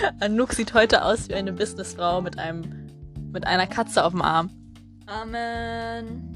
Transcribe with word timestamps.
Anouk 0.20 0.52
sieht 0.52 0.74
heute 0.74 1.04
aus 1.04 1.28
wie 1.28 1.34
eine 1.34 1.52
Businessfrau 1.52 2.20
mit 2.20 2.38
einem 2.38 2.86
mit 3.32 3.46
einer 3.46 3.66
Katze 3.66 4.04
auf 4.04 4.12
dem 4.12 4.22
Arm. 4.22 4.50
Amen. 5.06 6.32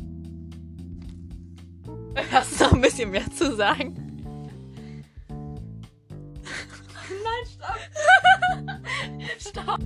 Hast 2.33 2.61
du 2.61 2.65
noch 2.65 2.73
ein 2.73 2.81
bisschen 2.81 3.11
mehr 3.11 3.31
zu 3.31 3.55
sagen? 3.57 3.97
Nein, 7.25 7.47
stopp. 7.47 7.79
stopp. 9.39 9.79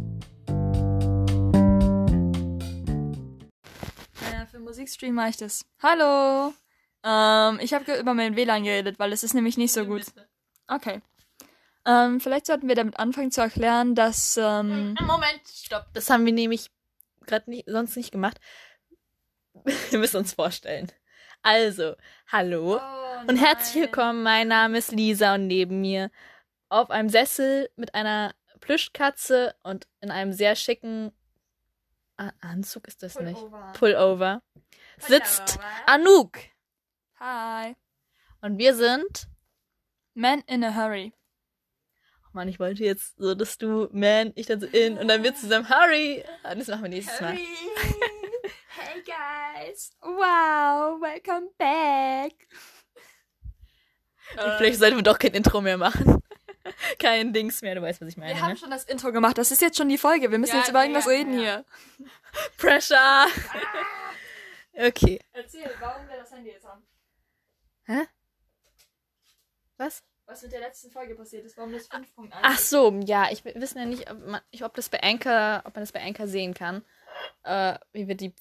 Naja, 4.20 4.47
für 4.51 4.59
Musikstream 4.59 5.15
mache 5.15 5.30
ich 5.30 5.37
das. 5.37 5.65
Hallo. 5.83 6.52
Ähm, 7.05 7.61
ich 7.61 7.75
habe 7.75 7.98
über 7.98 8.15
mein 8.15 8.34
WLAN 8.34 8.65
geredet, 8.65 8.98
weil 8.98 9.12
es 9.12 9.23
ist 9.23 9.34
nämlich 9.34 9.56
nicht 9.56 9.73
so 9.73 9.84
gut. 9.84 10.05
Okay. 10.66 11.01
Ähm, 11.87 12.20
vielleicht 12.20 12.47
sollten 12.47 12.69
wir 12.69 12.74
damit 12.74 12.98
anfangen 12.98 13.30
zu 13.30 13.41
erklären, 13.41 13.95
dass. 13.95 14.37
Ähm, 14.37 14.97
Moment, 15.01 15.41
stopp. 15.52 15.87
Das 15.93 16.09
haben 16.10 16.24
wir 16.24 16.33
nämlich 16.33 16.70
gerade 17.27 17.51
nicht, 17.51 17.69
sonst 17.69 17.97
nicht 17.97 18.12
gemacht. 18.12 18.41
Wir 19.91 19.98
müssen 19.98 20.19
uns 20.19 20.33
vorstellen. 20.34 20.91
Also, 21.43 21.95
hallo 22.27 22.79
oh, 22.79 23.29
und 23.29 23.37
herzlich 23.37 23.84
willkommen. 23.84 24.23
Mein 24.23 24.48
Name 24.48 24.79
ist 24.79 24.93
Lisa 24.93 25.34
und 25.34 25.47
neben 25.47 25.80
mir 25.80 26.10
auf 26.69 26.91
einem 26.91 27.09
Sessel 27.09 27.70
mit 27.77 27.95
einer 27.95 28.35
Plüschkatze 28.60 29.55
und 29.62 29.87
in 30.01 30.10
einem 30.10 30.32
sehr 30.32 30.57
schicken 30.57 31.12
Anzug 32.16 32.88
ist 32.88 33.02
das 33.02 33.15
Pullover. 33.15 33.66
nicht. 33.66 33.79
Pullover. 33.79 34.43
Sitzt 34.98 35.59
Anouk. 35.87 36.38
Hi. 37.19 37.74
Und 38.41 38.59
wir 38.59 38.74
sind. 38.74 39.29
Man 40.15 40.41
in 40.46 40.62
a 40.62 40.74
Hurry. 40.74 41.12
Mann, 42.35 42.49
ich 42.49 42.59
wollte 42.59 42.85
jetzt 42.85 43.16
so, 43.16 43.35
dass 43.35 43.59
du 43.59 43.88
Man, 43.93 44.32
ich 44.35 44.46
dann 44.46 44.60
so 44.60 44.66
in 44.66 44.99
und 44.99 45.09
dann 45.09 45.23
wir 45.23 45.35
zusammen 45.35 45.68
Hurry. 45.68 46.24
Das 46.43 46.68
machen 46.68 46.82
wir 46.82 46.88
nächstes 46.88 47.21
Mal. 47.21 47.32
hey 48.68 49.02
guys. 49.04 49.93
Wow, 50.01 51.01
welcome 51.01 51.51
back. 51.59 52.32
Vielleicht 54.59 54.79
sollten 54.79 54.96
wir 54.96 55.02
doch 55.02 55.18
kein 55.18 55.32
Intro 55.32 55.60
mehr 55.60 55.79
machen. 55.79 56.21
Kein 56.99 57.35
Dings 57.35 57.60
mehr, 57.60 57.74
du 57.74 57.82
weißt, 57.82 58.01
was 58.01 58.09
ich 58.09 58.16
meine. 58.16 58.35
Wir 58.35 58.40
haben 58.40 58.52
ne? 58.52 58.57
schon 58.57 58.71
das 58.71 58.85
Intro 58.85 59.12
gemacht. 59.12 59.37
Das 59.37 59.51
ist 59.51 59.60
jetzt 59.60 59.77
schon 59.77 59.90
die 59.90 59.99
Folge. 59.99 60.30
Wir 60.30 60.38
müssen 60.38 60.55
Ja, 60.55 60.60
jetzt 60.60 60.71
über 60.71 60.80
irgendwas 60.80 61.05
ja, 61.05 61.10
reden 61.10 61.35
ja. 61.35 61.40
hier. 61.40 61.65
Pressure. 62.57 63.27
Okay. 64.72 65.21
Erzähl, 65.34 65.71
warum 65.78 66.09
wir 66.09 66.16
das 66.16 66.32
Handy 66.32 66.50
jetzt 66.50 66.66
haben. 66.66 66.82
Hä? 67.84 68.06
Was? 69.77 70.03
Was 70.27 70.43
mit 70.43 70.53
der 70.53 70.61
letzten 70.61 70.91
Folge 70.91 71.15
passiert 71.15 71.44
ist, 71.44 71.56
warum 71.56 71.72
das 71.72 71.91
5.1 71.91 72.31
Ach 72.43 72.59
so, 72.59 72.99
ja, 73.05 73.31
ich 73.31 73.44
wissen 73.44 73.78
ja 73.78 73.84
nicht, 73.84 74.11
ob 74.11 74.27
man, 74.27 74.41
ich, 74.50 74.65
ob 74.65 74.75
das 74.75 74.89
bei 74.89 75.03
Anchor, 75.03 75.62
ob 75.65 75.75
man 75.75 75.83
das 75.83 75.93
bei 75.93 76.03
Anchor 76.03 76.27
sehen 76.27 76.55
kann, 76.55 76.83
äh, 77.43 77.78
wie 77.93 78.09
wir 78.09 78.15
die 78.15 78.34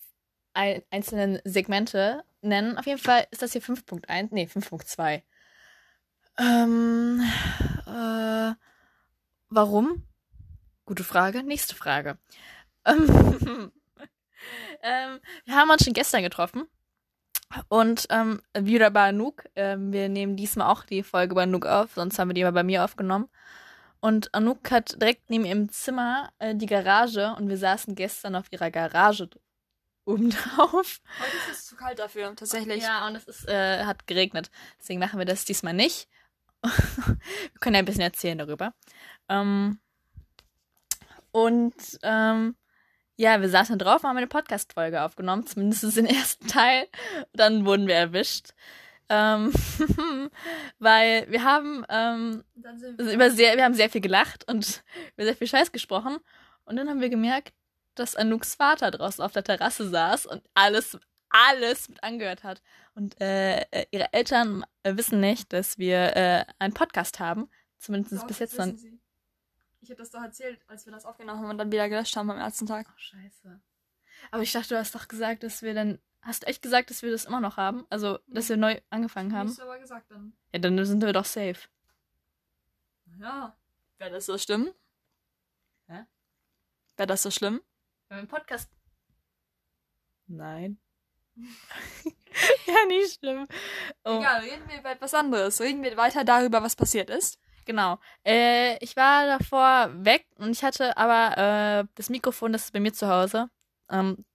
ein, 0.54 0.82
einzelnen 0.92 1.40
Segmente 1.44 2.24
nennen. 2.42 2.78
Auf 2.78 2.86
jeden 2.86 3.00
Fall 3.00 3.28
ist 3.32 3.42
das 3.42 3.52
hier 3.52 3.62
5.1, 3.62 4.30
nee, 4.32 4.46
5.2. 4.46 5.24
Ähm, 6.38 7.22
äh, 7.86 8.56
warum? 9.50 10.08
Gute 10.86 11.04
Frage. 11.04 11.44
Nächste 11.44 11.76
Frage. 11.76 12.18
Ähm, 12.86 13.08
ähm, 14.82 15.20
wir 15.46 15.56
haben 15.56 15.70
uns 15.70 15.86
schon 15.86 15.94
gestern 15.94 16.22
getroffen. 16.22 16.68
Und 17.68 18.08
ähm, 18.10 18.42
wieder 18.58 18.92
bei 18.92 19.10
Anouk. 19.10 19.44
Ähm, 19.56 19.92
wir 19.94 20.10
nehmen 20.10 20.36
diesmal 20.36 20.72
auch 20.72 20.84
die 20.84 21.04
Folge 21.04 21.36
bei 21.36 21.44
Anouk 21.44 21.66
auf, 21.66 21.94
sonst 21.96 22.18
haben 22.20 22.30
wir 22.30 22.34
die 22.34 22.42
immer 22.42 22.52
bei 22.52 22.64
mir 22.64 22.84
aufgenommen. 22.84 23.30
Und 24.00 24.34
Anouk 24.34 24.70
hat 24.72 25.02
direkt 25.02 25.30
neben 25.30 25.46
ihrem 25.46 25.70
Zimmer 25.70 26.30
äh, 26.40 26.56
die 26.56 26.66
Garage 26.66 27.36
und 27.38 27.48
wir 27.48 27.58
saßen 27.58 27.96
gestern 27.96 28.36
auf 28.36 28.52
ihrer 28.52 28.70
Garage 28.70 29.30
oben 30.06 30.30
drauf. 30.58 31.00
Heute 31.20 31.38
ist 31.52 31.60
es 31.60 31.66
zu 31.68 31.76
kalt 31.76 32.00
dafür, 32.00 32.36
tatsächlich. 32.36 32.84
Ja, 32.84 33.08
und 33.08 33.16
es 33.16 33.26
ist, 33.26 33.48
äh, 33.48 33.86
hat 33.86 34.08
geregnet. 34.08 34.52
Deswegen 34.80 35.00
machen 35.00 35.20
wir 35.20 35.26
das 35.26 35.46
diesmal 35.46 35.74
nicht. 35.74 36.10
wir 36.62 37.60
können 37.60 37.76
ja 37.76 37.80
ein 37.80 37.86
bisschen 37.86 38.02
erzählen 38.02 38.38
darüber. 38.38 38.74
Ähm, 39.30 39.80
und 41.32 41.74
ähm, 42.04 42.56
ja, 43.16 43.42
wir 43.42 43.50
saßen 43.50 43.78
drauf 43.78 44.04
und 44.04 44.10
haben 44.10 44.18
eine 44.18 44.28
Podcast-Folge 44.28 45.04
aufgenommen, 45.04 45.46
zumindest 45.46 45.96
den 45.98 46.06
ersten 46.06 46.48
Teil. 46.48 46.88
Dann 47.34 47.66
wurden 47.66 47.88
wir 47.88 47.96
erwischt. 47.96 48.50
Ähm, 49.10 49.52
weil 50.80 51.30
wir 51.30 51.44
haben 51.44 51.86
ähm, 51.90 52.44
also 52.64 53.12
über 53.12 53.30
sehr, 53.30 53.58
wir 53.58 53.66
haben 53.66 53.74
sehr 53.74 53.90
viel 53.90 54.02
gelacht 54.02 54.50
und 54.50 54.84
über 55.16 55.26
sehr 55.26 55.36
viel 55.36 55.48
Scheiß 55.48 55.72
gesprochen. 55.72 56.18
Und 56.66 56.78
dann 56.78 56.90
haben 56.90 57.02
wir 57.02 57.10
gemerkt, 57.10 57.54
dass 57.96 58.16
Anouks 58.16 58.56
Vater 58.56 58.92
draußen 58.92 59.24
auf 59.24 59.34
der 59.34 59.44
Terrasse 59.44 59.90
saß 59.90 60.26
und 60.26 60.42
alles, 60.54 60.98
alles 61.30 61.90
mit 61.90 62.04
angehört 62.04 62.44
hat. 62.44 62.62
Und 62.96 63.20
äh, 63.22 63.62
äh, 63.72 63.86
ihre 63.92 64.12
Eltern 64.14 64.66
äh, 64.84 64.96
wissen 64.96 65.20
nicht, 65.20 65.52
dass 65.54 65.78
wir 65.78 66.16
äh, 66.16 66.46
einen 66.60 66.74
Podcast 66.74 67.20
haben. 67.20 67.50
Zumindest 67.78 68.26
bis 68.28 68.40
jetzt 68.40 68.58
noch. 68.58 68.68
Ich 69.84 69.90
habe 69.90 69.98
das 69.98 70.12
doch 70.12 70.22
erzählt, 70.22 70.62
als 70.68 70.86
wir 70.86 70.94
das 70.94 71.04
aufgenommen 71.04 71.42
haben 71.42 71.50
und 71.50 71.58
dann 71.58 71.70
wieder 71.70 71.90
gelöscht 71.90 72.16
haben 72.16 72.32
am 72.32 72.38
ersten 72.38 72.66
Tag. 72.66 72.88
Oh, 72.90 72.98
scheiße. 72.98 73.62
Aber 74.32 74.42
ich 74.42 74.54
dachte, 74.54 74.70
du 74.70 74.78
hast 74.78 74.96
doch 74.96 75.10
gesagt, 75.10 75.44
dass 75.44 75.62
wir 75.62 75.74
dann. 75.74 76.00
Hast 76.22 76.44
du 76.44 76.48
echt 76.48 76.62
gesagt, 76.62 76.90
dass 76.90 77.02
wir 77.02 77.12
das 77.12 77.26
immer 77.26 77.42
noch 77.42 77.58
haben? 77.58 77.86
Also, 77.90 78.18
dass 78.28 78.48
wir 78.48 78.56
neu 78.56 78.80
angefangen 78.90 79.34
haben? 79.34 79.50
Hast 79.50 79.60
du 79.60 79.64
aber 79.64 79.78
gesagt 79.78 80.10
dann. 80.10 80.38
Ja, 80.54 80.60
dann 80.60 80.86
sind 80.86 81.02
wir 81.02 81.12
doch 81.12 81.26
safe. 81.26 81.68
Ja. 83.20 83.58
Wäre 83.98 84.12
das 84.12 84.26
so 84.26 84.38
schlimm? 84.38 84.74
Hä? 85.88 86.06
Wäre 86.96 87.08
das 87.08 87.24
so 87.24 87.30
schlimm? 87.30 87.62
Wenn 88.08 88.16
wir 88.16 88.20
einen 88.20 88.28
Podcast. 88.30 88.72
Nein. 90.28 90.80
ja, 91.36 92.86
nicht 92.88 93.20
schlimm. 93.20 93.48
Oh. 94.06 94.20
Egal, 94.20 94.42
reden 94.44 94.70
wir 94.70 94.80
über 94.80 94.92
etwas 94.92 95.14
anderes. 95.14 95.60
Reden 95.60 95.84
wir 95.84 95.98
weiter 95.98 96.24
darüber, 96.24 96.64
was 96.64 96.78
passiert 96.78 97.10
ist. 97.10 97.38
Genau. 97.66 98.00
Äh, 98.26 98.78
ich 98.84 98.96
war 98.96 99.26
davor 99.26 99.90
weg 99.94 100.26
und 100.38 100.52
ich 100.52 100.64
hatte 100.64 100.98
aber 100.98 101.84
äh, 101.86 101.88
das 101.96 102.10
Mikrofon, 102.10 102.52
das 102.54 102.66
ist 102.66 102.74
bei 102.74 102.80
mir 102.80 102.94
zu 102.94 103.08
Hause, 103.08 103.50
ähm, 103.90 104.26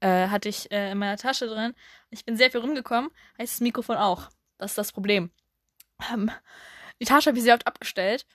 äh, 0.00 0.28
hatte 0.28 0.48
ich 0.48 0.70
äh, 0.70 0.92
in 0.92 0.98
meiner 0.98 1.16
Tasche 1.16 1.46
drin. 1.46 1.74
Ich 2.10 2.24
bin 2.24 2.36
sehr 2.36 2.50
viel 2.50 2.60
rumgekommen, 2.60 3.10
heißt 3.38 3.54
das 3.54 3.60
Mikrofon 3.60 3.96
auch. 3.96 4.28
Das 4.58 4.72
ist 4.72 4.78
das 4.78 4.92
Problem. 4.92 5.30
Ähm, 6.12 6.30
die 7.00 7.04
Tasche 7.06 7.30
habe 7.30 7.38
ich 7.38 7.44
sehr 7.44 7.54
oft 7.54 7.66
abgestellt 7.66 8.26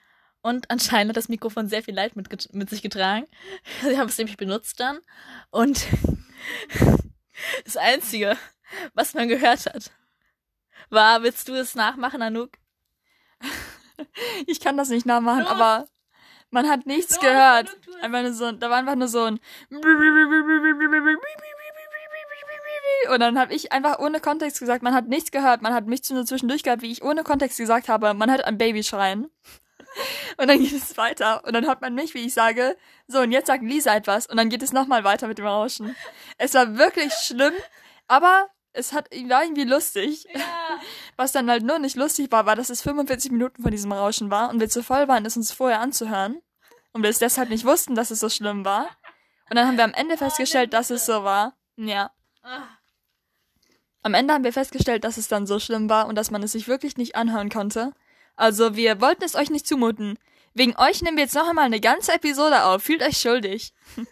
und 0.42 0.70
anscheinend 0.70 1.10
hat 1.12 1.18
das 1.18 1.30
Mikrofon 1.30 1.68
sehr 1.68 1.84
viel 1.84 1.96
Leid 1.96 2.16
mit, 2.16 2.54
mit 2.54 2.70
sich 2.70 2.82
getragen. 2.82 3.28
Sie 3.82 3.98
haben 3.98 4.10
es 4.10 4.18
nämlich 4.18 4.38
benutzt 4.38 4.80
dann 4.80 5.00
und 5.52 5.86
das 7.66 7.78
Einzige, 7.78 8.38
was 8.94 9.14
man 9.14 9.28
gehört 9.28 9.66
hat, 9.68 9.92
war, 10.90 11.24
willst 11.24 11.48
du 11.48 11.54
es 11.54 11.76
nachmachen, 11.76 12.22
Anouk? 12.22 12.52
Ich 14.48 14.60
kann 14.60 14.78
das 14.78 14.90
nicht 14.90 15.06
nachmachen, 15.06 15.44
Los! 15.44 15.52
aber 15.52 15.86
man 16.50 16.68
hat 16.70 16.86
nichts 16.86 17.16
Los, 17.16 17.22
gehört. 17.22 17.78
Einfach 18.02 18.22
nur 18.22 18.34
so, 18.34 18.52
da 18.52 18.70
war 18.70 18.78
einfach 18.78 18.96
nur 18.96 19.08
so 19.08 19.24
ein 19.24 19.40
und 23.10 23.20
dann 23.20 23.40
habe 23.40 23.54
ich 23.54 23.72
einfach 23.72 24.00
ohne 24.00 24.20
Kontext 24.20 24.60
gesagt, 24.60 24.84
man 24.84 24.94
hat 24.94 25.08
nichts 25.08 25.32
gehört, 25.32 25.62
man 25.62 25.74
hat 25.74 25.88
mich 25.88 26.08
nur 26.10 26.26
zwischendurch 26.26 26.64
gehört, 26.64 26.82
wie 26.82 26.92
ich 26.92 27.04
ohne 27.04 27.24
Kontext 27.24 27.58
gesagt 27.58 27.90
habe, 27.90 28.14
man 28.14 28.30
hört 28.30 28.46
ein 28.46 28.58
Baby 28.58 28.84
schreien. 28.84 29.30
Und 30.38 30.48
dann 30.48 30.60
geht 30.60 30.72
es 30.72 30.96
weiter 30.98 31.44
und 31.46 31.52
dann 31.54 31.66
hört 31.66 31.82
man 31.82 31.94
mich, 31.94 32.14
wie 32.14 32.26
ich 32.26 32.34
sage, 32.34 32.78
so 33.08 33.20
und 33.20 33.34
jetzt 33.34 33.48
sagt 33.48 33.62
Lisa 33.62 33.94
etwas 33.94 34.26
und 34.26 34.38
dann 34.38 34.48
geht 34.48 34.64
es 34.64 34.72
nochmal 34.72 35.04
weiter 35.04 35.28
mit 35.28 35.38
dem 35.38 35.46
Rauschen. 35.46 35.98
Es 36.38 36.54
war 36.54 36.78
wirklich 36.78 37.12
schlimm, 37.12 37.52
aber 38.08 38.50
es 38.74 38.94
hat 38.94 39.10
war 39.12 39.44
irgendwie 39.44 39.64
lustig. 39.64 40.26
Ja. 40.34 40.42
Was 41.18 41.32
dann 41.32 41.50
halt 41.50 41.64
nur 41.64 41.80
nicht 41.80 41.96
lustig 41.96 42.32
war, 42.32 42.46
war, 42.46 42.56
dass 42.56 42.70
es 42.70 42.82
45 42.82 43.32
Minuten 43.32 43.62
von 43.62 43.72
diesem 43.72 43.92
Rauschen 43.92 44.32
war 44.32 44.50
und 44.50 44.60
wir 44.60 44.70
zu 44.70 44.84
voll 44.84 45.08
waren, 45.08 45.26
es 45.26 45.38
uns 45.38 45.52
vorher 45.52 45.80
anzuhören. 45.80 46.42
Und 46.94 47.04
wir 47.04 47.10
es 47.10 47.20
deshalb 47.20 47.50
nicht 47.50 47.66
wussten, 47.66 47.96
dass 47.96 48.12
es 48.12 48.20
so 48.20 48.30
schlimm 48.30 48.66
war. 48.66 48.90
Und 49.50 49.56
dann 49.56 49.68
haben 49.68 49.78
wir 49.78 49.84
am 49.84 49.94
Ende 49.94 50.18
festgestellt, 50.18 50.74
dass 50.74 50.90
es 50.90 51.06
so 51.06 51.24
war. 51.24 51.56
Ja. 51.78 52.12
Ah. 52.44 52.64
Am 54.04 54.14
Ende 54.14 54.34
haben 54.34 54.44
wir 54.44 54.54
festgestellt, 54.54 55.04
dass 55.04 55.18
es 55.18 55.28
dann 55.28 55.46
so 55.46 55.60
schlimm 55.60 55.90
war 55.90 56.08
und 56.08 56.16
dass 56.16 56.32
man 56.32 56.42
es 56.44 56.54
sich 56.54 56.68
wirklich 56.68 56.98
nicht 56.98 57.16
anhören 57.16 57.50
konnte. 57.50 57.94
Also 58.36 58.76
wir 58.76 59.00
wollten 59.00 59.24
es 59.24 59.36
euch 59.36 59.50
nicht 59.50 59.68
zumuten. 59.68 60.18
Wegen 60.54 60.76
euch 60.78 61.02
nehmen 61.02 61.18
wir 61.18 61.24
jetzt 61.24 61.36
noch 61.36 61.48
einmal 61.48 61.66
eine 61.66 61.80
ganze 61.80 62.14
Episode 62.14 62.64
auf. 62.66 62.84
Fühlt 62.84 63.04
euch 63.04 63.18
schuldig. 63.18 63.74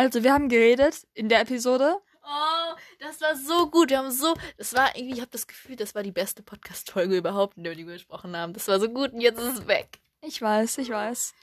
Also 0.00 0.24
wir 0.24 0.32
haben 0.32 0.48
geredet 0.48 1.06
in 1.12 1.28
der 1.28 1.42
Episode. 1.42 2.00
Oh, 2.24 2.74
das 3.00 3.20
war 3.20 3.36
so 3.36 3.70
gut. 3.70 3.90
Wir 3.90 3.98
haben 3.98 4.10
so, 4.10 4.34
das 4.56 4.72
war 4.74 4.96
irgendwie, 4.96 5.16
ich 5.16 5.20
habe 5.20 5.30
das 5.30 5.46
Gefühl, 5.46 5.76
das 5.76 5.94
war 5.94 6.02
die 6.02 6.10
beste 6.10 6.42
Podcast-Folge 6.42 7.18
überhaupt, 7.18 7.58
in 7.58 7.64
der 7.64 7.76
wir 7.76 7.84
gesprochen 7.84 8.34
haben. 8.34 8.54
Das 8.54 8.66
war 8.66 8.80
so 8.80 8.88
gut 8.88 9.12
und 9.12 9.20
jetzt 9.20 9.38
ist 9.38 9.58
es 9.58 9.66
weg. 9.66 10.00
Ich 10.22 10.40
weiß, 10.40 10.78
ich 10.78 10.88
weiß. 10.88 11.34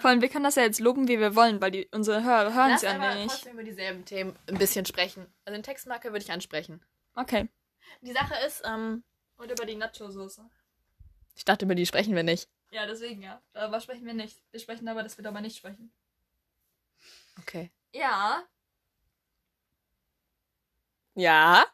Vor 0.00 0.10
allem, 0.10 0.20
wir 0.20 0.28
können 0.28 0.42
das 0.42 0.56
ja 0.56 0.64
jetzt 0.64 0.80
loben, 0.80 1.06
wie 1.06 1.20
wir 1.20 1.36
wollen, 1.36 1.60
weil 1.60 1.70
die, 1.70 1.88
unsere 1.92 2.24
Hörer 2.24 2.52
hören 2.52 2.72
es 2.72 2.82
ja 2.82 2.96
aber 2.96 3.14
nicht. 3.14 3.30
trotzdem 3.30 3.52
über 3.52 3.62
dieselben 3.62 4.04
Themen 4.04 4.36
ein 4.48 4.58
bisschen 4.58 4.84
sprechen. 4.84 5.32
Also 5.44 5.56
den 5.56 5.62
Textmarker 5.62 6.10
würde 6.10 6.24
ich 6.24 6.32
ansprechen. 6.32 6.84
Okay. 7.14 7.48
Die 8.00 8.12
Sache 8.12 8.34
ist, 8.44 8.62
ähm, 8.64 9.04
Und 9.36 9.52
über 9.52 9.64
die 9.64 9.76
Nacho-Soße. 9.76 10.44
Ich 11.36 11.44
dachte, 11.44 11.66
über 11.66 11.76
die 11.76 11.86
sprechen 11.86 12.16
wir 12.16 12.24
nicht. 12.24 12.48
Ja, 12.72 12.84
deswegen, 12.84 13.22
ja. 13.22 13.40
Darüber 13.52 13.78
sprechen 13.78 14.06
wir 14.06 14.14
nicht. 14.14 14.42
Wir 14.50 14.58
sprechen 14.58 14.88
aber, 14.88 15.04
dass 15.04 15.16
wir 15.18 15.22
darüber 15.22 15.40
nicht 15.40 15.56
sprechen. 15.56 15.92
Okay. 17.38 17.70
Ja. 17.92 18.42
Ja. 21.14 21.64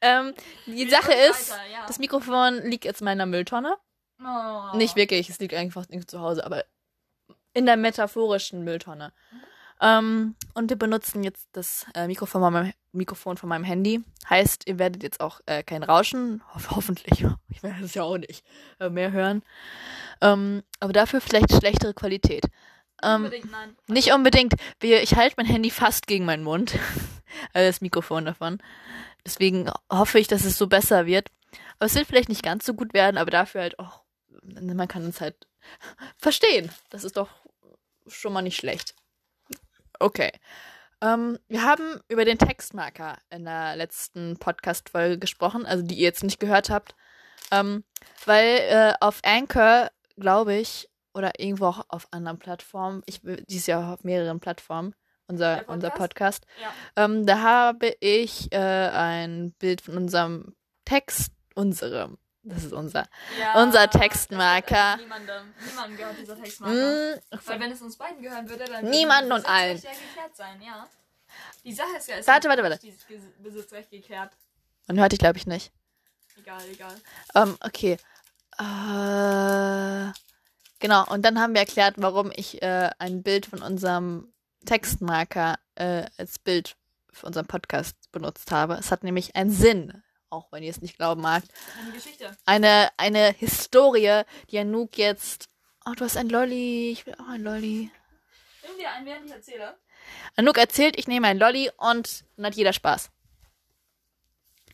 ähm, 0.00 0.34
die 0.66 0.88
Sache 0.88 1.12
ist, 1.12 1.50
weiter, 1.50 1.66
ja. 1.72 1.86
das 1.86 1.98
Mikrofon 1.98 2.62
liegt 2.62 2.84
jetzt 2.84 3.00
in 3.00 3.06
meiner 3.06 3.26
Mülltonne. 3.26 3.76
Oh. 4.20 4.76
Nicht 4.76 4.96
wirklich, 4.96 5.28
es 5.28 5.38
liegt 5.38 5.54
einfach 5.54 5.88
nicht 5.88 6.10
zu 6.10 6.20
Hause, 6.20 6.44
aber 6.44 6.64
in 7.54 7.66
der 7.66 7.76
metaphorischen 7.76 8.64
Mülltonne. 8.64 9.12
Ähm, 9.80 10.34
und 10.54 10.70
wir 10.70 10.76
benutzen 10.76 11.22
jetzt 11.22 11.48
das 11.52 11.86
äh, 11.94 12.06
Mikrofon, 12.06 12.40
von 12.40 12.52
meinem, 12.52 12.72
Mikrofon 12.92 13.36
von 13.36 13.48
meinem 13.48 13.64
Handy. 13.64 14.02
Heißt, 14.28 14.66
ihr 14.66 14.78
werdet 14.78 15.02
jetzt 15.02 15.20
auch 15.20 15.40
äh, 15.46 15.62
kein 15.62 15.82
Rauschen, 15.82 16.42
ho 16.54 16.76
hoffentlich, 16.76 17.24
ich 17.48 17.62
werde 17.62 17.84
es 17.84 17.94
ja 17.94 18.02
auch 18.02 18.18
nicht 18.18 18.44
äh, 18.80 18.90
mehr 18.90 19.12
hören. 19.12 19.42
Ähm, 20.20 20.62
aber 20.80 20.92
dafür 20.92 21.20
vielleicht 21.20 21.52
schlechtere 21.52 21.94
Qualität. 21.94 22.44
Ähm, 23.02 23.24
Unbedingt 23.24 23.50
nein. 23.50 23.76
nicht 23.86 24.12
unbedingt. 24.12 24.54
Ich 24.82 25.14
halte 25.14 25.34
mein 25.36 25.46
Handy 25.46 25.70
fast 25.70 26.06
gegen 26.06 26.24
meinen 26.24 26.42
Mund. 26.42 26.72
also 27.52 27.68
das 27.68 27.80
Mikrofon 27.80 28.24
davon. 28.24 28.58
Deswegen 29.24 29.70
hoffe 29.90 30.18
ich, 30.18 30.26
dass 30.26 30.44
es 30.44 30.58
so 30.58 30.66
besser 30.66 31.06
wird. 31.06 31.28
Aber 31.78 31.86
es 31.86 31.94
wird 31.94 32.06
vielleicht 32.06 32.28
nicht 32.28 32.42
ganz 32.42 32.66
so 32.66 32.74
gut 32.74 32.94
werden, 32.94 33.18
aber 33.18 33.30
dafür 33.30 33.62
halt 33.62 33.78
auch, 33.78 34.02
man 34.42 34.88
kann 34.88 35.04
uns 35.04 35.20
halt 35.20 35.46
verstehen. 36.16 36.70
Das 36.90 37.04
ist 37.04 37.16
doch 37.16 37.28
schon 38.06 38.32
mal 38.32 38.42
nicht 38.42 38.56
schlecht. 38.56 38.94
Okay. 39.98 40.30
Ähm, 41.00 41.38
wir 41.48 41.62
haben 41.62 42.00
über 42.08 42.24
den 42.24 42.38
Textmarker 42.38 43.18
in 43.30 43.44
der 43.44 43.76
letzten 43.76 44.36
Podcast-Folge 44.38 45.18
gesprochen, 45.18 45.64
also 45.64 45.84
die 45.84 45.94
ihr 45.94 46.04
jetzt 46.04 46.24
nicht 46.24 46.40
gehört 46.40 46.70
habt. 46.70 46.94
Ähm, 47.50 47.84
weil 48.24 48.58
äh, 48.58 48.94
auf 49.00 49.20
Anchor, 49.24 49.90
glaube 50.16 50.54
ich, 50.56 50.88
oder 51.18 51.38
irgendwo 51.38 51.66
auch 51.66 51.84
auf 51.88 52.06
anderen 52.12 52.38
Plattformen, 52.38 53.02
ich 53.06 53.20
die 53.22 53.56
ist 53.56 53.66
ja 53.66 53.80
auch 53.80 53.92
auf 53.94 54.04
mehreren 54.04 54.40
Plattformen, 54.40 54.94
unser, 55.26 55.56
Der 55.56 55.68
unser 55.68 55.90
Podcast? 55.90 56.46
Podcast. 56.46 56.46
Ja. 56.96 57.04
Ähm, 57.04 57.26
da 57.26 57.40
habe 57.42 57.88
ich 58.00 58.50
äh, 58.52 58.56
ein 58.56 59.52
Bild 59.58 59.80
von 59.80 59.96
unserem 59.96 60.54
Text, 60.84 61.32
unserem, 61.54 62.18
das 62.44 62.64
ist 62.64 62.72
unser, 62.72 63.08
Ja, 63.38 63.60
Unser 63.62 63.90
Textmarker. 63.90 64.96
Niemandem. 64.96 65.52
Niemandem 65.66 65.96
gehört 65.98 66.18
dieser 66.18 66.40
Textmarker. 66.40 67.16
Mm, 67.16 67.38
Weil 67.46 67.60
wenn 67.60 67.72
es 67.72 67.82
uns 67.82 67.98
beiden 67.98 68.22
gehören 68.22 68.48
würde, 68.48 68.64
dann 68.64 68.86
würde 68.86 69.34
und 69.34 69.46
allen. 69.46 69.76
ja 69.76 69.90
geklärt 69.90 70.36
sein, 70.36 70.62
ja. 70.62 70.88
Die 71.64 71.72
Sache 71.72 71.96
ist 71.98 72.08
ja, 72.08 72.16
es 72.16 72.26
Warte, 72.26 72.48
warte, 72.48 72.62
warte. 72.62 72.78
Besitzrecht 73.42 73.90
geklärt. 73.90 74.32
man 74.86 74.98
hört 74.98 75.12
dich, 75.12 75.18
glaube 75.18 75.36
ich, 75.36 75.46
nicht. 75.46 75.72
Egal, 76.38 76.62
egal. 76.72 76.94
Ähm, 77.34 77.58
okay. 77.60 77.98
Äh, 78.58 80.12
genau, 80.78 81.04
und 81.06 81.22
dann 81.22 81.40
haben 81.40 81.54
wir 81.54 81.60
erklärt, 81.60 81.94
warum 81.98 82.32
ich 82.34 82.62
äh, 82.62 82.90
ein 82.98 83.22
Bild 83.22 83.46
von 83.46 83.62
unserem 83.62 84.32
Textmarker 84.64 85.58
äh, 85.76 86.06
als 86.16 86.38
Bild 86.38 86.76
für 87.12 87.26
unseren 87.26 87.46
Podcast 87.46 87.96
benutzt 88.12 88.50
habe. 88.50 88.74
Es 88.74 88.90
hat 88.90 89.02
nämlich 89.04 89.34
einen 89.36 89.50
Sinn, 89.50 90.02
auch 90.30 90.50
wenn 90.52 90.62
ihr 90.62 90.70
es 90.70 90.80
nicht 90.80 90.96
glauben 90.96 91.22
mag. 91.22 91.42
Eine 91.80 91.92
Geschichte. 91.92 92.36
Eine, 92.44 92.90
eine 92.96 93.32
Historie, 93.32 94.22
die 94.50 94.58
Anouk 94.58 94.98
jetzt. 94.98 95.48
Oh, 95.86 95.92
du 95.96 96.04
hast 96.04 96.16
ein 96.16 96.28
Lolli. 96.28 96.90
Ich 96.90 97.06
will 97.06 97.14
auch 97.14 97.28
ein 97.28 97.42
Lolli. 97.42 97.90
Nimm 98.66 98.78
dir 98.78 98.90
einen, 98.90 99.06
während 99.06 99.26
ich 99.26 99.32
erzähle. 99.32 99.76
Anouk 100.36 100.58
erzählt, 100.58 100.98
ich 100.98 101.08
nehme 101.08 101.28
ein 101.28 101.38
Lolli 101.38 101.70
und 101.76 102.24
dann 102.36 102.46
hat 102.46 102.54
jeder 102.54 102.72
Spaß. 102.72 103.10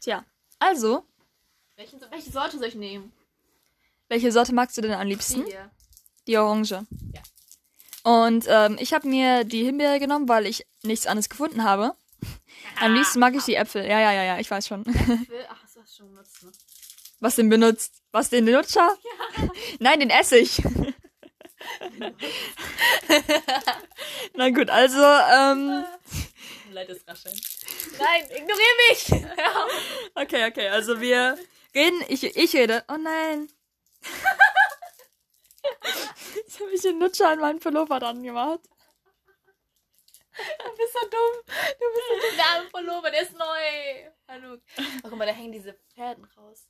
Tja, 0.01 0.25
also, 0.59 1.05
Welche, 1.77 1.99
welche 2.11 2.31
Sorte 2.31 2.59
soll 2.59 2.69
ich 2.69 2.75
nehmen? 2.75 3.13
welche 4.09 4.31
Sorte 4.31 4.55
magst 4.55 4.77
du 4.77 4.83
denn 4.83 4.93
am 4.93 5.07
liebsten? 5.07 5.45
hier. 5.47 5.71
Die 6.27 6.39
Orange. 6.39 6.87
Ja. 7.13 7.23
Und 8.03 8.47
ähm, 8.49 8.77
ich 8.81 8.93
habe 8.93 9.09
mir 9.09 9.45
die 9.45 9.65
Himbeere 9.65 9.99
genommen, 9.99 10.29
weil 10.29 10.47
ich 10.47 10.67
nichts 10.83 11.07
anderes 11.07 11.29
gefunden 11.29 11.65
habe. 11.65 11.95
Am 12.81 12.95
liebsten 12.95 13.19
mag 13.21 13.35
ich 13.35 13.45
die 13.45 13.55
Äpfel. 13.55 13.85
Ja, 13.85 14.01
ja, 14.01 14.13
ja, 14.13 14.25
ja, 14.25 14.39
ich 14.39 14.51
weiß 14.51 14.67
schon. 14.67 14.85
Ach, 14.87 15.63
das 15.63 15.77
hast 15.77 15.99
du 15.99 16.03
schon 16.03 16.11
benutzt, 16.11 16.43
ne? 16.43 16.53
Was 17.21 17.37
den 17.37 17.49
benutzt? 17.49 18.03
Was 18.13 18.29
den 18.31 18.47
Lutscher? 18.47 18.95
Nein, 19.79 20.01
den 20.01 20.11
Essig. 20.11 20.63
Na 24.35 24.51
gut, 24.51 24.69
also, 24.69 25.01
ähm, 25.01 25.85
Leid 26.75 26.89
ist 26.89 27.09
rascheln. 27.09 27.41
Nein, 27.99 28.25
ignorier 28.31 28.75
mich! 28.91 29.09
Ja. 29.09 29.67
okay, 30.23 30.47
okay, 30.49 30.69
also 30.69 31.01
wir 31.01 31.39
reden, 31.75 32.03
ich, 32.09 32.25
ich 32.25 32.55
rede. 32.55 32.85
Oh 32.89 32.97
nein. 32.97 33.49
Jetzt 36.55 36.63
habe 36.63 36.73
ich 36.73 36.83
den 36.83 37.01
Lutscher 37.01 37.31
an 37.31 37.41
meinen 37.41 37.59
Pullover 37.59 37.99
dran 37.99 38.23
gemacht. 38.23 38.61
Du 40.37 40.77
bist 40.77 40.93
so 40.93 41.01
dumm. 41.01 41.43
Du 41.45 41.85
bist 41.95 42.07
so 42.09 42.15
dumm. 42.15 42.37
Der 42.37 42.47
arme 42.47 42.69
Pullover, 42.71 43.11
der 43.11 43.23
ist 43.23 43.33
neu. 43.33 44.13
Hallo. 44.29 44.59
Oh, 44.79 44.83
guck 45.03 45.17
mal, 45.17 45.27
da 45.27 45.33
hängen 45.33 45.51
diese 45.51 45.75
Fäden 45.97 46.25
raus. 46.37 46.69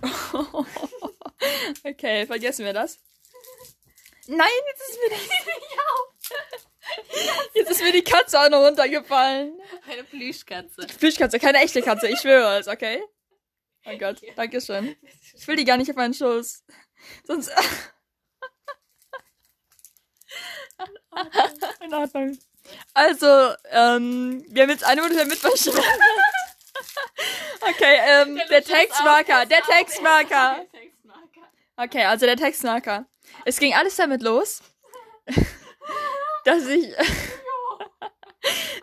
okay, 1.84 2.26
vergessen 2.26 2.64
wir 2.64 2.72
das. 2.72 3.00
Nein, 4.28 4.46
jetzt 4.68 4.82
ist 4.88 5.00
mir 5.00 5.08
die, 5.16 5.28
jetzt 7.58 7.70
ist 7.72 7.82
mir 7.82 7.92
die 7.92 8.04
Katze 8.04 8.38
auch 8.38 8.50
noch 8.50 8.64
runtergefallen. 8.64 9.60
Eine 9.90 10.04
Plüschkatze. 10.04 10.86
Plüschkatze, 10.86 11.40
keine 11.40 11.58
echte 11.58 11.82
Katze, 11.82 12.06
ich 12.06 12.20
schwöre 12.20 12.60
es, 12.60 12.68
okay? 12.68 13.02
Oh 13.84 13.98
Gott, 13.98 14.18
Okay. 14.18 14.32
danke 14.36 14.60
schön. 14.60 14.94
Ich 15.34 15.48
will 15.48 15.56
die 15.56 15.64
gar 15.64 15.76
nicht 15.76 15.90
auf 15.90 15.96
meinen 15.96 16.14
Schoß. 16.14 16.62
Sonst. 17.24 17.50
In 21.84 21.94
Ordnung. 21.94 22.38
Also, 22.94 23.54
ähm, 23.70 24.44
wir 24.48 24.62
haben 24.62 24.70
jetzt 24.70 24.84
eine 24.84 25.02
Minute 25.02 25.24
mitverstanden. 25.26 25.82
Okay, 27.60 27.96
ähm, 28.08 28.40
der 28.50 28.64
Textmarker, 28.64 29.46
der 29.50 29.62
Textmarker. 29.62 30.66
Okay, 31.76 32.04
also 32.04 32.26
der 32.26 32.36
Textmarker. 32.36 33.06
Es 33.44 33.58
ging 33.58 33.72
alles 33.74 33.94
damit 33.96 34.22
los, 34.22 34.62
dass 36.44 36.66
ich. 36.66 36.92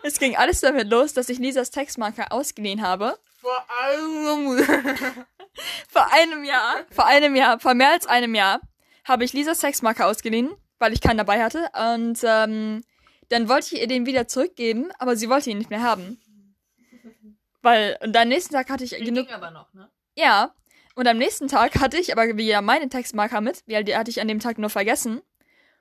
es 0.02 0.18
ging 0.18 0.36
alles 0.36 0.60
damit 0.60 0.88
los, 0.88 1.12
dass 1.12 1.28
ich 1.28 1.38
Lisas 1.38 1.70
Textmarker 1.70 2.32
ausgeliehen 2.32 2.80
habe. 2.80 3.18
Vor 3.40 3.64
allem. 3.82 4.66
Vor 5.90 6.12
einem 6.12 6.44
Jahr, 6.44 6.86
vor 6.90 7.06
einem 7.06 7.36
Jahr, 7.36 7.60
vor 7.60 7.74
mehr 7.74 7.90
als 7.90 8.06
einem 8.06 8.34
Jahr, 8.34 8.60
habe 9.04 9.24
ich 9.24 9.32
Lisas 9.32 9.58
Textmarker 9.60 10.06
ausgeliehen, 10.06 10.54
weil 10.80 10.92
ich 10.92 11.00
keinen 11.00 11.18
dabei 11.18 11.44
hatte. 11.44 11.70
Und 11.96 12.18
ähm, 12.24 12.82
dann 13.28 13.48
wollte 13.48 13.74
ich 13.76 13.82
ihr 13.82 13.86
den 13.86 14.06
wieder 14.06 14.26
zurückgeben, 14.26 14.90
aber 14.98 15.14
sie 15.14 15.28
wollte 15.28 15.50
ihn 15.50 15.58
nicht 15.58 15.70
mehr 15.70 15.82
haben. 15.82 16.20
Weil, 17.62 17.96
und 18.02 18.16
am 18.16 18.28
nächsten 18.28 18.54
Tag 18.54 18.68
hatte 18.70 18.82
ich 18.82 18.90
genug. 18.90 19.26
Ging 19.26 19.34
aber 19.34 19.50
noch, 19.50 19.72
ne? 19.74 19.88
Ja. 20.16 20.54
Und 20.96 21.06
am 21.06 21.18
nächsten 21.18 21.46
Tag 21.46 21.78
hatte 21.78 21.98
ich 21.98 22.12
aber 22.12 22.36
wieder 22.36 22.62
meine 22.62 22.88
Textmarker 22.88 23.40
mit, 23.40 23.62
weil 23.68 23.84
die 23.84 23.96
hatte 23.96 24.10
ich 24.10 24.20
an 24.20 24.28
dem 24.28 24.40
Tag 24.40 24.58
nur 24.58 24.70
vergessen. 24.70 25.20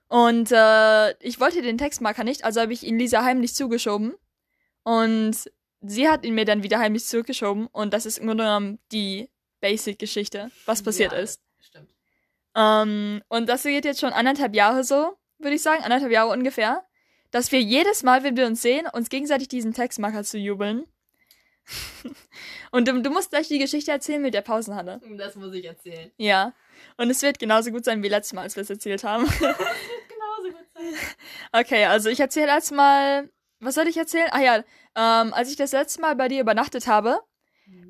Und 0.07 0.51
äh, 0.51 1.11
ich 1.19 1.39
wollte 1.39 1.61
den 1.61 1.77
Textmarker 1.77 2.23
nicht, 2.23 2.43
also 2.43 2.61
habe 2.61 2.73
ich 2.73 2.83
ihn 2.83 2.99
Lisa 2.99 3.23
heimlich 3.23 3.55
zugeschoben. 3.55 4.15
Und 4.83 5.35
sie 5.81 6.09
hat 6.09 6.25
ihn 6.25 6.35
mir 6.35 6.45
dann 6.45 6.63
wieder 6.63 6.79
heimlich 6.79 7.05
zurückgeschoben. 7.05 7.67
Und 7.67 7.93
das 7.93 8.05
ist 8.05 8.17
im 8.17 8.27
Grunde 8.27 8.43
genommen 8.43 8.79
die 8.91 9.29
Basic-Geschichte, 9.61 10.51
was 10.65 10.83
passiert 10.83 11.11
Ja, 11.11 11.19
ist. 11.19 11.41
Stimmt. 11.61 11.89
Ähm, 12.55 13.21
und 13.27 13.47
das 13.47 13.63
geht 13.63 13.85
jetzt 13.85 13.99
schon 13.99 14.13
anderthalb 14.13 14.55
Jahre 14.55 14.83
so, 14.83 15.17
würde 15.37 15.55
ich 15.55 15.61
sagen, 15.61 15.83
anderthalb 15.83 16.11
Jahre 16.11 16.31
ungefähr, 16.31 16.85
dass 17.31 17.51
wir 17.51 17.61
jedes 17.61 18.03
Mal, 18.03 18.23
wenn 18.23 18.35
wir 18.37 18.47
uns 18.47 18.61
sehen, 18.61 18.87
uns 18.91 19.09
gegenseitig 19.09 19.47
diesen 19.47 19.73
Textmarker 19.73 20.23
zu 20.23 20.37
jubeln. 20.37 20.85
und 22.71 22.87
du, 22.87 23.01
du 23.01 23.09
musst 23.11 23.29
gleich 23.29 23.47
die 23.47 23.59
Geschichte 23.59 23.91
erzählen 23.91 24.21
mit 24.21 24.33
der 24.33 24.41
Pausenhalle. 24.41 24.99
Das 25.17 25.35
muss 25.35 25.53
ich 25.53 25.65
erzählen. 25.65 26.11
Ja. 26.17 26.53
Und 26.97 27.09
es 27.09 27.21
wird 27.21 27.39
genauso 27.39 27.71
gut 27.71 27.85
sein 27.85 28.01
wie 28.01 28.09
letztes 28.09 28.33
Mal, 28.33 28.41
als 28.41 28.55
wir 28.55 28.63
es 28.63 28.69
erzählt 28.69 29.03
haben. 29.03 29.25
Genauso 29.39 30.51
gut 30.51 30.67
sein. 30.73 30.93
okay, 31.51 31.85
also 31.85 32.09
ich 32.09 32.19
erzähle 32.19 32.47
erstmal. 32.47 33.29
Was 33.61 33.75
soll 33.75 33.87
ich 33.87 33.97
erzählen? 33.97 34.29
Ah 34.31 34.39
ja, 34.39 34.55
ähm, 34.95 35.33
als 35.33 35.49
ich 35.49 35.57
das 35.57 35.73
letzte 35.73 35.99
Mal 35.99 36.15
bei 36.15 36.29
dir 36.29 36.39
übernachtet 36.39 36.87
habe, 36.87 37.19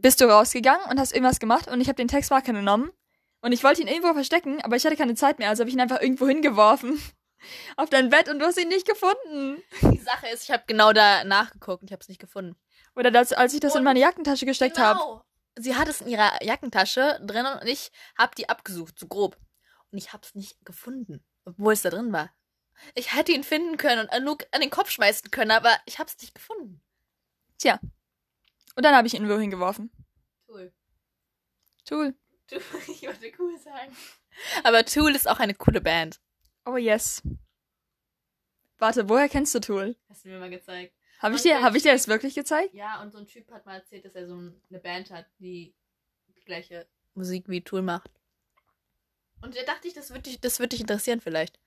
bist 0.01 0.19
du 0.19 0.25
rausgegangen 0.25 0.89
und 0.89 0.99
hast 0.99 1.13
irgendwas 1.13 1.39
gemacht 1.39 1.67
und 1.67 1.79
ich 1.79 1.87
habe 1.87 1.95
den 1.95 2.07
Textmarker 2.07 2.53
genommen. 2.53 2.91
Und 3.41 3.51
ich 3.51 3.63
wollte 3.63 3.81
ihn 3.81 3.87
irgendwo 3.87 4.13
verstecken, 4.13 4.61
aber 4.63 4.75
ich 4.75 4.85
hatte 4.85 4.97
keine 4.97 5.15
Zeit 5.15 5.39
mehr, 5.39 5.49
also 5.49 5.61
habe 5.61 5.69
ich 5.69 5.75
ihn 5.75 5.81
einfach 5.81 6.01
irgendwo 6.01 6.27
hingeworfen. 6.27 7.01
Auf 7.77 7.89
dein 7.89 8.09
Bett 8.09 8.27
und 8.27 8.39
du 8.39 8.45
hast 8.45 8.57
ihn 8.59 8.67
nicht 8.67 8.85
gefunden. 8.85 9.63
Die 9.81 9.97
Sache 9.99 10.27
ist, 10.27 10.43
ich 10.43 10.51
habe 10.51 10.63
genau 10.67 10.91
da 10.91 11.23
nachgeguckt 11.23 11.81
und 11.81 11.87
ich 11.89 11.93
habe 11.93 12.01
es 12.01 12.09
nicht 12.09 12.19
gefunden. 12.19 12.57
Oder 12.95 13.11
das, 13.11 13.31
als 13.31 13.53
ich 13.53 13.61
das 13.61 13.73
in 13.75 13.79
Und- 13.79 13.83
meine 13.85 13.99
Jackentasche 14.01 14.45
gesteckt 14.45 14.77
habe. 14.77 14.99
Genau. 14.99 15.23
Sie 15.57 15.75
hat 15.75 15.87
es 15.87 16.01
in 16.01 16.07
ihrer 16.07 16.43
Jackentasche 16.43 17.19
drin 17.25 17.45
und 17.45 17.67
ich 17.67 17.91
habe 18.17 18.35
die 18.35 18.47
abgesucht, 18.49 18.99
so 18.99 19.07
grob. 19.07 19.37
Und 19.91 19.97
ich 19.97 20.11
habe 20.13 20.23
es 20.25 20.35
nicht 20.35 20.63
gefunden, 20.65 21.23
obwohl 21.45 21.73
es 21.73 21.81
da 21.81 21.89
drin 21.89 22.11
war. 22.13 22.29
Ich 22.93 23.13
hätte 23.15 23.31
ihn 23.31 23.43
finden 23.43 23.77
können 23.77 24.01
und 24.01 24.11
Anouk 24.11 24.45
an 24.51 24.61
den 24.61 24.69
Kopf 24.69 24.89
schmeißen 24.89 25.31
können, 25.31 25.51
aber 25.51 25.71
ich 25.85 25.97
habe 25.99 26.09
es 26.09 26.21
nicht 26.21 26.35
gefunden. 26.35 26.81
Tja. 27.57 27.79
Und 28.75 28.85
dann 28.85 28.95
habe 28.95 29.07
ich 29.07 29.13
ihn 29.13 29.23
irgendwo 29.23 29.39
hingeworfen. 29.41 29.91
Cool. 31.89 32.13
Tool. 32.49 32.61
ich 32.87 33.01
wollte 33.03 33.31
cool 33.39 33.57
sagen. 33.59 33.95
Aber 34.63 34.85
Tool 34.85 35.15
ist 35.15 35.27
auch 35.29 35.39
eine 35.39 35.53
coole 35.55 35.81
Band. 35.81 36.19
Oh 36.65 36.77
yes. 36.77 37.21
Warte, 38.77 39.09
woher 39.09 39.27
kennst 39.29 39.53
du 39.55 39.59
Tool? 39.59 39.95
Hast 40.09 40.23
du 40.25 40.29
mir 40.29 40.39
mal 40.39 40.49
gezeigt. 40.49 40.95
Habe 41.19 41.35
ich 41.35 41.41
dir, 41.41 41.61
habe 41.61 41.75
ich 41.75 41.83
dir 41.83 41.91
das 41.91 42.07
wirklich 42.07 42.33
gezeigt? 42.35 42.73
Ja, 42.73 43.01
und 43.01 43.11
so 43.11 43.17
ein 43.17 43.27
Typ 43.27 43.51
hat 43.51 43.65
mal 43.65 43.75
erzählt, 43.75 44.05
dass 44.05 44.15
er 44.15 44.25
so 44.25 44.35
ein- 44.35 44.61
eine 44.69 44.79
Band 44.79 45.11
hat, 45.11 45.25
die 45.39 45.75
die 46.29 46.45
gleiche 46.45 46.87
Musik 47.13 47.49
wie 47.49 47.61
Tool 47.61 47.81
macht. 47.81 48.09
Und 49.41 49.55
da 49.57 49.63
dachte 49.63 49.87
ich, 49.89 49.93
das 49.93 50.09
würde 50.11 50.21
dich, 50.23 50.39
das 50.39 50.59
würde 50.59 50.69
dich 50.69 50.81
interessieren 50.81 51.19
vielleicht. 51.19 51.59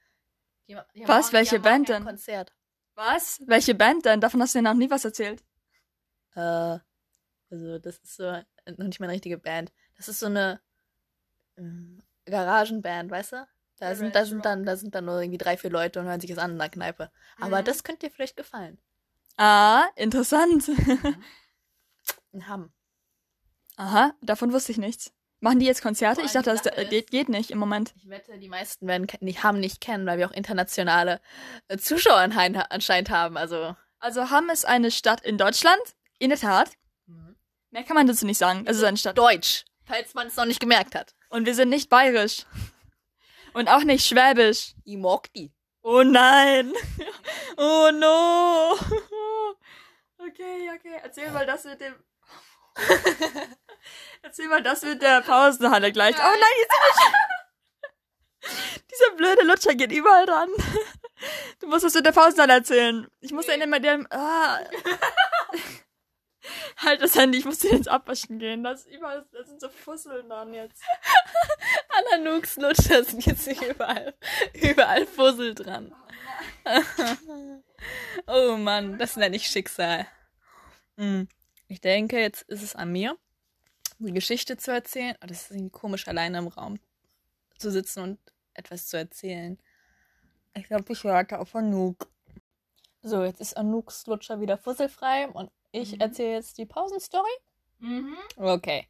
Die, 0.69 0.77
die 0.95 1.07
Was? 1.07 1.27
morgen- 1.27 1.33
Welche 1.35 1.61
Band 1.61 1.89
denn? 1.91 2.05
Konzert. 2.05 2.55
Was? 2.95 3.43
Welche 3.47 3.75
Band 3.75 4.07
denn? 4.07 4.21
Davon 4.21 4.41
hast 4.41 4.55
du 4.55 4.59
mir 4.59 4.63
noch 4.71 4.75
nie 4.75 4.89
was 4.91 5.05
erzählt. 5.05 5.43
Äh, 6.35 6.79
also 7.51 7.79
das 7.79 7.99
ist 7.99 8.17
so 8.17 8.25
noch 8.33 8.87
nicht 8.87 9.01
mal 9.01 9.07
eine 9.07 9.15
richtige 9.15 9.37
Band. 9.39 9.71
Das 9.97 10.09
ist 10.09 10.21
so 10.21 10.27
eine 10.27 10.63
Garagenband, 12.27 13.11
weißt 13.11 13.33
du? 13.33 13.47
Da 13.79 13.95
sind, 13.97 14.15
da 14.15 14.25
sind 14.25 14.45
dann, 14.45 14.65
da 14.65 14.77
sind 14.77 14.95
dann 14.95 15.07
nur 15.07 15.21
irgendwie 15.21 15.39
drei, 15.39 15.57
vier 15.57 15.71
Leute 15.71 15.99
und 16.01 16.07
hören 16.07 16.21
sich 16.21 16.31
das 16.31 16.39
an 16.39 16.53
in 16.53 16.59
der 16.59 16.69
Kneipe. 16.69 17.11
Aber 17.41 17.61
Mhm. 17.61 17.65
das 17.65 17.83
könnte 17.83 18.07
dir 18.07 18.13
vielleicht 18.13 18.37
gefallen. 18.37 18.79
Ah, 19.37 19.87
interessant. 19.97 20.69
In 22.33 22.49
Hamm. 22.49 22.73
Aha, 23.77 24.15
davon 24.23 24.53
wusste 24.53 24.73
ich 24.73 24.79
nichts. 24.79 25.13
Machen 25.41 25.59
die 25.59 25.67
jetzt 25.67 25.83
Konzerte? 25.83 26.23
Ich 26.23 26.33
dachte, 26.33 26.51
das 26.51 26.63
Sache 26.63 26.77
äh, 26.77 26.85
geht, 26.89 27.11
geht 27.11 27.29
nicht 27.29 27.51
im 27.51 27.59
Moment. 27.59 27.93
Ich 27.97 28.09
wette, 28.09 28.39
die 28.39 28.49
meisten 28.49 28.87
werden 28.87 29.09
nicht, 29.21 29.43
Hamm 29.43 29.59
nicht 29.59 29.81
kennen, 29.81 30.07
weil 30.07 30.19
wir 30.19 30.29
auch 30.29 30.33
internationale 30.33 31.21
äh, 31.69 31.79
Zuschauer 31.79 32.17
anscheinend 32.19 33.11
haben. 33.11 33.37
Also. 33.37 33.75
Also 33.99 34.31
Hamm 34.31 34.51
ist 34.51 34.65
eine 34.67 34.91
Stadt 34.93 35.21
in 35.23 35.39
Deutschland. 35.39 35.81
In 36.19 36.31
der 36.31 36.39
Tat. 36.39 36.71
Mehr 37.71 37.83
kann 37.83 37.97
man 37.97 38.07
dazu 38.07 38.27
nicht 38.27 38.39
sagen. 38.39 38.65
Es 38.67 38.77
ist 38.77 38.85
eine 38.85 38.97
Stadt. 38.99 39.19
Deutsch, 39.19 39.65
falls 39.85 40.15
man 40.15 40.29
es 40.29 40.37
noch 40.37 40.45
nicht 40.45 40.61
gemerkt 40.61 40.95
hat. 40.95 41.15
Und 41.33 41.47
wir 41.47 41.55
sind 41.55 41.71
nicht 41.71 41.89
bayerisch. 41.89 42.45
Und 43.55 43.69
auch 43.69 43.85
nicht 43.85 44.07
schwäbisch. 44.07 44.75
Ich 44.85 44.97
mag 44.99 45.33
die. 45.33 45.51
Oh 45.83 46.03
nein. 46.03 46.73
Oh 47.57 47.91
no. 47.93 48.73
Okay, 50.19 50.71
okay. 50.75 51.01
Erzähl 51.03 51.31
mal 51.31 51.45
das 51.47 51.65
mit 51.65 51.81
dem. 51.81 51.95
Erzähl 54.23 54.49
mal 54.49 54.63
das 54.63 54.83
mit 54.83 55.03
der 55.03 55.21
Pausenhalle 55.23 55.91
gleich. 55.93 56.15
Oh 56.17 56.23
nein, 56.23 56.57
jetzt 56.61 56.73
sind 56.73 57.13
wir 58.41 58.79
Dieser 58.91 59.17
blöde 59.17 59.43
Lutscher 59.45 59.75
geht 59.75 59.93
überall 59.93 60.27
dran. 60.27 60.49
Du 61.61 61.67
musst 61.69 61.85
das 61.85 61.95
mit 61.95 62.05
der 62.07 62.13
Pausenhalle 62.13 62.55
erzählen. 62.55 63.07
Ich 63.21 63.33
muss 63.33 63.47
Nee. 63.47 63.57
ja 63.59 63.65
immer 63.65 63.81
dem. 63.81 64.07
Ah. 64.11 64.59
Halt 66.77 67.03
das 67.03 67.17
Handy, 67.17 67.39
ich 67.39 67.45
muss 67.45 67.59
dir 67.59 67.73
jetzt 67.73 67.89
abwaschen 67.89 68.39
gehen. 68.39 68.65
Das, 68.65 68.87
überall, 68.87 69.27
das 69.33 69.49
sind 69.49 69.61
so 69.61 69.69
Fusseln 69.69 70.29
dran 70.29 70.53
jetzt. 70.55 70.83
Ananooks 72.13 72.57
Lutscher 72.57 73.05
sind 73.05 73.25
jetzt 73.27 73.47
überall, 73.47 74.15
überall 74.55 75.07
Fussel 75.07 75.55
dran. 75.55 75.95
oh 78.27 78.57
Mann, 78.57 78.99
das 78.99 79.17
nenne 79.17 79.37
ich 79.37 79.47
Schicksal. 79.47 80.07
Hm. 80.97 81.29
Ich 81.69 81.81
denke, 81.81 82.21
jetzt 82.21 82.43
ist 82.49 82.63
es 82.63 82.77
an 82.77 82.93
mir, 82.93 83.17
die 83.99 84.13
Geschichte 84.13 84.57
zu 84.57 84.71
erzählen. 84.71 85.17
Oh, 85.23 85.27
das 85.27 85.51
ist 85.51 85.73
komisch, 85.73 86.07
alleine 86.09 86.39
im 86.39 86.49
Raum 86.49 86.79
zu 87.57 87.71
sitzen 87.71 88.03
und 88.03 88.19
etwas 88.55 88.89
zu 88.89 88.97
erzählen. 88.97 89.59
Ich 90.55 90.67
glaube, 90.67 90.93
ich 90.93 91.05
warte 91.05 91.39
auf 91.39 91.55
Anouk. 91.55 92.09
So, 93.03 93.25
jetzt 93.25 93.41
ist 93.41 93.57
Anouks 93.57 94.07
Lutscher 94.07 94.41
wieder 94.41 94.59
fusselfrei 94.59 95.29
und 95.29 95.51
ich 95.73 95.93
Mhm. 95.95 96.01
erzähle 96.01 96.33
jetzt 96.35 96.59
die 96.59 96.67
Pausenstory. 96.67 97.31
Mhm. 97.81 98.17
Okay, 98.37 98.87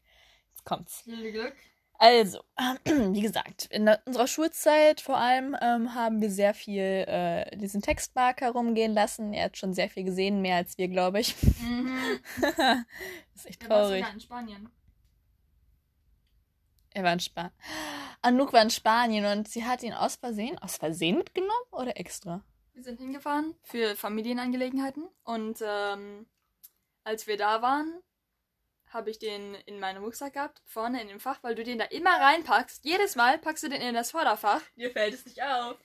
jetzt 0.51 0.65
kommt's. 0.65 1.01
Viel 1.03 1.33
Glück. 1.33 1.55
Also, 1.99 2.41
wie 2.85 3.21
gesagt, 3.21 3.67
in 3.67 3.89
unserer 4.07 4.27
Schulzeit 4.27 5.01
vor 5.01 5.17
allem 5.19 5.57
ähm, 5.61 5.95
haben 5.95 6.21
wir 6.21 6.31
sehr 6.31 6.53
viel 6.53 6.83
äh, 7.07 7.57
diesen 7.57 7.81
Textmarker 7.81 8.51
rumgehen 8.51 8.93
lassen. 8.93 9.33
Er 9.33 9.45
hat 9.45 9.57
schon 9.57 9.73
sehr 9.73 9.89
viel 9.89 10.03
gesehen, 10.05 10.43
mehr 10.43 10.57
als 10.57 10.77
wir, 10.79 10.89
glaube 10.89 11.21
ich. 11.21 11.37
Mhm. 11.61 12.19
das 12.41 12.51
ist 13.37 13.47
echt 13.47 13.63
traurig. 13.63 14.05
in 14.13 14.21
Spanien. 14.21 14.69
Er 16.95 17.05
war 17.05 17.13
in 17.13 17.21
Spanien. 17.21 17.53
Anouk 18.21 18.53
war 18.53 18.63
in 18.63 18.71
Spanien 18.71 19.25
und 19.25 19.49
sie 19.49 19.65
hat 19.65 19.83
ihn 19.83 19.93
aus 19.95 20.17
Versehen, 20.17 20.59
aus 20.59 20.77
Versehen 20.77 21.17
mitgenommen 21.19 21.53
oder 21.71 21.97
extra? 21.99 22.45
Wir 22.75 22.83
sind 22.83 22.99
hingefahren 23.01 23.55
für 23.63 23.97
Familienangelegenheiten 23.97 25.05
und 25.25 25.59
ähm, 25.65 26.27
als 27.05 27.27
wir 27.27 27.37
da 27.37 27.63
waren, 27.63 28.03
habe 28.93 29.11
ich 29.11 29.19
den 29.19 29.55
in 29.67 29.81
meinem 29.81 30.05
Rucksack 30.05 30.35
gehabt, 30.35 30.61
vorne 30.65 31.01
in 31.01 31.09
dem 31.09 31.21
Fach, 31.21 31.43
weil 31.43 31.55
du 31.55 31.65
den 31.65 31.79
da 31.79 31.87
immer 31.87 32.21
reinpackst. 32.21 32.85
Jedes 32.85 33.17
Mal 33.17 33.39
packst 33.39 33.65
du 33.65 33.69
den 33.69 33.81
in 33.81 33.95
das 33.95 34.11
Vorderfach. 34.11 34.61
Dir 34.77 34.91
fällt 34.91 35.15
es 35.15 35.25
nicht 35.25 35.43
auf. 35.43 35.77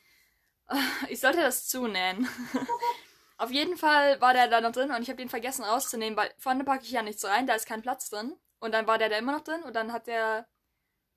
Ich 1.08 1.22
sollte 1.22 1.40
das 1.40 1.70
zunähen. 1.70 2.28
Auf 3.38 3.52
jeden 3.52 3.78
Fall 3.78 4.20
war 4.20 4.34
der 4.34 4.50
da 4.50 4.60
noch 4.60 4.74
drin 4.74 4.92
und 4.92 5.02
ich 5.02 5.10
habe 5.10 5.18
den 5.18 5.30
vergessen 5.30 5.64
rauszunehmen, 5.64 6.18
weil 6.18 6.34
vorne 6.38 6.66
packe 6.66 6.84
ich 6.84 6.92
ja 6.92 7.04
nichts 7.04 7.24
rein, 7.24 7.48
da 7.48 7.54
ist 7.54 7.68
kein 7.68 7.82
Platz 7.82 8.10
drin. 8.10 8.36
Und 8.60 8.74
dann 8.74 8.86
war 8.86 8.98
der 8.98 9.08
da 9.10 9.18
immer 9.18 9.32
noch 9.32 9.44
drin 9.46 9.64
und 9.64 9.76
dann 9.76 9.94
hat 9.94 10.08
der 10.08 10.48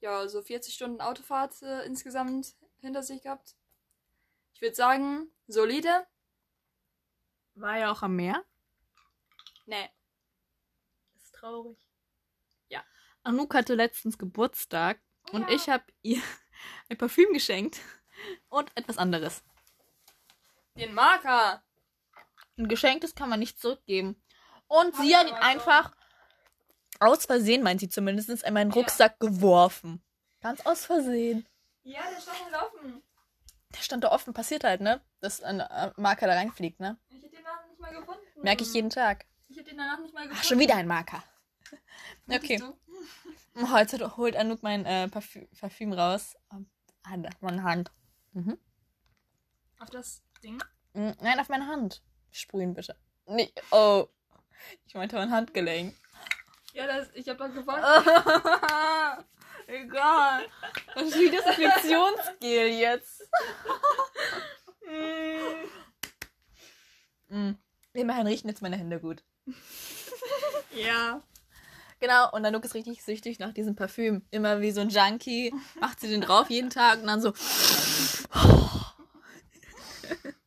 ja 0.00 0.28
so 0.28 0.42
40 0.42 0.74
Stunden 0.74 1.00
Autofahrt 1.00 1.62
äh, 1.62 1.84
insgesamt 1.84 2.54
hinter 2.80 3.02
sich 3.02 3.22
gehabt. 3.22 3.56
Ich 4.52 4.60
würde 4.60 4.76
sagen, 4.76 5.30
solide. 5.46 6.06
War 7.54 7.78
er 7.78 7.90
auch 7.90 8.02
am 8.02 8.16
Meer? 8.16 8.44
Nee. 9.70 9.88
Das 11.14 11.22
ist 11.24 11.34
traurig. 11.36 11.78
Ja. 12.68 12.82
Anouk 13.22 13.54
hatte 13.54 13.74
letztens 13.74 14.18
Geburtstag 14.18 15.00
und 15.32 15.42
Ja. 15.48 15.54
ich 15.54 15.68
habe 15.68 15.84
ihr 16.02 16.20
ein 16.88 16.98
Parfüm 16.98 17.32
geschenkt 17.32 17.78
und 18.48 18.70
etwas 18.76 18.98
anderes. 18.98 19.44
Den 20.76 20.92
Marker. 20.92 21.62
Ein 22.58 22.68
Geschenk, 22.68 23.00
das 23.02 23.14
kann 23.14 23.28
man 23.28 23.38
nicht 23.38 23.60
zurückgeben. 23.60 24.20
Und 24.66 24.94
Hab 24.96 25.04
sie 25.04 25.16
hat 25.16 25.28
ihn 25.28 25.34
einfach 25.34 25.94
aus 26.98 27.24
Versehen, 27.26 27.62
meint 27.62 27.80
sie 27.80 27.88
zumindest, 27.88 28.28
in 28.42 28.54
meinen 28.54 28.70
Ja. 28.70 28.74
Rucksack 28.76 29.18
geworfen. 29.20 30.02
Ganz 30.40 30.66
aus 30.66 30.84
Versehen. 30.84 31.46
Ja, 31.84 32.00
der 32.10 32.20
stand 32.20 32.38
halt 32.44 32.54
offen. 32.64 33.02
Der 33.74 33.80
stand 33.82 34.04
da 34.04 34.10
offen, 34.10 34.34
passiert 34.34 34.64
halt, 34.64 34.80
ne? 34.80 35.00
Dass 35.20 35.42
ein 35.42 35.60
äh, 35.60 35.92
Marker 35.96 36.26
da 36.26 36.34
reinfliegt, 36.34 36.80
ne? 36.80 36.98
Ich 37.08 37.14
hab 37.14 37.30
den 37.30 37.30
danach 37.44 37.66
nicht 37.66 37.78
mal 37.80 37.92
gefunden. 37.94 38.20
Merke 38.42 38.64
ich 38.64 38.74
jeden 38.74 38.90
Tag. 38.90 39.26
Ich 39.60 39.66
hab 39.66 39.70
den 39.72 39.78
danach 39.78 39.98
nicht 40.00 40.14
mal 40.14 40.22
gefunden. 40.22 40.38
Ach, 40.40 40.44
schon 40.48 40.58
wieder 40.58 40.76
ein 40.76 40.86
Marker. 40.86 41.22
Okay. 42.28 42.60
Hat- 43.66 44.16
holt 44.16 44.36
Anouk 44.36 44.62
mein 44.62 44.86
äh, 44.86 45.08
Parfüm, 45.08 45.46
Parfüm 45.60 45.92
raus. 45.92 46.34
Hand, 47.06 47.26
auf 47.28 47.42
meine 47.42 47.62
Hand. 47.62 47.90
Mhm. 48.32 48.58
Auf 49.78 49.90
das 49.90 50.22
Ding. 50.42 50.58
Mm, 50.94 51.10
Nein, 51.20 51.38
auf 51.40 51.48
meine 51.50 51.66
Hand. 51.66 52.02
Sprühen 52.30 52.72
bitte. 52.74 52.96
Nee, 53.26 53.52
oh. 53.70 54.06
Ich 54.86 54.94
meinte 54.94 55.16
mein 55.16 55.30
Handgelenk. 55.30 55.94
Ja, 56.72 56.86
das, 56.86 57.10
ich 57.14 57.28
hab 57.28 57.38
das 57.38 57.52
gefunden. 57.52 57.82
Egal. 59.66 60.46
Das 60.94 61.04
ist 61.04 61.18
wie 61.18 61.30
Desinfektionsgel 61.30 62.68
jetzt. 62.68 63.28
mm. 67.28 67.52
Immerhin 67.92 68.26
riechen 68.26 68.48
jetzt 68.48 68.62
meine 68.62 68.76
Hände 68.76 69.00
gut. 69.00 69.22
Ja. 70.74 71.22
Genau, 71.98 72.30
und 72.32 72.46
Anouk 72.46 72.64
ist 72.64 72.74
richtig 72.74 73.02
süchtig 73.02 73.38
nach 73.40 73.52
diesem 73.52 73.76
Parfüm. 73.76 74.22
Immer 74.30 74.60
wie 74.60 74.70
so 74.70 74.80
ein 74.80 74.88
Junkie. 74.88 75.52
Macht 75.80 76.00
sie 76.00 76.08
den 76.08 76.22
drauf 76.22 76.48
jeden 76.48 76.70
Tag 76.70 77.00
und 77.00 77.06
dann 77.06 77.20
so. 77.20 77.32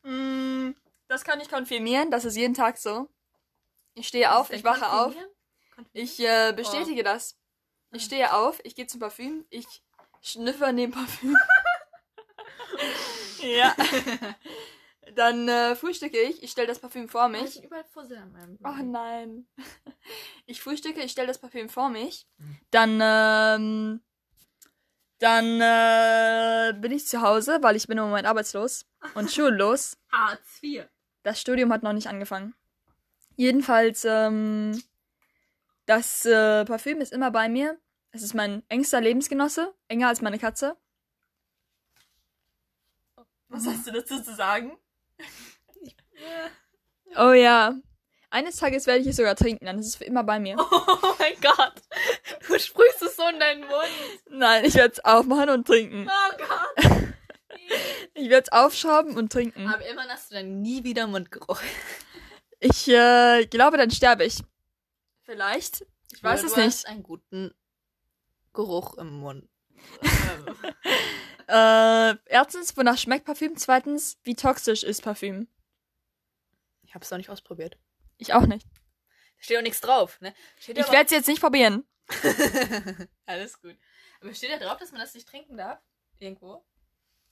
Mm, 0.02 0.74
Das 1.08 1.24
kann 1.24 1.40
ich 1.40 1.48
konfirmieren, 1.48 2.10
das 2.10 2.24
ist 2.26 2.36
jeden 2.36 2.52
Tag 2.54 2.76
so. 2.76 3.08
Ich 3.94 4.06
stehe 4.08 4.34
auf, 4.36 4.52
ich 4.52 4.62
wache 4.64 4.90
auf, 4.92 5.14
ich 5.94 6.20
äh, 6.20 6.52
bestätige 6.54 7.02
das. 7.02 7.38
Ich 7.92 8.04
stehe 8.04 8.34
auf, 8.34 8.60
ich 8.64 8.74
gehe 8.74 8.86
zum 8.86 9.00
Parfüm, 9.00 9.46
ich 9.48 9.64
schnüffe 10.20 10.66
an 10.66 10.76
dem 10.76 10.90
Parfüm. 10.90 11.36
ja. 13.40 13.74
Dann 15.14 15.48
äh, 15.48 15.76
frühstücke 15.76 16.18
ich, 16.20 16.42
ich 16.42 16.50
stelle 16.50 16.66
das 16.68 16.78
Parfüm 16.78 17.08
vor 17.08 17.28
mich. 17.28 17.62
überall 17.62 17.84
Fussel 17.84 18.16
an 18.16 18.32
meinem 18.32 18.58
Oh 18.64 18.82
nein. 18.82 19.46
Ich 20.46 20.60
frühstücke, 20.60 21.00
ich 21.02 21.12
stelle 21.12 21.28
das 21.28 21.38
Parfüm 21.38 21.68
vor 21.68 21.88
mich. 21.88 22.26
Dann, 22.70 23.00
ähm, 23.02 24.00
dann 25.18 25.60
äh, 25.60 26.78
bin 26.78 26.92
ich 26.92 27.06
zu 27.06 27.22
Hause, 27.22 27.58
weil 27.62 27.76
ich 27.76 27.86
bin 27.86 27.98
im 27.98 28.04
Moment 28.04 28.26
arbeitslos 28.26 28.86
und 29.14 29.30
schullos. 29.32 29.96
Hartz 30.12 30.62
IV. 30.62 30.86
Das 31.22 31.40
Studium 31.40 31.72
hat 31.72 31.82
noch 31.82 31.92
nicht 31.92 32.08
angefangen. 32.08 32.54
Jedenfalls, 33.36 34.04
ähm, 34.04 34.82
das 35.86 36.24
äh, 36.24 36.64
Parfüm 36.64 37.00
ist 37.00 37.12
immer 37.12 37.30
bei 37.30 37.48
mir. 37.48 37.78
Es 38.10 38.22
ist 38.22 38.34
mein 38.34 38.62
engster 38.68 39.00
Lebensgenosse, 39.00 39.74
enger 39.88 40.08
als 40.08 40.22
meine 40.22 40.38
Katze. 40.38 40.76
Was 43.48 43.66
hast 43.66 43.86
du 43.86 43.92
dazu 43.92 44.22
zu 44.22 44.34
sagen? 44.34 44.76
oh 47.16 47.32
ja. 47.32 47.74
Eines 48.30 48.56
Tages 48.56 48.86
werde 48.86 49.00
ich 49.00 49.06
es 49.06 49.16
sogar 49.16 49.36
trinken, 49.36 49.66
dann 49.66 49.78
ist 49.78 49.86
es 49.86 49.96
für 49.96 50.04
immer 50.04 50.24
bei 50.24 50.40
mir. 50.40 50.56
Oh 51.06 51.14
mein 51.18 51.34
Gott. 51.40 51.74
Du 52.46 52.58
sprühst 52.58 53.00
es 53.02 53.16
so 53.16 53.26
in 53.28 53.38
deinen 53.38 53.60
Mund. 53.60 53.88
Nein, 54.28 54.64
ich 54.64 54.74
werde 54.74 54.92
es 54.92 55.04
aufmachen 55.04 55.48
und 55.50 55.66
trinken. 55.66 56.08
Oh 56.08 56.36
Gott. 56.36 56.92
Ich 58.14 58.28
werde 58.28 58.44
es 58.44 58.52
aufschrauben 58.52 59.16
und 59.16 59.32
trinken. 59.32 59.66
Aber 59.66 59.84
immerhin 59.86 60.10
hast 60.10 60.30
du 60.30 60.34
dann 60.34 60.60
nie 60.60 60.84
wieder 60.84 61.06
Mundgeruch. 61.06 61.60
Ich 62.60 62.86
äh, 62.88 63.46
glaube, 63.46 63.76
dann 63.76 63.90
sterbe 63.90 64.24
ich. 64.24 64.42
Vielleicht. 65.22 65.84
Ich 66.12 66.22
weiß 66.22 66.40
Oder 66.40 66.48
es 66.48 66.54
du 66.54 66.60
nicht. 66.60 66.66
Hast 66.68 66.86
einen 66.86 67.02
guten 67.02 67.54
Geruch 68.52 68.96
im 68.98 69.18
Mund. 69.20 69.48
Äh, 71.48 72.16
erstens, 72.26 72.76
wonach 72.76 72.98
schmeckt 72.98 73.26
Parfüm? 73.26 73.56
Zweitens, 73.56 74.18
wie 74.22 74.34
toxisch 74.34 74.82
ist 74.82 75.02
Parfüm? 75.02 75.48
ich 76.94 76.96
hab's 76.96 77.10
noch 77.10 77.18
nicht 77.18 77.30
ausprobiert. 77.30 77.76
Ich 78.18 78.34
auch 78.34 78.46
nicht. 78.46 78.68
Steht 79.38 79.58
auch 79.58 79.62
nichts 79.62 79.80
drauf, 79.80 80.20
ne? 80.20 80.32
Steht 80.60 80.78
Ich 80.78 80.92
werde 80.92 81.06
es 81.06 81.10
jetzt 81.10 81.26
nicht 81.26 81.40
probieren. 81.40 81.84
Alles 83.26 83.60
gut. 83.60 83.76
Aber 84.20 84.32
steht 84.32 84.52
da 84.52 84.58
drauf, 84.58 84.78
dass 84.78 84.92
man 84.92 85.00
das 85.00 85.12
nicht 85.12 85.28
trinken 85.28 85.56
darf? 85.56 85.80
Irgendwo? 86.20 86.64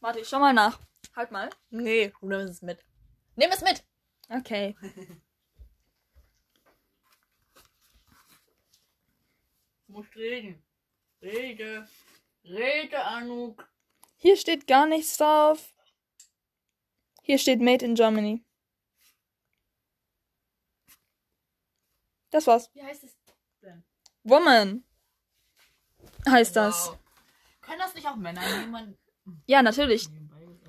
Warte, 0.00 0.18
ich 0.18 0.28
schau 0.28 0.40
mal 0.40 0.52
nach. 0.52 0.80
Halt 1.14 1.30
mal. 1.30 1.48
Nee, 1.70 2.12
du 2.20 2.26
nimmst 2.26 2.54
es 2.54 2.62
mit. 2.62 2.84
Nimm 3.36 3.50
es 3.52 3.60
mit! 3.62 3.84
Okay. 4.28 4.76
Du 9.86 9.98
musst 9.98 10.16
reden. 10.16 10.62
Rede. 11.20 11.86
Rede, 12.44 13.04
Anuk. 13.04 13.68
Hier 14.22 14.36
steht 14.36 14.68
gar 14.68 14.86
nichts 14.86 15.16
drauf. 15.16 15.74
Hier 17.22 17.38
steht 17.38 17.60
Made 17.60 17.84
in 17.84 17.96
Germany. 17.96 18.44
Das 22.30 22.46
war's. 22.46 22.70
Wie 22.72 22.84
heißt 22.84 23.02
es 23.02 23.16
denn? 23.62 23.82
Woman 24.22 24.84
heißt 26.28 26.54
das. 26.54 26.86
Wow. 26.86 26.98
Können 27.62 27.78
das 27.80 27.94
nicht 27.96 28.06
auch 28.06 28.14
Männer 28.14 28.42
nehmen? 28.60 28.96
Ja, 29.46 29.60
natürlich. 29.60 30.08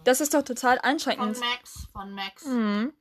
Das 0.04 0.20
ist 0.20 0.34
doch 0.34 0.42
total 0.42 0.80
einschränkend. 0.80 1.38
Von 1.38 1.48
Max. 1.48 1.88
Von 1.92 2.12
Max. 2.16 2.46
Mhm. 2.46 2.94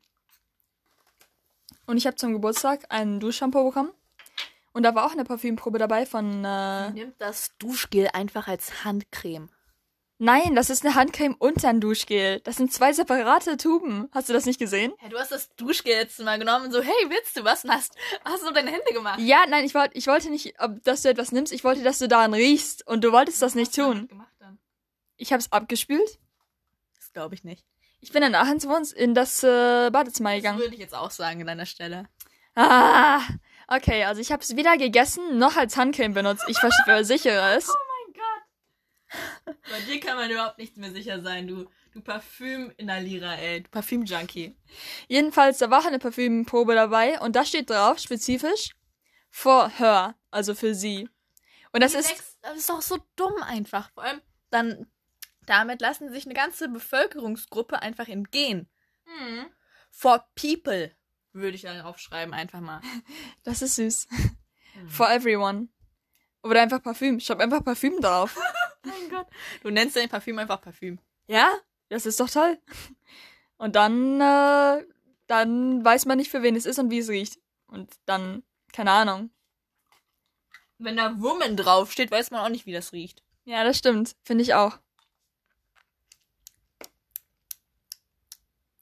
Und 1.86 1.96
ich 1.96 2.06
habe 2.06 2.16
zum 2.16 2.34
Geburtstag 2.34 2.84
ein 2.90 3.20
Duschshampoo 3.20 3.64
bekommen. 3.64 3.92
Und 4.74 4.82
da 4.82 4.94
war 4.94 5.06
auch 5.06 5.12
eine 5.12 5.24
Parfümprobe 5.24 5.78
dabei 5.78 6.04
von. 6.04 6.44
Äh, 6.44 6.90
Nimmt 6.90 7.18
das 7.22 7.56
Duschgel 7.56 8.10
einfach 8.12 8.48
als 8.48 8.84
Handcreme. 8.84 9.48
Nein, 10.24 10.54
das 10.54 10.70
ist 10.70 10.84
eine 10.86 10.94
Handcreme 10.94 11.34
und 11.36 11.64
ein 11.64 11.80
Duschgel. 11.80 12.38
Das 12.44 12.54
sind 12.54 12.72
zwei 12.72 12.92
separate 12.92 13.56
Tuben. 13.56 14.08
Hast 14.12 14.28
du 14.28 14.32
das 14.32 14.46
nicht 14.46 14.60
gesehen? 14.60 14.92
Ja, 15.02 15.08
du 15.08 15.18
hast 15.18 15.32
das 15.32 15.52
Duschgel 15.56 15.94
jetzt 15.94 16.20
mal 16.20 16.38
genommen 16.38 16.66
und 16.66 16.70
so, 16.70 16.80
hey, 16.80 17.08
willst 17.08 17.36
du 17.36 17.42
was? 17.42 17.64
Und 17.64 17.72
hast, 17.72 17.96
hast 18.24 18.46
du 18.46 18.52
deine 18.52 18.70
Hände 18.70 18.92
gemacht. 18.92 19.18
Ja, 19.18 19.38
nein, 19.48 19.64
ich 19.64 19.74
wollte 19.74 19.98
ich 19.98 20.06
wollte 20.06 20.30
nicht, 20.30 20.54
ob, 20.60 20.80
dass 20.84 21.02
du 21.02 21.08
etwas 21.08 21.32
nimmst. 21.32 21.52
Ich 21.52 21.64
wollte, 21.64 21.82
dass 21.82 21.98
du 21.98 22.06
daran 22.06 22.34
riechst. 22.34 22.86
Und 22.86 23.02
du 23.02 23.10
wolltest 23.10 23.42
das 23.42 23.56
nicht 23.56 23.76
Was 23.76 23.84
hast 23.84 23.94
du 23.94 23.98
tun. 23.98 24.06
Gemacht 24.06 24.32
dann? 24.38 24.58
Ich 25.16 25.32
habe 25.32 25.40
es 25.40 25.50
abgespült. 25.50 26.20
Das 26.94 27.12
glaube 27.12 27.34
ich 27.34 27.42
nicht. 27.42 27.64
Ich 27.98 28.12
bin 28.12 28.22
danach 28.22 28.48
ins 28.48 28.68
Wohns 28.68 28.92
in 28.92 29.14
das 29.14 29.42
äh, 29.42 29.90
Badezimmer 29.90 30.30
Das 30.30 30.36
gegangen. 30.36 30.60
würde 30.60 30.74
ich 30.74 30.80
jetzt 30.80 30.94
auch 30.94 31.10
sagen 31.10 31.40
an 31.40 31.48
deiner 31.48 31.66
Stelle. 31.66 32.04
Ah, 32.54 33.22
okay, 33.66 34.04
also 34.04 34.20
ich 34.20 34.30
habe 34.30 34.40
es 34.44 34.54
weder 34.54 34.76
gegessen 34.76 35.38
noch 35.38 35.56
als 35.56 35.76
Handcreme 35.76 36.14
benutzt. 36.14 36.44
Ich 36.46 36.58
versichere 36.58 37.56
es. 37.56 37.68
Oh. 37.91 37.91
Bei 39.44 39.80
dir 39.86 40.00
kann 40.00 40.16
man 40.16 40.30
überhaupt 40.30 40.58
nicht 40.58 40.76
mehr 40.76 40.90
sicher 40.92 41.20
sein, 41.22 41.46
du, 41.46 41.68
du 41.92 42.00
Parfüm-Inhalierer, 42.00 43.38
ey. 43.38 43.62
Du 43.62 43.70
Parfüm-Junkie. 43.70 44.56
Jedenfalls, 45.08 45.58
da 45.58 45.70
war 45.70 45.84
eine 45.86 45.98
Parfümprobe 45.98 46.74
dabei 46.74 47.20
und 47.20 47.36
da 47.36 47.44
steht 47.44 47.70
drauf, 47.70 47.98
spezifisch, 47.98 48.70
for 49.30 49.68
her, 49.68 50.14
also 50.30 50.54
für 50.54 50.74
sie. 50.74 51.08
Und 51.72 51.82
das 51.82 51.92
Die 51.92 51.98
ist, 51.98 52.08
Sex- 52.08 52.38
das 52.42 52.56
ist 52.58 52.68
doch 52.68 52.82
so 52.82 52.98
dumm 53.16 53.42
einfach. 53.42 53.90
Vor 53.92 54.02
allem, 54.04 54.20
dann, 54.50 54.90
damit 55.46 55.80
lassen 55.80 56.10
sich 56.12 56.24
eine 56.26 56.34
ganze 56.34 56.68
Bevölkerungsgruppe 56.68 57.80
einfach 57.82 58.08
entgehen. 58.08 58.68
For 59.90 60.24
people, 60.34 60.90
würde 61.32 61.54
ich 61.56 61.62
dann 61.62 61.80
aufschreiben, 61.82 62.32
einfach 62.34 62.60
mal. 62.60 62.80
das 63.42 63.60
ist 63.62 63.74
süß. 63.76 64.08
For 64.88 65.10
everyone. 65.10 65.68
Oder 66.42 66.62
einfach 66.62 66.82
Parfüm. 66.82 67.20
Schreib 67.20 67.40
einfach 67.40 67.62
Parfüm 67.64 68.00
drauf. 68.00 68.38
mein 68.84 69.10
Gott. 69.10 69.26
Du 69.62 69.70
nennst 69.70 69.96
dein 69.96 70.08
Parfüm 70.08 70.38
einfach 70.38 70.60
Parfüm. 70.60 70.98
Ja, 71.26 71.52
das 71.88 72.06
ist 72.06 72.20
doch 72.20 72.30
toll. 72.30 72.58
Und 73.56 73.76
dann, 73.76 74.20
äh, 74.20 74.84
dann 75.26 75.84
weiß 75.84 76.06
man 76.06 76.18
nicht, 76.18 76.30
für 76.30 76.42
wen 76.42 76.56
es 76.56 76.66
ist 76.66 76.78
und 76.78 76.90
wie 76.90 76.98
es 76.98 77.08
riecht. 77.08 77.38
Und 77.66 77.90
dann, 78.06 78.42
keine 78.72 78.90
Ahnung. 78.90 79.30
Wenn 80.78 80.96
da 80.96 81.20
Woman 81.20 81.56
draufsteht, 81.56 82.10
weiß 82.10 82.30
man 82.30 82.40
auch 82.40 82.48
nicht, 82.48 82.66
wie 82.66 82.72
das 82.72 82.92
riecht. 82.92 83.22
Ja, 83.44 83.64
das 83.64 83.78
stimmt. 83.78 84.16
Finde 84.24 84.42
ich 84.42 84.54
auch. 84.54 84.78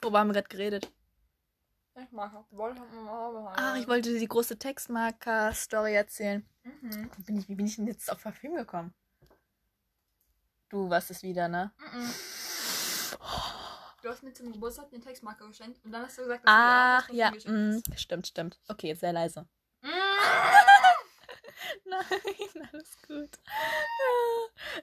Worüber 0.01 0.19
haben 0.19 0.29
wir 0.29 0.33
gerade 0.33 0.49
geredet? 0.49 0.91
Ich 1.95 2.11
mache. 2.11 2.43
Ach, 3.55 3.75
ich 3.75 3.87
wollte 3.87 4.11
dir 4.11 4.19
die 4.19 4.27
große 4.27 4.57
Textmarker-Story 4.57 5.93
erzählen. 5.93 6.43
Mhm. 6.63 7.11
Wie 7.17 7.23
bin, 7.23 7.37
ich, 7.37 7.49
wie 7.49 7.55
bin 7.55 7.67
ich 7.67 7.75
denn 7.75 7.87
jetzt 7.87 8.11
auf 8.11 8.23
Parfüm 8.23 8.55
gekommen? 8.55 8.93
Du 10.71 10.89
warst 10.89 11.11
es 11.11 11.21
wieder, 11.21 11.49
ne? 11.49 11.69
Du 14.01 14.09
hast 14.09 14.23
mir 14.23 14.33
zum 14.33 14.53
Geburtstag 14.53 14.89
den 14.89 15.01
Textmarker 15.01 15.45
geschenkt 15.47 15.83
und 15.83 15.91
dann 15.91 16.03
hast 16.03 16.17
du 16.17 16.21
gesagt, 16.21 16.43
Ach, 16.45 17.09
ja. 17.09 17.31
Mm, 17.45 17.83
stimmt, 17.97 18.27
stimmt. 18.27 18.57
Okay, 18.69 18.93
sehr 18.93 19.11
leise. 19.11 19.45
Nein, 21.85 22.69
alles 22.71 22.97
gut. 23.05 23.37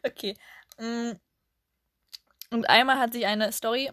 Okay. 0.04 0.36
mm. 0.76 1.12
Und 2.50 2.68
einmal 2.68 2.98
hat 2.98 3.14
sich 3.14 3.24
eine 3.24 3.50
Story, 3.52 3.90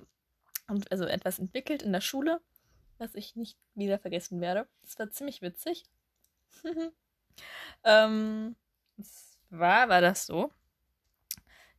und 0.68 0.92
also 0.92 1.06
etwas 1.06 1.40
entwickelt 1.40 1.82
in 1.82 1.94
der 1.94 2.02
Schule, 2.02 2.42
was 2.98 3.16
ich 3.16 3.38
nicht 3.38 3.58
wieder 3.74 4.00
vergessen 4.00 4.42
werde. 4.42 4.68
Das 4.82 5.00
war 5.00 5.10
ziemlich 5.12 5.42
witzig. 5.42 5.86
ähm, 7.86 8.58
zwar 9.02 9.88
war 9.88 10.02
das 10.02 10.26
so, 10.26 10.52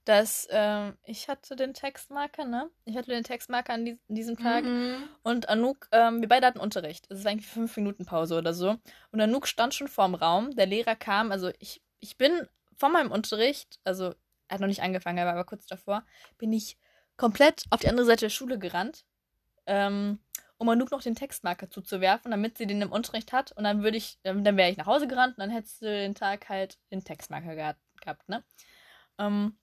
dass 0.07 0.47
ähm, 0.51 0.97
ich 1.05 1.29
hatte 1.29 1.57
den 1.57 1.75
Textmarker, 1.75 2.45
ne? 2.45 2.71
Ich 2.85 2.97
hatte 2.97 3.11
den 3.11 3.25
Textmarker 3.25 3.75
an, 3.75 3.85
dies- 3.85 3.99
an 4.09 4.15
diesem 4.15 4.39
Tag 4.39 4.65
Mhm. 4.65 5.09
und 5.25 5.49
Anouk, 5.49 5.89
ähm, 5.93 6.21
wir 6.21 6.29
beide 6.29 6.47
hatten 6.47 6.61
Unterricht. 6.61 7.07
Es 7.11 7.25
war 7.25 7.33
eigentlich 7.33 7.49
fünf 7.49 7.77
Minuten 7.77 8.07
Pause 8.07 8.39
oder 8.39 8.55
so. 8.55 8.77
Und 9.11 9.21
Anouk 9.21 9.47
stand 9.49 9.75
schon 9.75 9.89
vorm 9.89 10.15
Raum. 10.15 10.55
Der 10.55 10.67
Lehrer 10.67 10.95
kam. 10.97 11.33
Also 11.33 11.51
ich, 11.59 11.83
ich 12.01 12.17
bin 12.17 12.49
von 12.77 12.93
meinem 12.93 13.11
Unterricht, 13.11 13.81
also 13.85 14.15
er 14.49 14.55
hat 14.55 14.61
noch 14.61 14.69
nicht 14.69 14.83
angefangen, 14.83 15.19
er 15.19 15.27
war 15.27 15.33
aber 15.33 15.45
kurz 15.45 15.67
davor, 15.67 16.07
bin 16.39 16.53
ich 16.53 16.79
komplett 17.17 17.65
auf 17.71 17.81
die 17.81 17.89
andere 17.89 18.07
Seite 18.07 18.27
der 18.27 18.31
Schule 18.31 18.59
gerannt, 18.61 19.05
ähm, 19.67 20.21
um 20.59 20.69
Anouk 20.69 20.93
noch 20.93 21.03
den 21.03 21.17
Textmarker 21.17 21.69
zuzuwerfen, 21.69 22.31
damit 22.31 22.59
sie 22.59 22.67
den 22.69 22.81
im 22.81 22.93
Unterricht 22.93 23.33
hat. 23.33 23.51
Und 23.53 23.65
dann 23.65 23.83
würde 23.83 23.97
ich, 23.97 24.21
ähm, 24.23 24.45
dann 24.45 24.57
wäre 24.57 24.71
ich 24.71 24.77
nach 24.77 24.87
Hause 24.87 25.09
gerannt 25.09 25.37
und 25.37 25.41
dann 25.41 25.51
hättest 25.51 25.83
du 25.83 25.87
den 25.87 26.15
Tag 26.15 26.49
halt 26.49 26.79
den 26.93 27.03
Textmarker 27.03 27.57
gehabt, 27.57 27.81
gehabt 28.01 28.29
ne? 28.29 28.45
Ähm, 29.19 29.59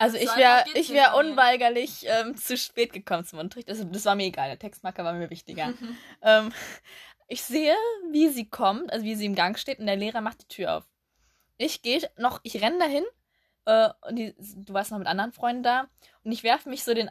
also 0.00 0.16
So 0.16 0.24
ich 0.24 0.36
wäre 0.36 0.64
ich 0.74 0.90
wär 0.92 1.14
unweigerlich 1.14 2.04
ähm, 2.06 2.36
zu 2.36 2.56
spät 2.56 2.92
gekommen 2.92 3.24
zum 3.24 3.38
Unterricht. 3.38 3.68
Also, 3.68 3.84
das 3.84 4.04
war 4.04 4.14
mir 4.14 4.24
egal. 4.26 4.48
Der 4.48 4.58
Textmarker 4.58 5.04
war 5.04 5.12
mir 5.12 5.30
wichtiger. 5.30 5.72
ähm, 6.22 6.52
ich 7.28 7.42
sehe, 7.42 7.74
wie 8.10 8.28
sie 8.28 8.48
kommt, 8.48 8.92
also 8.92 9.04
wie 9.04 9.14
sie 9.14 9.26
im 9.26 9.34
Gang 9.36 9.58
steht 9.58 9.78
und 9.78 9.86
der 9.86 9.96
Lehrer 9.96 10.20
macht 10.20 10.42
die 10.42 10.48
Tür 10.48 10.78
auf. 10.78 10.84
Ich 11.58 11.82
gehe 11.82 12.10
noch, 12.16 12.40
ich 12.42 12.60
renne 12.60 12.78
dahin 12.78 13.04
äh, 13.66 13.90
und 14.08 14.16
die, 14.16 14.34
du 14.38 14.72
warst 14.72 14.90
noch 14.90 14.98
mit 14.98 15.06
anderen 15.06 15.32
Freunden 15.32 15.62
da 15.62 15.88
und 16.24 16.32
ich 16.32 16.42
werfe 16.42 16.68
mich 16.68 16.82
so 16.82 16.94
den 16.94 17.10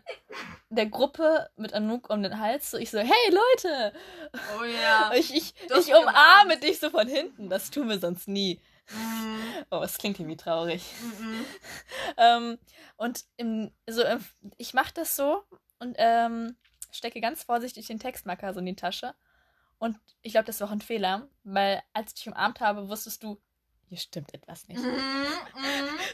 der 0.70 0.88
Gruppe 0.88 1.50
mit 1.56 1.74
Anouk 1.74 2.10
um 2.10 2.22
den 2.22 2.40
Hals. 2.40 2.72
So 2.72 2.78
ich 2.78 2.92
so, 2.92 3.00
hey 3.00 3.32
Leute! 3.32 3.94
Oh 4.60 4.64
ja. 4.64 5.12
Ich, 5.16 5.34
ich, 5.34 5.54
ich 5.78 5.94
umarme 5.96 6.58
dich 6.58 6.80
so 6.80 6.90
von 6.90 7.08
hinten. 7.08 7.50
Das 7.50 7.72
tun 7.72 7.90
wir 7.90 8.00
sonst 8.00 8.28
nie. 8.28 8.60
Mhm. 8.92 9.66
Oh, 9.72 9.82
es 9.84 9.98
klingt 9.98 10.20
irgendwie 10.20 10.38
traurig. 10.38 10.84
Mhm. 11.02 11.46
Ähm, 12.18 12.58
und 12.98 13.24
im, 13.38 13.72
so, 13.88 14.04
im, 14.04 14.24
ich 14.58 14.74
mache 14.74 14.94
das 14.94 15.16
so 15.16 15.44
und 15.80 15.96
ähm, 15.98 16.58
stecke 16.92 17.22
ganz 17.22 17.44
vorsichtig 17.44 17.88
den 17.88 18.00
Textmarker 18.00 18.54
so 18.54 18.60
in 18.60 18.66
die 18.66 18.76
Tasche. 18.76 19.14
Und 19.78 19.98
ich 20.22 20.34
glaube, 20.34 20.46
das 20.46 20.60
war 20.60 20.68
auch 20.68 20.72
ein 20.74 20.82
Fehler, 20.82 21.30
weil 21.44 21.82
als 21.94 22.10
ich 22.10 22.16
dich 22.16 22.28
umarmt 22.28 22.60
habe, 22.60 22.90
wusstest 22.90 23.24
du, 23.24 23.40
hier 23.88 23.98
stimmt 23.98 24.34
etwas 24.34 24.68
nicht. 24.68 24.82
Mhm. 24.82 25.26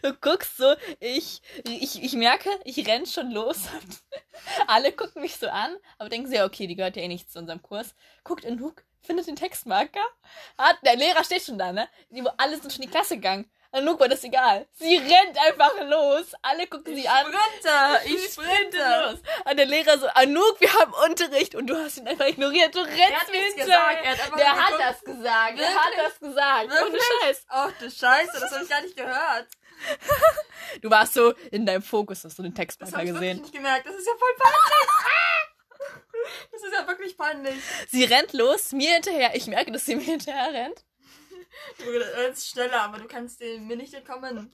Du 0.01 0.13
guckst 0.13 0.57
so, 0.57 0.75
ich, 0.99 1.41
ich, 1.65 2.01
ich 2.01 2.13
merke, 2.13 2.49
ich 2.63 2.87
renn 2.87 3.05
schon 3.05 3.31
los. 3.31 3.57
Und 3.73 4.03
alle 4.67 4.91
gucken 4.91 5.21
mich 5.21 5.35
so 5.37 5.47
an, 5.49 5.75
aber 5.97 6.09
denken 6.09 6.27
sie, 6.27 6.35
ja, 6.35 6.45
okay, 6.45 6.67
die 6.67 6.75
gehört 6.75 6.95
ja 6.95 7.01
eh 7.01 7.07
nicht 7.07 7.31
zu 7.31 7.39
unserem 7.39 7.61
Kurs. 7.61 7.95
Guckt 8.23 8.45
in 8.45 8.61
Hook, 8.61 8.85
findet 9.05 9.27
den 9.27 9.35
Textmarker. 9.35 10.05
Hat, 10.57 10.77
der 10.83 10.95
Lehrer 10.95 11.23
steht 11.23 11.43
schon 11.43 11.57
da, 11.57 11.71
ne? 11.71 11.87
Die, 12.09 12.23
alle 12.37 12.57
sind 12.57 12.71
schon 12.73 12.81
in 12.83 12.89
die 12.89 12.91
Klasse 12.91 13.15
gegangen. 13.15 13.49
Anouk 13.71 13.99
war 13.99 14.07
das 14.07 14.23
egal. 14.23 14.65
Sie 14.71 14.95
rennt 14.95 15.37
einfach 15.37 15.73
los. 15.83 16.31
Alle 16.41 16.65
gucken 16.65 16.95
sie 16.95 17.09
an. 17.09 17.25
Sprinte, 17.25 17.99
Sie 18.05 18.15
ich 18.15 18.31
sprintet 18.31 18.73
sprinte. 18.73 19.01
los. 19.11 19.19
Und 19.51 19.57
der 19.57 19.65
Lehrer 19.65 19.97
so, 19.97 20.07
Anouk, 20.07 20.61
wir 20.61 20.73
haben 20.75 20.93
Unterricht. 21.09 21.55
Und 21.55 21.67
du 21.67 21.75
hast 21.75 21.97
ihn 21.97 22.07
einfach 22.07 22.25
ignoriert. 22.27 22.73
Du 22.73 22.79
rennst 22.79 23.15
hat 23.19 23.29
mir 23.31 23.41
nichts 23.41 23.55
gesagt, 23.57 23.97
er 24.05 24.11
hat 24.17 24.39
Der 24.39 24.55
hat 24.55 24.73
das 24.79 25.03
gesagt. 25.03 25.59
Der 25.59 25.69
hat 25.75 25.91
das 25.97 26.19
gesagt. 26.19 26.65
Ohne 26.65 26.73
Wirklich? 26.73 27.03
Scheiß. 27.23 27.45
Ach 27.49 27.71
du 27.77 27.91
Scheiße, 27.91 28.39
das 28.39 28.51
habe 28.53 28.63
ich 28.63 28.69
gar 28.69 28.81
nicht 28.81 28.95
gehört. 28.95 29.47
Du 30.81 30.89
warst 30.89 31.13
so 31.13 31.33
in 31.51 31.65
deinem 31.65 31.81
Fokus, 31.83 32.23
hast 32.23 32.39
du 32.39 32.43
den 32.43 32.55
Text 32.55 32.81
Das 32.81 32.91
mal 32.91 32.99
habe 32.99 33.07
ich 33.07 33.13
gesehen. 33.13 33.41
nicht 33.41 33.53
gemerkt. 33.53 33.85
Das 33.85 33.95
ist 33.95 34.07
ja 34.07 34.13
voll 34.17 34.35
peinlich. 34.39 34.55
Ja 36.77 36.87
wirklich 36.87 37.17
peinlich. 37.17 37.55
Sie 37.89 38.03
rennt 38.03 38.33
los, 38.33 38.71
mir 38.71 38.93
hinterher. 38.93 39.35
Ich 39.35 39.47
merke, 39.47 39.71
dass 39.71 39.85
sie 39.85 39.95
mir 39.95 40.03
hinterher 40.03 40.53
rennt. 40.53 40.85
Du 41.77 41.89
rennst 41.89 42.49
schneller, 42.49 42.81
aber 42.81 42.99
du 42.99 43.07
kannst 43.07 43.39
dem 43.41 43.67
mir 43.67 43.77
nicht 43.77 43.93
entkommen. 43.93 44.53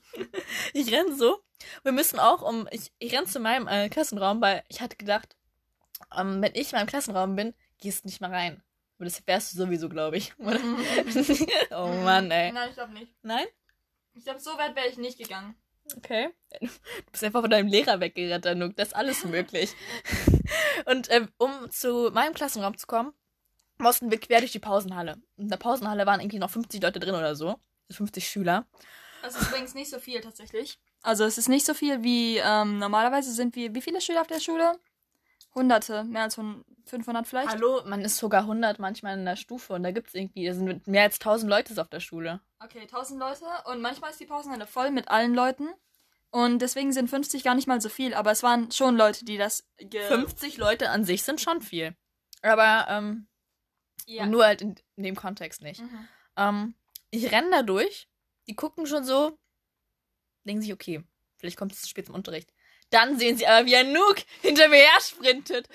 Ich 0.72 0.92
renn 0.92 1.16
so. 1.16 1.42
Wir 1.82 1.92
müssen 1.92 2.18
auch 2.18 2.42
um. 2.42 2.68
Ich, 2.70 2.92
ich 2.98 3.14
renn 3.14 3.26
zu 3.26 3.40
meinem 3.40 3.68
äh, 3.68 3.88
Klassenraum, 3.88 4.40
weil 4.40 4.62
ich 4.68 4.80
hatte 4.80 4.96
gedacht, 4.96 5.36
ähm, 6.16 6.40
wenn 6.42 6.54
ich 6.54 6.72
in 6.72 6.78
meinem 6.78 6.86
Klassenraum 6.86 7.36
bin, 7.36 7.54
gehst 7.78 8.04
du 8.04 8.08
nicht 8.08 8.20
mal 8.20 8.30
rein. 8.30 8.62
Aber 8.96 9.04
das 9.04 9.26
wärst 9.26 9.52
du 9.52 9.58
sowieso, 9.58 9.88
glaube 9.88 10.16
ich. 10.16 10.36
Oder? 10.38 10.60
oh 11.70 11.88
Mann, 12.04 12.30
ey. 12.30 12.52
Nein, 12.52 12.68
ich 12.68 12.74
glaube 12.74 12.92
nicht. 12.92 13.12
Nein? 13.22 13.46
Ich 14.14 14.24
glaube, 14.24 14.40
so 14.40 14.56
weit 14.58 14.76
wäre 14.76 14.88
ich 14.88 14.98
nicht 14.98 15.18
gegangen. 15.18 15.56
Okay. 15.96 16.30
Du 16.60 16.68
bist 17.10 17.24
einfach 17.24 17.40
von 17.40 17.50
deinem 17.50 17.68
Lehrer 17.68 18.00
weggerannt, 18.00 18.46
Anouk. 18.46 18.76
Das 18.76 18.88
ist 18.88 18.94
alles 18.94 19.24
möglich. 19.24 19.74
Und 20.86 21.10
ähm, 21.10 21.28
um 21.38 21.70
zu 21.70 22.10
meinem 22.12 22.34
Klassenraum 22.34 22.76
zu 22.76 22.86
kommen, 22.86 23.12
mussten 23.78 24.10
wir 24.10 24.20
quer 24.20 24.40
durch 24.40 24.52
die 24.52 24.58
Pausenhalle. 24.58 25.16
In 25.36 25.48
der 25.48 25.56
Pausenhalle 25.56 26.06
waren 26.06 26.20
irgendwie 26.20 26.38
noch 26.38 26.50
50 26.50 26.82
Leute 26.82 27.00
drin 27.00 27.14
oder 27.14 27.34
so. 27.34 27.56
50 27.90 28.26
Schüler. 28.26 28.66
Das 29.22 29.36
ist 29.36 29.48
übrigens 29.48 29.74
nicht 29.74 29.90
so 29.90 29.98
viel 29.98 30.20
tatsächlich. 30.20 30.78
Also 31.02 31.24
es 31.24 31.38
ist 31.38 31.48
nicht 31.48 31.66
so 31.66 31.74
viel 31.74 32.02
wie 32.02 32.38
ähm, 32.38 32.78
normalerweise 32.78 33.32
sind 33.32 33.54
wir. 33.56 33.74
Wie 33.74 33.82
viele 33.82 34.00
Schüler 34.00 34.20
auf 34.20 34.26
der 34.26 34.40
Schule? 34.40 34.78
Hunderte, 35.54 36.04
mehr 36.04 36.22
als 36.22 36.38
hun- 36.38 36.64
500 36.86 37.26
vielleicht. 37.26 37.50
Hallo, 37.50 37.82
man 37.84 38.00
ist 38.00 38.16
sogar 38.16 38.46
100 38.46 38.78
manchmal 38.78 39.18
in 39.18 39.24
der 39.24 39.36
Stufe 39.36 39.74
und 39.74 39.82
da 39.82 39.90
gibt's 39.90 40.14
irgendwie, 40.14 40.46
da 40.46 40.54
sind 40.54 40.86
mehr 40.86 41.02
als 41.02 41.18
1000 41.18 41.48
Leute 41.50 41.80
auf 41.80 41.88
der 41.88 42.00
Schule. 42.00 42.40
Okay, 42.58 42.80
1000 42.86 43.20
Leute 43.20 43.44
und 43.66 43.80
manchmal 43.80 44.10
ist 44.10 44.20
die 44.20 44.26
Pausenhalle 44.26 44.66
voll 44.66 44.90
mit 44.90 45.08
allen 45.08 45.34
Leuten. 45.34 45.68
Und 46.30 46.60
deswegen 46.60 46.92
sind 46.92 47.10
50 47.10 47.44
gar 47.44 47.54
nicht 47.54 47.68
mal 47.68 47.80
so 47.82 47.90
viel, 47.90 48.14
aber 48.14 48.30
es 48.30 48.42
waren 48.42 48.70
schon 48.72 48.96
Leute, 48.96 49.24
die 49.26 49.36
das 49.36 49.68
ge 49.76 50.00
50 50.08 50.56
Leute 50.56 50.88
an 50.88 51.04
sich 51.04 51.22
sind 51.24 51.40
schon 51.42 51.60
viel. 51.60 51.94
Aber 52.40 52.86
ähm, 52.88 53.26
Ja. 54.06 54.24
nur 54.26 54.46
halt 54.46 54.62
in, 54.62 54.74
in 54.96 55.02
dem 55.04 55.14
Kontext 55.16 55.60
nicht. 55.62 55.82
Mhm. 55.82 56.08
Ähm, 56.36 56.74
ich 57.10 57.30
renne 57.30 57.50
da 57.50 57.62
durch, 57.62 58.08
die 58.48 58.56
gucken 58.56 58.86
schon 58.86 59.04
so, 59.04 59.38
denken 60.44 60.62
sich, 60.62 60.72
okay, 60.72 61.04
vielleicht 61.36 61.58
kommt 61.58 61.72
es 61.72 61.82
zu 61.82 61.88
spät 61.88 62.06
zum 62.06 62.14
Unterricht. 62.14 62.51
Dann 62.92 63.18
sehen 63.18 63.36
sie 63.36 63.46
aber, 63.46 63.66
wie 63.66 63.74
Anouk 63.76 64.16
hinter 64.40 64.68
mir 64.68 64.76
her 64.76 65.00
sprintet. 65.00 65.68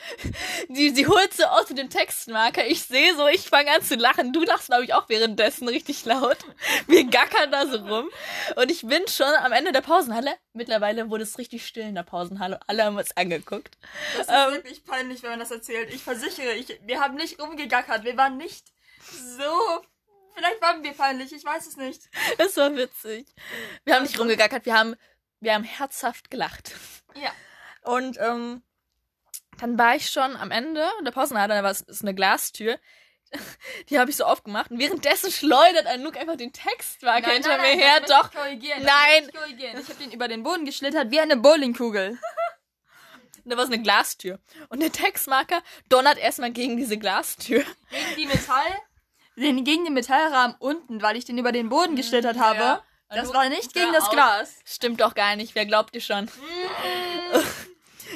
Die, 0.69 0.91
sie 0.91 1.05
holt 1.07 1.33
so 1.33 1.43
aus 1.43 1.65
dem 1.65 1.89
Textmarker. 1.89 2.65
Ich 2.67 2.83
sehe 2.83 3.15
so, 3.15 3.27
ich 3.27 3.41
fange 3.49 3.71
an 3.71 3.81
zu 3.83 3.95
lachen. 3.95 4.31
Du 4.31 4.43
lachst, 4.43 4.67
glaube 4.67 4.85
ich, 4.85 4.93
auch 4.93 5.09
währenddessen 5.09 5.67
richtig 5.67 6.05
laut. 6.05 6.37
Wir 6.87 7.03
gackern 7.05 7.51
da 7.51 7.67
so 7.67 7.77
rum. 7.77 8.09
Und 8.55 8.71
ich 8.71 8.83
bin 8.87 9.05
schon 9.07 9.25
am 9.27 9.51
Ende 9.51 9.71
der 9.73 9.81
Pausenhalle. 9.81 10.35
Mittlerweile 10.53 11.09
wurde 11.09 11.23
es 11.23 11.37
richtig 11.37 11.65
still 11.67 11.83
in 11.83 11.95
der 11.95 12.03
Pausenhalle. 12.03 12.59
Alle 12.67 12.85
haben 12.85 12.97
uns 12.97 13.15
angeguckt. 13.17 13.77
Das 14.15 14.27
ist 14.27 14.33
Ähm. 14.33 14.53
wirklich 14.53 14.83
peinlich, 14.85 15.23
wenn 15.23 15.31
man 15.31 15.39
das 15.39 15.51
erzählt. 15.51 15.93
Ich 15.93 16.03
versichere, 16.03 16.53
ich, 16.53 16.79
wir 16.85 17.01
haben 17.01 17.15
nicht 17.15 17.39
rumgegackert. 17.41 18.03
Wir 18.05 18.15
waren 18.15 18.37
nicht 18.37 18.67
so. 19.37 19.81
Vielleicht 20.35 20.61
waren 20.61 20.83
wir 20.83 20.93
peinlich, 20.93 21.33
ich 21.33 21.43
weiß 21.43 21.65
es 21.65 21.77
nicht. 21.77 22.03
Das 22.37 22.55
war 22.57 22.75
witzig. 22.75 23.25
Wir 23.85 23.95
haben 23.95 24.03
nicht 24.03 24.19
rumgegackert, 24.19 24.67
wir 24.67 24.75
haben, 24.77 24.95
wir 25.39 25.53
haben 25.53 25.63
herzhaft 25.63 26.29
gelacht. 26.29 26.75
Ja. 27.15 27.31
Und 27.83 28.17
ähm, 28.19 28.61
dann 29.59 29.77
war 29.77 29.95
ich 29.95 30.09
schon 30.09 30.35
am 30.35 30.51
Ende 30.51 30.87
der 31.03 31.11
Pausenhalle, 31.11 31.55
da 31.55 31.63
war 31.63 31.71
es 31.71 31.81
ist 31.81 32.01
eine 32.01 32.13
Glastür. 32.13 32.77
Die 33.89 33.99
habe 33.99 34.09
ich 34.09 34.15
so 34.15 34.23
aufgemacht 34.23 34.71
und 34.71 34.79
währenddessen 34.79 35.31
schleudert 35.31 35.85
Anouk 35.85 36.15
einfach 36.17 36.37
den 36.37 36.53
Textmarker 36.53 37.31
hinter 37.31 37.57
mir 37.57 37.67
her. 37.67 37.99
das 37.99 38.09
möchte 38.09 38.13
Doch, 38.13 38.31
korrigieren. 38.31 38.83
Nein. 38.83 39.31
Korrigieren. 39.33 39.79
Ich 39.81 39.89
habe 39.89 40.01
den 40.01 40.11
über 40.11 40.27
den 40.29 40.43
Boden 40.43 40.63
geschlittert 40.65 41.11
wie 41.11 41.19
eine 41.19 41.35
Bowlingkugel. 41.35 42.17
da 43.45 43.57
war 43.57 43.63
es 43.63 43.69
eine 43.69 43.81
Glastür. 43.81 44.39
Und 44.69 44.81
der 44.81 44.91
Textmarker 44.91 45.61
donnert 45.89 46.17
erstmal 46.17 46.51
gegen 46.51 46.77
diese 46.77 46.97
Glastür. 46.97 47.63
Gegen 47.89 48.15
die 48.17 48.25
Metall. 48.27 48.79
Den, 49.35 49.63
gegen 49.63 49.83
den 49.83 49.93
Metallrahmen 49.93 50.55
unten, 50.59 51.01
weil 51.01 51.15
ich 51.15 51.25
den 51.25 51.37
über 51.37 51.51
den 51.51 51.69
Boden 51.69 51.95
geschlittert 51.95 52.39
habe. 52.39 52.59
Ja. 52.59 52.83
Das 53.09 53.33
war 53.33 53.47
nicht 53.49 53.73
gegen 53.73 53.93
das. 53.93 54.09
Glas. 54.09 54.55
Stimmt 54.65 55.01
doch 55.01 55.15
gar 55.15 55.35
nicht, 55.35 55.55
wer 55.55 55.65
glaubt 55.65 55.93
dir 55.95 56.01
schon? 56.01 56.29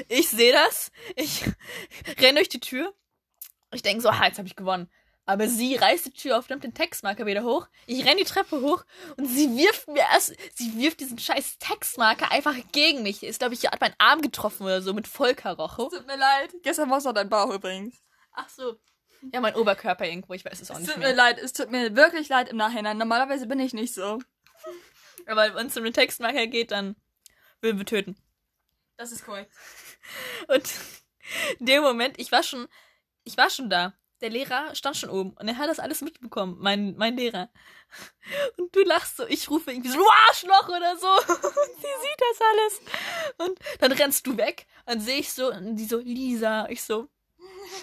Ich 0.07 0.29
sehe 0.29 0.53
das, 0.53 0.91
ich 1.15 1.43
renn 2.19 2.35
durch 2.35 2.49
die 2.49 2.59
Tür. 2.61 2.93
Ich 3.73 3.81
denke 3.81 4.01
so, 4.01 4.09
ah, 4.09 4.25
jetzt 4.25 4.37
habe 4.37 4.47
ich 4.47 4.55
gewonnen. 4.55 4.89
Aber 5.25 5.47
sie 5.47 5.75
reißt 5.75 6.05
die 6.05 6.13
Tür 6.13 6.37
auf, 6.39 6.49
nimmt 6.49 6.63
den 6.63 6.73
Textmarker 6.73 7.25
wieder 7.25 7.43
hoch. 7.43 7.67
Ich 7.85 8.05
renn 8.05 8.17
die 8.17 8.23
Treppe 8.23 8.61
hoch 8.61 8.83
und 9.17 9.25
sie 9.27 9.55
wirft 9.57 9.87
mir 9.87 10.03
erst, 10.11 10.33
sie 10.55 10.77
wirft 10.77 10.99
diesen 10.99 11.19
scheiß 11.19 11.57
Textmarker 11.59 12.31
einfach 12.31 12.55
gegen 12.71 13.03
mich. 13.03 13.21
Ist, 13.23 13.39
glaube 13.39 13.53
ich, 13.53 13.65
hat 13.67 13.79
meinen 13.81 13.95
Arm 13.97 14.21
getroffen 14.21 14.63
oder 14.63 14.81
so 14.81 14.93
mit 14.93 15.07
Vollkaroche. 15.07 15.89
Tut 15.89 16.07
mir 16.07 16.17
leid. 16.17 16.51
Gestern 16.63 16.89
war 16.89 16.97
es 16.97 17.03
noch 17.03 17.13
dein 17.13 17.29
Bauch 17.29 17.53
übrigens. 17.53 18.01
Ach 18.33 18.49
so. 18.49 18.77
Ja, 19.31 19.39
mein 19.39 19.55
Oberkörper 19.55 20.05
irgendwo, 20.05 20.33
ich 20.33 20.43
weiß 20.43 20.59
es 20.61 20.71
auch 20.71 20.75
Es 20.75 20.81
nicht 20.81 20.89
tut 20.91 20.99
mir 20.99 21.07
mehr. 21.07 21.15
leid, 21.15 21.37
es 21.37 21.53
tut 21.53 21.69
mir 21.69 21.95
wirklich 21.95 22.27
leid 22.29 22.49
im 22.49 22.57
Nachhinein. 22.57 22.97
Normalerweise 22.97 23.45
bin 23.45 23.59
ich 23.59 23.73
nicht 23.73 23.93
so. 23.93 24.19
Aber 25.27 25.55
wenn 25.55 25.67
es 25.67 25.77
um 25.77 25.83
den 25.83 25.93
Textmarker 25.93 26.47
geht, 26.47 26.71
dann 26.71 26.95
würden 27.61 27.77
wir 27.77 27.85
töten. 27.85 28.15
Das 28.97 29.11
ist 29.11 29.25
korrekt. 29.25 29.51
Und 30.47 30.71
in 31.59 31.65
dem 31.65 31.81
Moment, 31.81 32.19
ich 32.19 32.31
war 32.31 32.43
schon, 32.43 32.67
ich 33.23 33.37
war 33.37 33.49
schon 33.49 33.69
da. 33.69 33.93
Der 34.21 34.29
Lehrer 34.29 34.75
stand 34.75 34.97
schon 34.97 35.09
oben 35.09 35.31
und 35.31 35.47
er 35.47 35.57
hat 35.57 35.67
das 35.67 35.79
alles 35.79 36.01
mitbekommen, 36.01 36.57
mein, 36.59 36.95
mein 36.95 37.17
Lehrer. 37.17 37.49
Und 38.57 38.75
du 38.75 38.83
lachst 38.83 39.17
so, 39.17 39.25
ich 39.25 39.49
rufe 39.49 39.71
irgendwie 39.71 39.89
so, 39.89 39.97
du 39.97 40.07
Arschloch 40.07 40.69
oder 40.69 40.95
so. 40.95 41.07
Und 41.07 41.75
sie 41.77 41.87
sieht 42.01 42.21
das 42.29 42.39
alles. 42.51 42.81
Und 43.37 43.59
dann 43.79 43.91
rennst 43.91 44.27
du 44.27 44.37
weg 44.37 44.67
und 44.85 45.01
sehe 45.01 45.19
ich 45.19 45.33
so, 45.33 45.51
und 45.51 45.75
die 45.75 45.85
so, 45.85 45.97
Lisa, 45.97 46.69
ich 46.69 46.83
so, 46.83 47.09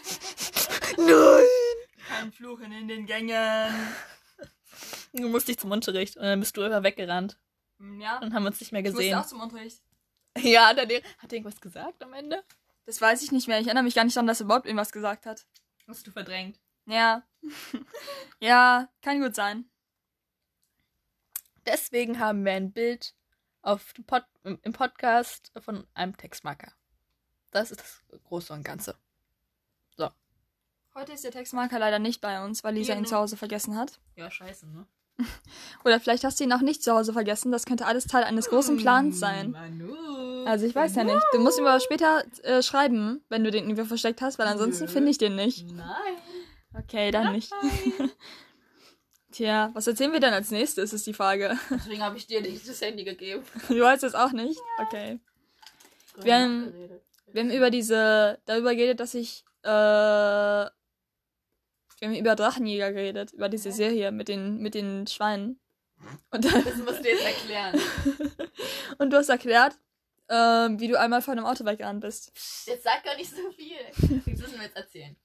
nein. 0.96 1.44
Kein 2.08 2.32
Fluchen 2.32 2.72
in 2.72 2.88
den 2.88 3.04
Gängen. 3.04 3.72
Du 5.12 5.28
musst 5.28 5.48
dich 5.48 5.58
zum 5.58 5.70
Unterricht 5.70 6.16
und 6.16 6.22
dann 6.24 6.40
bist 6.40 6.56
du 6.56 6.62
einfach 6.62 6.82
weggerannt 6.82 7.38
Hm, 7.78 8.00
Ja. 8.00 8.18
und 8.20 8.34
haben 8.34 8.46
uns 8.46 8.60
nicht 8.60 8.72
mehr 8.72 8.80
Ich 8.80 8.86
musste 8.86 8.98
gesehen. 9.02 9.18
auch 9.18 9.26
zum 9.26 9.40
Unterricht. 9.40 9.82
Ja, 10.38 10.72
der 10.74 10.86
Lehrer, 10.86 11.04
hat 11.18 11.32
irgendwas 11.32 11.60
gesagt 11.60 12.02
am 12.02 12.12
Ende? 12.12 12.44
Das 12.86 13.00
weiß 13.00 13.22
ich 13.22 13.32
nicht 13.32 13.48
mehr. 13.48 13.60
Ich 13.60 13.66
erinnere 13.66 13.84
mich 13.84 13.94
gar 13.94 14.04
nicht 14.04 14.16
daran, 14.16 14.26
dass 14.26 14.40
er 14.40 14.44
überhaupt 14.44 14.66
irgendwas 14.66 14.92
gesagt 14.92 15.26
hat. 15.26 15.46
Hast 15.86 16.06
du 16.06 16.10
verdrängt. 16.10 16.58
Ja. 16.86 17.22
ja, 18.40 18.88
kann 19.02 19.20
gut 19.20 19.34
sein. 19.34 19.68
Deswegen 21.66 22.18
haben 22.18 22.44
wir 22.44 22.52
ein 22.52 22.72
Bild 22.72 23.14
auf 23.62 23.92
Pod 24.06 24.24
im 24.44 24.72
Podcast 24.72 25.52
von 25.60 25.86
einem 25.94 26.16
Textmarker. 26.16 26.72
Das 27.50 27.70
ist 27.70 27.80
das 27.80 28.02
Große 28.24 28.52
und 28.52 28.62
Ganze. 28.64 28.96
Heute 30.98 31.12
ist 31.12 31.22
der 31.24 31.30
Textmarker 31.30 31.78
leider 31.78 31.98
nicht 32.00 32.20
bei 32.20 32.44
uns, 32.44 32.64
weil 32.64 32.74
Lisa 32.74 32.92
Ja, 32.92 32.98
ihn 32.98 33.02
nur- 33.02 33.08
zu 33.10 33.16
Hause 33.16 33.36
vergessen 33.36 33.76
hat. 33.76 34.00
Ja, 34.16 34.30
scheiße, 34.30 34.66
ne? 34.66 34.86
Oder 35.84 36.00
vielleicht 36.00 36.24
hast 36.24 36.40
du 36.40 36.44
ihn 36.44 36.52
auch 36.52 36.60
nicht 36.60 36.82
zu 36.82 36.92
Hause 36.92 37.12
vergessen. 37.12 37.52
Das 37.52 37.66
könnte 37.66 37.86
alles 37.86 38.06
Teil 38.06 38.24
eines 38.24 38.48
großen 38.48 38.76
Plans 38.78 39.18
sein. 39.20 39.50
Manu. 39.52 40.44
Also 40.44 40.66
ich 40.66 40.74
weiß 40.74 40.94
ja 40.96 41.04
nicht. 41.04 41.20
Du 41.32 41.38
musst 41.40 41.58
ihm 41.58 41.66
aber 41.66 41.80
später 41.80 42.24
äh, 42.42 42.62
schreiben, 42.62 43.24
wenn 43.28 43.44
du 43.44 43.50
den 43.50 43.64
irgendwo 43.64 43.84
versteckt 43.84 44.20
hast, 44.22 44.38
weil 44.38 44.46
ansonsten 44.46 44.88
finde 44.88 45.10
ich 45.10 45.18
den 45.18 45.34
nicht. 45.36 45.70
Nein. 45.72 46.16
Okay, 46.74 47.10
dann 47.10 47.32
nicht. 47.32 47.50
Tja, 49.32 49.70
was 49.74 49.86
erzählen 49.86 50.12
wir 50.12 50.20
denn 50.20 50.32
als 50.34 50.50
nächstes, 50.50 50.92
ist 50.92 51.06
die 51.06 51.14
Frage. 51.14 51.56
Deswegen 51.70 52.02
habe 52.02 52.16
ich 52.16 52.26
dir 52.26 52.40
nicht 52.40 52.66
das 52.68 52.80
Handy 52.80 53.04
gegeben. 53.04 53.44
Du 53.68 53.80
weißt 53.80 54.02
es 54.04 54.14
auch 54.14 54.32
nicht? 54.32 54.58
Okay. 54.78 55.20
Wir 56.22 56.36
haben- 56.38 56.72
Wir 57.32 57.42
haben 57.42 57.50
über 57.50 57.70
diese, 57.70 58.38
darüber 58.46 58.74
geredet, 58.74 59.00
dass 59.00 59.14
ich, 59.14 59.44
äh, 59.64 60.66
wir 61.98 62.08
haben 62.08 62.16
über 62.16 62.36
Drachenjäger 62.36 62.92
geredet, 62.92 63.32
über 63.32 63.48
diese 63.48 63.72
Serie 63.72 64.12
mit 64.12 64.28
den, 64.28 64.58
mit 64.58 64.74
den 64.74 65.06
Schweinen. 65.06 65.60
Und, 66.30 66.44
dann, 66.44 66.64
Das 66.64 66.76
musst 66.76 67.04
du 67.04 67.08
jetzt 67.08 67.24
erklären. 67.24 67.80
und 68.98 69.10
du 69.12 69.16
hast 69.16 69.28
erklärt, 69.28 69.76
ähm, 70.28 70.78
wie 70.78 70.88
du 70.88 70.98
einmal 70.98 71.22
vor 71.22 71.32
einem 71.32 71.44
Auto 71.46 71.64
weggerannt 71.64 72.00
bist. 72.02 72.30
Jetzt 72.66 72.84
sag 72.84 73.02
gar 73.04 73.16
nicht 73.16 73.30
so 73.30 73.50
viel. 73.52 73.76
Das 74.26 74.38
müssen 74.40 74.58
wir 74.58 74.64
jetzt 74.66 74.76
erzählen. 74.76 75.16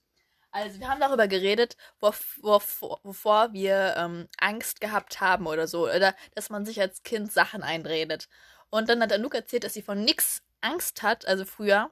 Also, 0.52 0.80
wir 0.80 0.88
haben 0.88 1.00
darüber 1.00 1.28
geredet, 1.28 1.78
wof- 2.00 2.38
wovor 2.42 3.54
wir 3.54 3.96
ähm, 3.98 4.28
Angst 4.40 4.82
gehabt 4.82 5.20
haben 5.20 5.48
oder 5.48 5.68
so. 5.68 5.84
Oder 5.90 6.16
dass 6.36 6.50
man 6.50 6.66
sich 6.66 6.80
als 6.80 7.04
Kind 7.04 7.32
Sachen 7.32 7.64
einredet. 7.64 8.30
Und 8.70 8.88
dann 8.90 9.02
hat 9.02 9.12
Anouk 9.12 9.36
erzählt, 9.36 9.64
dass 9.64 9.74
sie 9.74 9.82
von 9.82 10.04
nix 10.04 10.42
Angst 10.62 11.02
hat, 11.04 11.28
also 11.28 11.44
früher. 11.46 11.92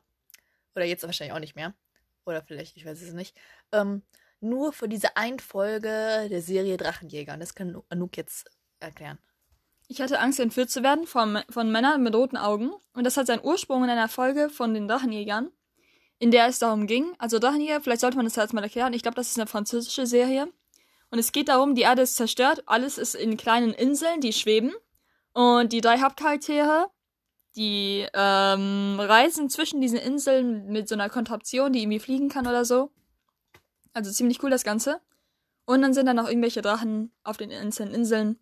Oder 0.75 0.85
jetzt 0.85 1.03
wahrscheinlich 1.03 1.33
auch 1.33 1.39
nicht 1.39 1.55
mehr. 1.55 1.73
Oder 2.25 2.43
vielleicht, 2.43 2.77
ich 2.77 2.85
weiß 2.85 3.01
es 3.01 3.13
nicht. 3.13 3.35
Ähm, 3.71 4.03
nur 4.41 4.73
für 4.73 4.89
diese 4.89 5.15
Einfolge 5.17 6.27
der 6.29 6.41
Serie 6.41 6.77
Drachenjäger. 6.77 7.33
Und 7.33 7.39
das 7.39 7.55
kann 7.55 7.81
Anouk 7.89 8.17
jetzt 8.17 8.49
erklären. 8.79 9.19
Ich 9.87 10.01
hatte 10.01 10.19
Angst, 10.19 10.39
entführt 10.39 10.69
zu 10.69 10.83
werden 10.83 11.05
von, 11.05 11.39
von 11.49 11.71
Männern 11.71 12.01
mit 12.01 12.15
roten 12.15 12.37
Augen. 12.37 12.71
Und 12.93 13.03
das 13.03 13.17
hat 13.17 13.27
seinen 13.27 13.43
Ursprung 13.43 13.83
in 13.83 13.89
einer 13.89 14.07
Folge 14.07 14.49
von 14.49 14.73
den 14.73 14.87
Drachenjägern, 14.87 15.51
in 16.17 16.31
der 16.31 16.47
es 16.47 16.59
darum 16.59 16.87
ging. 16.87 17.13
Also 17.17 17.39
Drachenjäger, 17.39 17.81
vielleicht 17.81 18.01
sollte 18.01 18.15
man 18.17 18.25
das 18.25 18.35
jetzt 18.35 18.53
mal 18.53 18.63
erklären. 18.63 18.93
Ich 18.93 19.01
glaube, 19.01 19.15
das 19.15 19.29
ist 19.29 19.37
eine 19.37 19.47
französische 19.47 20.07
Serie. 20.07 20.47
Und 21.09 21.19
es 21.19 21.33
geht 21.33 21.49
darum, 21.49 21.75
die 21.75 21.81
Erde 21.81 22.03
ist 22.03 22.15
zerstört, 22.15 22.63
alles 22.67 22.97
ist 22.97 23.15
in 23.15 23.35
kleinen 23.35 23.73
Inseln, 23.73 24.21
die 24.21 24.31
schweben. 24.31 24.71
Und 25.33 25.73
die 25.73 25.81
drei 25.81 25.99
Hauptcharaktere, 25.99 26.87
die 27.57 28.07
ähm, 28.13 28.97
reisen 28.97 29.49
zwischen 29.49 29.81
diesen 29.81 29.99
Inseln 29.99 30.67
mit 30.67 30.87
so 30.87 30.95
einer 30.95 31.09
Kontraktion, 31.09 31.73
die 31.73 31.81
irgendwie 31.81 31.99
fliegen 31.99 32.29
kann 32.29 32.47
oder 32.47 32.63
so. 32.63 32.91
Also 33.93 34.11
ziemlich 34.11 34.41
cool 34.43 34.49
das 34.49 34.63
Ganze. 34.63 35.01
Und 35.65 35.81
dann 35.81 35.93
sind 35.93 36.05
da 36.05 36.13
noch 36.13 36.27
irgendwelche 36.27 36.61
Drachen 36.61 37.11
auf 37.23 37.37
den 37.37 37.51
einzelnen 37.51 37.93
Inseln. 37.93 38.39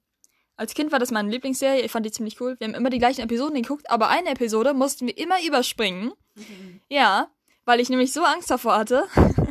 Als 0.55 0.73
Kind 0.73 0.91
war 0.91 0.99
das 0.99 1.11
meine 1.11 1.29
Lieblingsserie, 1.29 1.81
ich 1.81 1.91
fand 1.91 2.05
die 2.05 2.11
ziemlich 2.11 2.41
cool. 2.41 2.55
Wir 2.59 2.67
haben 2.67 2.73
immer 2.73 2.89
die 2.89 2.99
gleichen 2.99 3.21
Episoden 3.21 3.61
geguckt, 3.61 3.89
aber 3.89 4.09
eine 4.09 4.31
Episode 4.31 4.73
mussten 4.73 5.07
wir 5.07 5.17
immer 5.17 5.41
überspringen. 5.45 6.11
Ja, 6.89 7.29
weil 7.65 7.79
ich 7.79 7.89
nämlich 7.89 8.11
so 8.11 8.23
Angst 8.23 8.49
davor 8.51 8.77
hatte. 8.77 9.07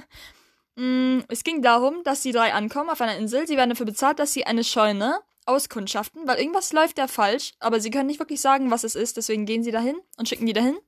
Mm, 0.80 1.24
es 1.26 1.42
ging 1.42 1.60
darum, 1.60 2.04
dass 2.04 2.22
die 2.22 2.30
drei 2.30 2.54
ankommen 2.54 2.88
auf 2.88 3.00
einer 3.00 3.16
Insel. 3.16 3.48
Sie 3.48 3.56
werden 3.56 3.70
dafür 3.70 3.84
bezahlt, 3.84 4.20
dass 4.20 4.32
sie 4.32 4.46
eine 4.46 4.62
Scheune 4.62 5.18
auskundschaften, 5.44 6.28
weil 6.28 6.38
irgendwas 6.38 6.72
läuft 6.72 6.98
da 6.98 7.08
falsch, 7.08 7.54
aber 7.58 7.80
sie 7.80 7.90
können 7.90 8.06
nicht 8.06 8.20
wirklich 8.20 8.40
sagen, 8.40 8.70
was 8.70 8.84
es 8.84 8.94
ist. 8.94 9.16
Deswegen 9.16 9.44
gehen 9.44 9.64
sie 9.64 9.72
dahin 9.72 9.96
und 10.16 10.28
schicken 10.28 10.46
die 10.46 10.52
dahin. 10.52 10.78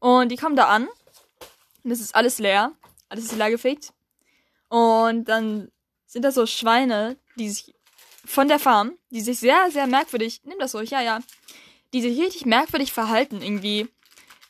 Und 0.00 0.32
die 0.32 0.36
kommen 0.36 0.56
da 0.56 0.66
an. 0.66 0.88
Und 1.84 1.92
es 1.92 2.00
ist 2.00 2.16
alles 2.16 2.40
leer. 2.40 2.72
Alles 3.08 3.26
ist 3.26 3.36
leer 3.36 3.50
gefegt. 3.50 3.92
Und 4.74 5.26
dann 5.26 5.70
sind 6.04 6.24
da 6.24 6.32
so 6.32 6.46
Schweine, 6.46 7.16
die 7.36 7.48
sich 7.48 7.76
von 8.24 8.48
der 8.48 8.58
Farm, 8.58 8.98
die 9.10 9.20
sich 9.20 9.38
sehr, 9.38 9.70
sehr 9.70 9.86
merkwürdig, 9.86 10.40
nimm 10.42 10.58
das 10.58 10.74
ruhig, 10.74 10.90
ja, 10.90 11.00
ja, 11.00 11.20
die 11.92 12.02
sich 12.02 12.20
richtig 12.20 12.44
merkwürdig 12.44 12.92
verhalten 12.92 13.40
irgendwie. 13.40 13.86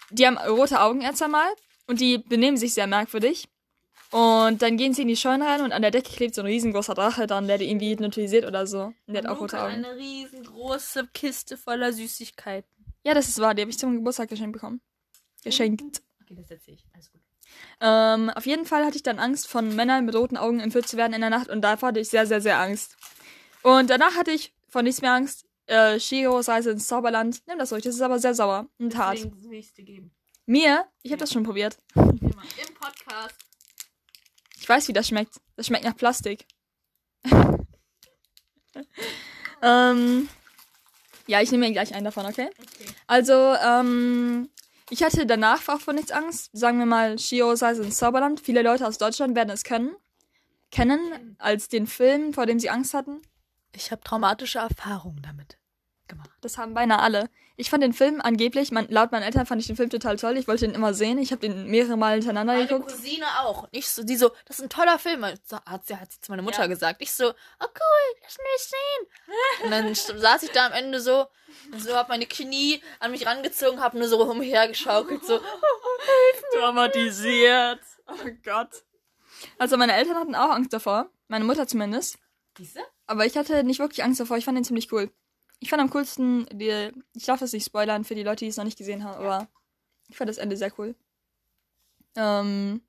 Die 0.09 0.27
haben 0.27 0.39
rote 0.39 0.81
Augen 0.81 1.03
erst 1.03 1.23
einmal 1.23 1.49
und 1.87 2.01
die 2.01 2.17
benehmen 2.17 2.57
sich 2.57 2.73
sehr 2.73 2.87
merkwürdig. 2.87 3.51
Und 4.13 4.63
dann 4.63 4.79
gehen 4.79 4.95
sie 4.95 5.03
in 5.03 5.09
die 5.09 5.17
Scheune 5.17 5.45
rein 5.45 5.61
und 5.61 5.73
an 5.73 5.83
der 5.83 5.91
Decke 5.91 6.11
klebt 6.11 6.35
so 6.35 6.41
ein 6.41 6.47
riesengroßer 6.47 6.95
Drache 6.95 7.27
dann, 7.27 7.47
der 7.47 7.59
die 7.59 7.69
irgendwie 7.69 7.91
hypnotisiert 7.91 8.47
oder 8.47 8.67
so. 8.67 8.95
Und 9.07 9.13
der 9.15 9.25
hat 9.25 9.27
auch 9.27 9.41
rote 9.41 9.61
Augen. 9.61 9.75
eine 9.75 9.95
riesengroße 9.95 11.07
Kiste 11.13 11.59
voller 11.59 11.93
Süßigkeiten. 11.93 12.71
Ja, 13.03 13.13
das 13.13 13.29
ist 13.29 13.41
wahr, 13.41 13.53
die 13.53 13.61
habe 13.61 13.71
ich 13.71 13.79
zum 13.79 13.95
Geburtstag 13.95 14.31
geschenkt 14.31 14.55
bekommen. 14.55 14.81
Geschenkt. 15.43 16.01
Okay, 16.23 16.35
das 16.35 16.51
erzähle 16.51 16.79
ich. 16.79 16.87
Alles 16.95 17.13
gut. 17.13 17.21
Ähm, 17.81 18.31
auf 18.31 18.47
jeden 18.47 18.67
Fall 18.67 18.85
hatte 18.85 18.97
ich 18.97 19.03
dann 19.03 19.19
Angst, 19.19 19.49
von 19.49 19.75
Männern 19.75 20.05
mit 20.05 20.15
roten 20.15 20.37
Augen 20.37 20.61
entführt 20.61 20.89
zu 20.89 20.97
werden 20.97 21.13
in 21.13 21.21
der 21.21 21.31
Nacht 21.31 21.49
und 21.49 21.63
davor 21.63 21.89
hatte 21.89 22.01
ich 22.01 22.09
sehr, 22.09 22.27
sehr, 22.27 22.41
sehr 22.41 22.59
Angst. 22.59 22.97
Und 23.63 23.91
danach 23.91 24.17
hatte 24.17 24.31
ich 24.31 24.55
von 24.69 24.85
nichts 24.85 25.03
mehr 25.03 25.13
Angst. 25.13 25.47
Äh, 25.67 25.99
Shiros 25.99 26.49
Reise 26.49 26.73
ins 26.73 26.87
Zauberland. 26.87 27.43
Nimm 27.47 27.59
das 27.59 27.73
ruhig, 27.73 27.85
das 27.85 27.95
ist 27.95 28.03
aber 28.03 28.19
sehr 28.19 28.35
sauer 28.35 28.67
und 28.79 28.97
hart. 28.97 29.17
Deswegen 29.17 29.51
will 29.51 29.59
ich 29.59 29.73
dir 29.73 29.85
geben. 29.85 30.15
Mir? 30.47 30.85
Ich 31.03 31.11
habe 31.11 31.21
das 31.21 31.33
schon 31.33 31.43
probiert. 31.43 31.79
Im 31.95 32.75
Podcast. 32.79 33.37
Ich 34.59 34.69
weiß, 34.69 34.89
wie 34.89 34.93
das 34.93 35.09
schmeckt. 35.09 35.41
Das 35.57 35.67
schmeckt 35.67 35.85
nach 35.85 35.97
Plastik. 35.97 36.47
ähm, 39.63 40.29
ja, 41.27 41.41
ich 41.41 41.51
nehme 41.51 41.67
mir 41.67 41.73
gleich 41.73 41.95
einen 41.95 42.05
davon, 42.05 42.27
okay? 42.27 42.51
Okay. 42.51 42.91
Also, 43.07 43.33
ähm, 43.33 44.51
ich 44.91 45.03
hatte 45.03 45.27
danach 45.27 45.67
auch 45.69 45.81
von 45.81 45.97
nichts 45.97 46.13
Angst. 46.13 46.51
Sagen 46.53 46.79
wir 46.79 46.87
mal, 46.87 47.19
Shio 47.19 47.51
Reise 47.53 47.83
ins 47.83 47.97
Zauberland. 47.97 48.41
Viele 48.41 48.63
Leute 48.63 48.87
aus 48.87 48.99
Deutschland 48.99 49.35
werden 49.35 49.51
es 49.51 49.65
kennen. 49.65 49.95
Kennen 50.71 51.37
als 51.39 51.69
den 51.69 51.87
Film, 51.87 52.33
vor 52.35 52.47
dem 52.47 52.59
sie 52.59 52.71
Angst 52.71 52.95
hatten. 52.95 53.23
Ich 53.75 53.91
habe 53.91 54.03
traumatische 54.03 54.59
Erfahrungen 54.59 55.23
damit 55.23 55.59
gemacht. 56.09 56.31
Das 56.41 56.59
haben 56.59 56.75
beinahe 56.75 57.01
alle. 57.01 57.31
Ich 57.57 57.71
fand 57.71 57.85
den 57.85 57.93
Film 57.93 58.21
angeblich, 58.21 58.73
mein, 58.73 58.89
laut 58.91 59.13
meinen 59.13 59.23
Eltern 59.23 59.47
fand 59.47 59.61
ich 59.61 59.69
den 59.69 59.77
Film 59.77 59.89
total 59.89 60.17
toll. 60.17 60.37
Ich 60.37 60.49
wollte 60.49 60.65
ihn 60.65 60.73
immer 60.73 60.93
sehen. 60.93 61.19
Ich 61.19 61.31
habe 61.31 61.41
den 61.41 61.69
mehrere 61.69 61.97
Mal 61.97 62.15
hintereinander 62.15 62.55
Meine 62.55 62.67
geguckt. 62.67 62.91
Cousine 62.91 63.27
auch. 63.43 63.69
Ich 63.71 63.89
so, 63.89 64.03
die 64.03 64.17
so, 64.17 64.31
das 64.47 64.59
ist 64.59 64.65
ein 64.65 64.69
toller 64.71 64.99
Film. 64.99 65.25
So, 65.45 65.59
Hat 65.65 65.87
sie, 65.87 65.97
hat 65.97 66.11
sie 66.11 66.21
zu 66.21 66.33
meiner 66.33 66.43
Mutter 66.43 66.63
Ja. 66.63 66.67
gesagt. 66.67 67.01
Ich 67.01 67.13
so, 67.13 67.29
oh 67.29 67.33
cool, 67.61 68.21
lass 68.23 68.39
mich 68.39 68.71
sehen. 68.71 69.65
Und 69.65 69.71
dann 69.71 69.95
saß 70.21 70.43
ich 70.43 70.51
da 70.51 70.67
am 70.67 70.73
Ende 70.73 70.99
so, 71.01 71.27
so 71.79 71.95
hab 71.95 72.09
meine 72.09 72.27
Knie 72.27 72.83
an 72.99 73.13
mich 73.13 73.25
rangezogen, 73.25 73.81
hab 73.81 73.95
nur 73.95 74.09
so 74.09 74.21
umhergeschaukelt, 74.23 75.25
so. 75.25 75.39
Dramatisiert. 76.55 77.81
Oh 78.09 78.29
Gott. 78.45 78.83
Also 79.59 79.77
meine 79.77 79.95
Eltern 79.95 80.17
hatten 80.17 80.35
auch 80.35 80.51
Angst 80.51 80.73
davor. 80.73 81.09
Meine 81.29 81.45
Mutter 81.45 81.67
zumindest. 81.67 82.19
Diese? 82.59 82.81
Aber 83.07 83.27
ich 83.27 83.37
hatte 83.37 83.63
nicht 83.65 83.79
wirklich 83.81 84.03
Angst 84.05 84.21
davor. 84.21 84.37
Ich 84.37 84.45
fand 84.45 84.57
den 84.57 84.65
ziemlich 84.65 84.91
cool. 84.93 85.11
Ich 85.61 85.71
fand 85.71 85.81
am 85.81 85.91
coolsten, 85.91 86.47
die, 86.53 86.93
ich 87.15 87.25
darf 87.25 87.41
das 87.41 87.53
nicht 87.53 87.65
spoilern 87.65 88.05
für 88.05 88.15
die 88.15 88.23
Leute, 88.23 88.45
die 88.45 88.51
es 88.51 88.57
noch 88.57 88.65
nicht 88.65 88.79
gesehen 88.79 89.05
haben, 89.05 89.17
aber 89.17 89.49
ich 90.09 90.17
fand 90.17 90.29
das 90.29 90.39
Ende 90.39 90.57
sehr 90.57 90.73
cool. 90.79 90.95
Ähm, 92.17 92.83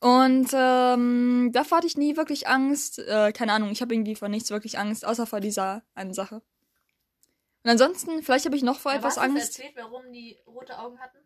und 0.00 0.48
ähm, 0.52 1.50
davor 1.52 1.78
hatte 1.78 1.86
ich 1.86 1.96
nie 1.96 2.16
wirklich 2.16 2.46
Angst. 2.48 2.98
Äh, 3.00 3.32
keine 3.32 3.52
Ahnung, 3.52 3.70
ich 3.70 3.80
habe 3.80 3.94
irgendwie 3.94 4.14
vor 4.14 4.28
nichts 4.28 4.50
wirklich 4.50 4.78
Angst, 4.78 5.04
außer 5.04 5.26
vor 5.26 5.40
dieser 5.40 5.82
einen 5.94 6.14
Sache. 6.14 6.42
Und 7.64 7.70
ansonsten, 7.70 8.22
vielleicht 8.22 8.46
habe 8.46 8.56
ich 8.56 8.62
noch 8.62 8.78
vor 8.78 8.92
etwas 8.92 9.18
Angst. 9.18 9.58
erzählt, 9.58 9.76
warum 9.76 10.12
die 10.12 10.38
rote 10.46 10.78
Augen 10.78 10.98
hatten? 11.00 11.18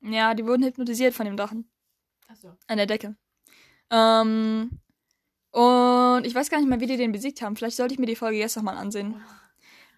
Ja, 0.00 0.34
die 0.34 0.46
wurden 0.46 0.64
hypnotisiert 0.64 1.14
von 1.14 1.26
dem 1.26 1.36
Drachen. 1.36 1.70
Achso. 2.28 2.56
An 2.66 2.78
der 2.78 2.86
Decke. 2.86 3.16
Ähm, 3.90 4.80
und 5.56 6.26
ich 6.26 6.34
weiß 6.34 6.50
gar 6.50 6.58
nicht 6.58 6.68
mehr, 6.68 6.80
wie 6.80 6.86
die 6.86 6.96
den 6.96 7.12
besiegt 7.12 7.40
haben. 7.40 7.56
Vielleicht 7.56 7.76
sollte 7.76 7.94
ich 7.94 7.98
mir 8.00 8.06
die 8.06 8.16
Folge 8.16 8.36
jetzt 8.38 8.56
nochmal 8.56 8.76
ansehen. 8.76 9.22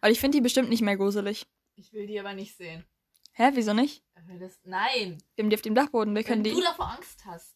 Weil 0.00 0.12
ich 0.12 0.20
finde 0.20 0.36
die 0.38 0.42
bestimmt 0.42 0.68
nicht 0.68 0.82
mehr 0.82 0.96
gruselig. 0.96 1.46
Ich 1.74 1.92
will 1.92 2.06
die 2.06 2.18
aber 2.20 2.32
nicht 2.32 2.56
sehen. 2.56 2.84
Hä, 3.32 3.50
wieso 3.54 3.72
nicht? 3.72 4.04
Das, 4.38 4.58
nein. 4.64 5.18
Wir 5.34 5.42
haben 5.42 5.50
die 5.50 5.56
auf 5.56 5.62
dem 5.62 5.74
Dachboden. 5.74 6.14
Wir 6.14 6.22
können 6.22 6.44
Wenn 6.44 6.54
die. 6.54 6.60
du 6.60 6.64
davor 6.66 6.90
Angst 6.92 7.24
hast. 7.26 7.54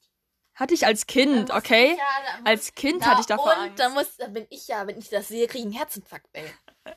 Hatte 0.54 0.74
ich 0.74 0.84
als 0.84 1.06
Kind, 1.06 1.50
okay? 1.50 1.96
Ja, 1.96 2.36
dann 2.36 2.46
Als 2.46 2.74
Kind 2.74 2.98
Na, 3.00 3.06
hatte 3.06 3.20
ich 3.20 3.26
davor 3.26 3.52
und 3.52 3.58
Angst. 3.58 3.78
dann 3.78 3.94
muss, 3.94 4.16
dann 4.16 4.32
bin 4.32 4.46
ich 4.50 4.68
ja, 4.68 4.86
wenn 4.86 4.98
ich 4.98 5.08
das 5.08 5.28
sehe, 5.28 5.46
kriege 5.46 5.60
ich 5.60 5.64
einen 5.64 5.72
Herzinfarkt, 5.74 6.28
ey. 6.32 6.44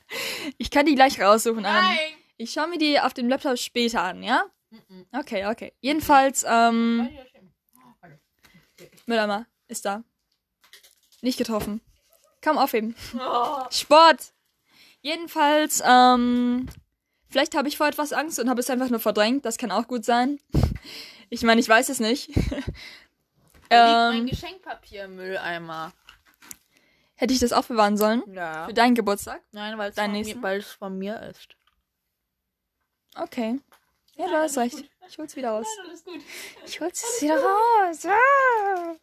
Ich 0.58 0.72
kann 0.72 0.86
die 0.86 0.96
gleich 0.96 1.22
raussuchen. 1.22 1.62
Nein! 1.62 1.98
Ich 2.38 2.52
schaue 2.52 2.68
mir 2.68 2.78
die 2.78 3.00
auf 3.00 3.14
dem 3.14 3.30
Laptop 3.30 3.58
später 3.58 4.02
an, 4.02 4.24
ja? 4.24 4.44
Okay, 5.14 5.46
okay. 5.46 5.74
Jedenfalls, 5.80 6.44
ähm. 6.48 7.10
Warte. 8.02 8.20
Müllermer 9.06 9.46
ist 9.68 9.86
da. 9.86 10.04
Nicht 11.26 11.40
getroffen. 11.40 11.82
Komm, 12.44 12.60
aufheben. 12.60 12.96
Oh. 13.20 13.64
Sport! 13.72 14.32
Jedenfalls, 15.02 15.82
ähm, 15.84 16.68
vielleicht 17.30 17.56
habe 17.56 17.68
ich 17.68 17.78
vor 17.78 17.88
etwas 17.88 18.14
Angst 18.14 18.38
und 18.38 18.48
habe 18.48 18.60
es 18.60 18.70
einfach 18.70 18.92
nur 18.92 19.00
verdrängt. 19.00 19.44
Das 19.44 19.58
kann 19.58 19.72
auch 19.72 19.88
gut 19.88 20.06
sein. 20.06 20.40
Ich 21.32 21.42
meine, 21.42 21.60
ich 21.60 21.68
weiß 21.68 21.90
es 21.90 22.00
nicht. 22.00 22.30
Da 23.68 23.86
liegt 24.12 24.20
mein 24.20 24.20
ähm, 24.20 24.28
Geschenkpapier 24.28 25.06
im 25.06 25.16
Mülleimer. 25.16 25.94
hätte 27.16 27.34
ich 27.34 27.40
das 27.40 27.54
aufbewahren 27.54 27.98
sollen? 27.98 28.22
Ja. 28.32 28.68
Für 28.68 28.76
deinen 28.76 28.94
Geburtstag? 28.94 29.42
Nein, 29.52 29.76
weil 29.80 29.90
es 29.90 29.96
von, 29.96 30.06
mir- 30.12 30.12
nächsten? 30.12 30.44
weil 30.44 30.60
es 30.60 30.72
von 30.74 30.96
mir 31.00 31.20
ist. 31.24 31.56
Okay. 33.16 33.60
Ja, 34.14 34.28
du 34.28 34.34
hast 34.36 34.60
recht. 34.60 34.88
Ich 35.10 35.18
hol's 35.18 35.36
wieder 35.36 35.50
raus. 35.50 35.66
alles 35.88 36.04
gut. 36.04 36.22
Ich 36.68 36.80
hol's 36.80 37.04
wieder 37.20 37.42
raus. 37.42 38.06
Ah. 38.06 38.94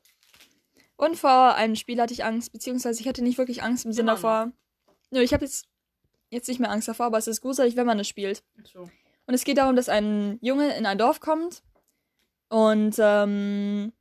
Und 0.96 1.16
vor 1.16 1.54
einem 1.54 1.76
Spiel 1.76 2.00
hatte 2.00 2.12
ich 2.12 2.24
Angst, 2.24 2.52
beziehungsweise 2.52 3.00
ich 3.00 3.08
hatte 3.08 3.22
nicht 3.22 3.38
wirklich 3.38 3.62
Angst 3.62 3.84
im 3.84 3.92
Sinne 3.92 4.12
davor. 4.12 4.52
Nö, 5.10 5.20
ich 5.20 5.32
habe 5.32 5.44
jetzt, 5.44 5.66
jetzt 6.30 6.48
nicht 6.48 6.60
mehr 6.60 6.70
Angst 6.70 6.88
davor, 6.88 7.06
aber 7.06 7.18
es 7.18 7.26
ist 7.26 7.40
gruselig, 7.40 7.76
wenn 7.76 7.86
man 7.86 7.98
es 7.98 8.08
spielt. 8.08 8.42
So. 8.64 8.88
Und 9.26 9.34
es 9.34 9.44
geht 9.44 9.58
darum, 9.58 9.76
dass 9.76 9.88
ein 9.88 10.38
Junge 10.40 10.76
in 10.76 10.86
ein 10.86 10.98
Dorf 10.98 11.20
kommt 11.20 11.62
und 12.48 12.96
ähm, 12.98 13.92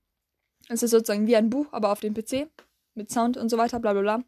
es 0.67 0.83
ist 0.83 0.91
sozusagen 0.91 1.27
wie 1.27 1.35
ein 1.35 1.49
Buch, 1.49 1.67
aber 1.71 1.91
auf 1.91 1.99
dem 1.99 2.13
PC 2.13 2.47
mit 2.95 3.11
Sound 3.11 3.37
und 3.37 3.49
so 3.49 3.57
weiter, 3.57 3.79
bla 3.79 3.93
bla 3.93 4.01
bla. 4.01 4.23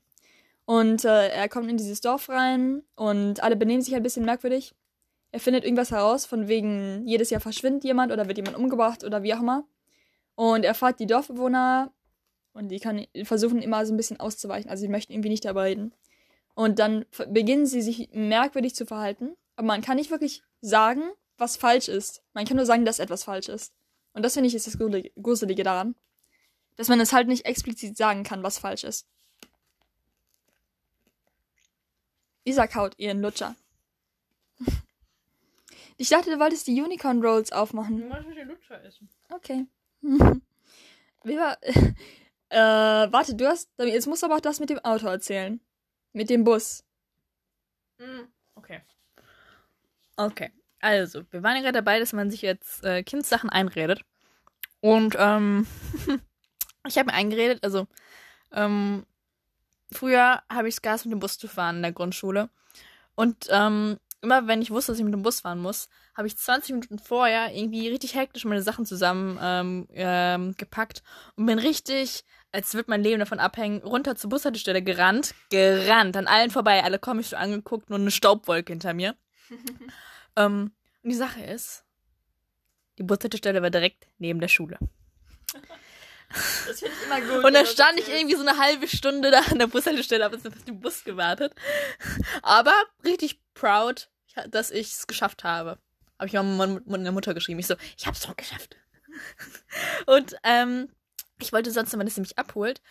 Und 0.65 1.03
äh, 1.05 1.29
er 1.29 1.49
kommt 1.49 1.69
in 1.69 1.77
dieses 1.77 2.01
Dorf 2.01 2.29
rein 2.29 2.83
und 2.95 3.43
alle 3.43 3.55
benehmen 3.55 3.81
sich 3.81 3.95
ein 3.95 4.03
bisschen 4.03 4.25
merkwürdig. 4.25 4.73
Er 5.31 5.39
findet 5.39 5.63
irgendwas 5.63 5.91
heraus, 5.91 6.25
von 6.25 6.47
wegen 6.47 7.05
jedes 7.05 7.29
Jahr 7.29 7.41
verschwindet 7.41 7.83
jemand 7.83 8.11
oder 8.11 8.27
wird 8.27 8.37
jemand 8.37 8.57
umgebracht 8.57 9.03
oder 9.03 9.23
wie 9.23 9.33
auch 9.33 9.39
immer. 9.39 9.65
Und 10.35 10.63
er 10.63 10.73
fragt 10.73 10.99
die 10.99 11.07
Dorfbewohner 11.07 11.91
und 12.53 12.69
die 12.69 12.79
kann, 12.79 13.05
versuchen 13.23 13.61
immer 13.61 13.85
so 13.85 13.93
ein 13.93 13.97
bisschen 13.97 14.19
auszuweichen. 14.19 14.69
Also 14.69 14.81
sie 14.81 14.87
möchten 14.87 15.13
irgendwie 15.13 15.29
nicht 15.29 15.45
darüber 15.45 15.63
reden. 15.63 15.93
Und 16.55 16.79
dann 16.79 17.05
beginnen 17.29 17.65
sie 17.65 17.81
sich 17.81 18.09
merkwürdig 18.13 18.75
zu 18.75 18.85
verhalten. 18.85 19.35
Aber 19.55 19.67
man 19.67 19.81
kann 19.81 19.97
nicht 19.97 20.11
wirklich 20.11 20.43
sagen, 20.61 21.01
was 21.37 21.57
falsch 21.57 21.87
ist. 21.87 22.21
Man 22.33 22.45
kann 22.45 22.57
nur 22.57 22.65
sagen, 22.65 22.85
dass 22.85 22.99
etwas 22.99 23.23
falsch 23.23 23.49
ist. 23.49 23.73
Und 24.13 24.23
das 24.23 24.33
finde 24.33 24.47
ich 24.47 24.55
ist 24.55 24.67
das 24.67 24.77
Gruselige- 24.77 25.11
Gruselige 25.19 25.63
daran. 25.63 25.95
Dass 26.75 26.87
man 26.89 26.99
es 26.99 27.11
halt 27.13 27.27
nicht 27.27 27.45
explizit 27.45 27.97
sagen 27.97 28.23
kann, 28.23 28.43
was 28.43 28.59
falsch 28.59 28.83
ist. 28.83 29.07
Isa 32.45 32.67
kaut 32.67 32.93
ihren 32.97 33.21
Lutscher. 33.21 33.55
Ich 35.95 36.09
dachte, 36.09 36.31
du 36.31 36.39
wolltest 36.39 36.65
die 36.65 36.81
Unicorn 36.81 37.23
Rolls 37.23 37.51
aufmachen. 37.51 37.99
Du 37.99 38.05
musst 38.07 38.35
den 38.35 38.47
Lutscher 38.47 38.83
essen. 38.83 39.07
Okay. 39.29 39.67
Wie 40.01 41.37
war. 41.37 41.55
Äh, 42.53 43.11
warte, 43.11 43.33
du 43.33 43.47
hast. 43.47 43.67
Jetzt 43.79 44.05
musst 44.05 44.21
du 44.21 44.27
aber 44.27 44.35
auch 44.35 44.41
das 44.41 44.59
mit 44.59 44.69
dem 44.69 44.77
Auto 44.79 45.07
erzählen. 45.07 45.59
Mit 46.13 46.29
dem 46.29 46.43
Bus. 46.43 46.83
Okay. 48.55 48.81
Okay. 50.17 50.51
Also, 50.79 51.23
wir 51.31 51.41
waren 51.41 51.55
ja 51.55 51.61
gerade 51.61 51.79
dabei, 51.79 51.99
dass 51.99 52.13
man 52.13 52.29
sich 52.29 52.43
jetzt 52.43 52.83
äh, 52.83 53.01
Kindssachen 53.01 53.49
einredet. 53.49 54.01
Und 54.81 55.15
ähm, 55.17 55.65
ich 56.87 56.97
habe 56.99 57.07
mir 57.07 57.13
eingeredet, 57.13 57.63
also 57.63 57.87
ähm, 58.51 59.05
früher 59.91 60.43
habe 60.51 60.67
ich 60.67 60.75
es 60.75 60.81
Gas 60.83 61.05
mit 61.05 61.13
dem 61.13 61.19
Bus 61.19 61.39
zu 61.39 61.47
fahren 61.47 61.77
in 61.77 61.81
der 61.81 61.93
Grundschule. 61.93 62.49
Und 63.15 63.47
ähm, 63.49 63.97
immer 64.23 64.47
wenn 64.47 64.61
ich 64.61 64.71
wusste, 64.71 64.91
dass 64.91 64.99
ich 64.99 65.05
mit 65.05 65.13
dem 65.13 65.21
Bus 65.21 65.41
fahren 65.41 65.59
muss, 65.59 65.89
habe 66.15 66.27
ich 66.27 66.37
20 66.37 66.73
Minuten 66.73 66.97
vorher 66.97 67.53
irgendwie 67.53 67.89
richtig 67.89 68.15
hektisch 68.15 68.45
meine 68.45 68.63
Sachen 68.63 68.85
zusammen 68.85 69.37
ähm, 69.41 69.87
ähm, 69.91 70.55
gepackt 70.57 71.03
und 71.35 71.45
bin 71.45 71.59
richtig, 71.59 72.23
als 72.51 72.73
würde 72.73 72.89
mein 72.89 73.03
Leben 73.03 73.19
davon 73.19 73.39
abhängen, 73.39 73.83
runter 73.83 74.15
zur 74.15 74.29
Bushaltestelle 74.29 74.81
gerannt, 74.81 75.35
gerannt, 75.49 76.15
an 76.15 76.27
allen 76.27 76.51
vorbei, 76.51 76.83
alle 76.83 76.99
kommen 76.99 77.17
mich 77.17 77.29
so 77.29 77.35
angeguckt, 77.35 77.89
nur 77.89 77.99
eine 77.99 78.11
Staubwolke 78.11 78.71
hinter 78.71 78.93
mir. 78.93 79.15
ähm, 80.37 80.71
und 81.03 81.09
die 81.09 81.15
Sache 81.15 81.43
ist, 81.43 81.83
die 82.97 83.03
Bushaltestelle 83.03 83.61
war 83.61 83.69
direkt 83.69 84.07
neben 84.19 84.39
der 84.39 84.47
Schule. 84.47 84.79
Das 86.65 86.79
finde 86.79 86.95
ich 86.99 87.05
immer 87.05 87.21
gut. 87.21 87.45
Und 87.45 87.53
da 87.53 87.65
stand 87.65 87.99
ich 87.99 88.09
irgendwie 88.09 88.35
so 88.35 88.41
eine 88.45 88.57
halbe 88.57 88.87
Stunde 88.87 89.31
da 89.31 89.41
an 89.41 89.59
der 89.59 89.67
Bushaltestelle, 89.67 90.23
habe 90.23 90.37
auf 90.37 90.63
den 90.65 90.79
Bus 90.79 91.03
gewartet. 91.03 91.53
Aber 92.41 92.73
richtig 93.03 93.39
proud, 93.53 94.09
dass 94.49 94.71
ich 94.71 94.93
es 94.93 95.07
geschafft 95.07 95.43
habe. 95.43 95.77
Habe 96.19 96.27
ich 96.27 96.33
meiner 96.33 97.11
Mutter 97.11 97.33
geschrieben. 97.33 97.59
Ich 97.59 97.67
so, 97.67 97.75
ich 97.97 98.05
habe 98.05 98.15
es 98.15 98.21
doch 98.21 98.35
geschafft. 98.35 98.77
Und 100.05 100.35
ähm, 100.43 100.89
ich 101.39 101.51
wollte 101.53 101.71
sonst 101.71 101.93
immer, 101.93 102.03
dass 102.03 102.15
sie 102.15 102.21
mich 102.21 102.37
abholt. 102.37 102.81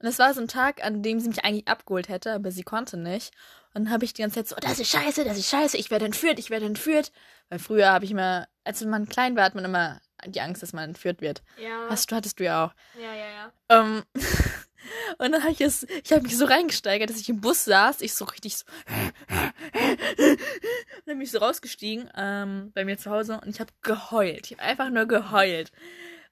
Und 0.00 0.08
es 0.08 0.18
war 0.18 0.32
so 0.32 0.40
ein 0.40 0.48
Tag, 0.48 0.82
an 0.82 1.02
dem 1.02 1.20
sie 1.20 1.28
mich 1.28 1.44
eigentlich 1.44 1.68
abgeholt 1.68 2.08
hätte, 2.08 2.32
aber 2.32 2.50
sie 2.50 2.62
konnte 2.62 2.96
nicht. 2.96 3.32
Und 3.74 3.84
dann 3.84 3.92
habe 3.92 4.04
ich 4.04 4.14
die 4.14 4.22
ganze 4.22 4.36
Zeit 4.36 4.48
so, 4.48 4.56
oh, 4.56 4.60
das 4.60 4.78
ist 4.78 4.90
scheiße, 4.90 5.24
das 5.24 5.36
ist 5.36 5.50
scheiße, 5.50 5.76
ich 5.76 5.90
werde 5.90 6.06
entführt, 6.06 6.38
ich 6.38 6.50
werde 6.50 6.66
entführt. 6.66 7.12
Weil 7.50 7.58
früher 7.58 7.90
habe 7.90 8.04
ich 8.06 8.10
immer, 8.10 8.48
als 8.64 8.82
man 8.82 9.08
klein 9.08 9.36
war, 9.36 9.44
hat 9.44 9.54
man 9.54 9.64
immer 9.64 10.00
die 10.26 10.40
Angst, 10.40 10.62
dass 10.62 10.72
man 10.72 10.84
entführt 10.84 11.20
wird. 11.20 11.42
Ja. 11.58 11.86
Hast 11.88 12.10
du, 12.10 12.16
hattest 12.16 12.40
du 12.40 12.44
ja 12.44 12.64
auch. 12.64 12.74
Ja, 12.98 13.14
ja, 13.14 13.26
ja. 13.30 13.52
Ähm, 13.68 14.02
und 15.18 15.32
dann 15.32 15.42
habe 15.42 15.52
ich 15.52 15.60
es, 15.60 15.84
ich 15.84 16.12
habe 16.12 16.22
mich 16.22 16.36
so 16.36 16.44
reingesteigert, 16.44 17.10
dass 17.10 17.18
ich 17.18 17.28
im 17.28 17.40
Bus 17.40 17.64
saß, 17.64 18.00
ich 18.00 18.14
so 18.14 18.24
richtig 18.24 18.56
so, 18.56 18.64
und 18.90 19.10
dann 21.06 21.18
bin 21.18 21.22
ich 21.22 21.30
so 21.30 21.38
rausgestiegen, 21.38 22.10
ähm, 22.16 22.72
bei 22.74 22.84
mir 22.84 22.98
zu 22.98 23.10
Hause 23.10 23.40
und 23.42 23.48
ich 23.48 23.60
habe 23.60 23.72
geheult. 23.82 24.46
Ich 24.46 24.52
habe 24.52 24.62
einfach 24.62 24.90
nur 24.90 25.06
geheult. 25.06 25.72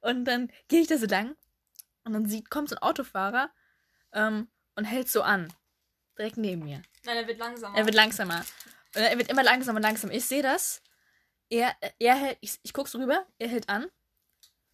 Und 0.00 0.24
dann 0.24 0.50
gehe 0.68 0.80
ich 0.80 0.86
da 0.86 0.98
so 0.98 1.06
lang 1.06 1.36
und 2.04 2.12
dann 2.12 2.26
sieht, 2.26 2.50
kommt 2.50 2.68
so 2.68 2.76
ein 2.76 2.82
Autofahrer 2.82 3.50
ähm, 4.12 4.48
und 4.74 4.84
hält 4.84 5.08
so 5.08 5.22
an. 5.22 5.52
Direkt 6.16 6.36
neben 6.36 6.64
mir. 6.64 6.82
Nein, 7.04 7.16
er 7.16 7.26
wird 7.26 7.38
langsamer. 7.38 7.76
Er 7.76 7.84
wird 7.84 7.94
langsamer. 7.94 8.44
Und 8.94 9.02
er 9.02 9.18
wird 9.18 9.30
immer 9.30 9.42
langsamer 9.42 9.76
und 9.76 9.82
langsamer. 9.82 10.12
Ich 10.12 10.24
sehe 10.24 10.42
das. 10.42 10.82
Er, 11.50 11.74
er 11.98 12.14
hält, 12.14 12.38
ich, 12.40 12.58
ich 12.62 12.72
gucke 12.72 12.90
so 12.90 12.98
rüber, 12.98 13.26
er 13.38 13.48
hält 13.48 13.68
an. 13.68 13.86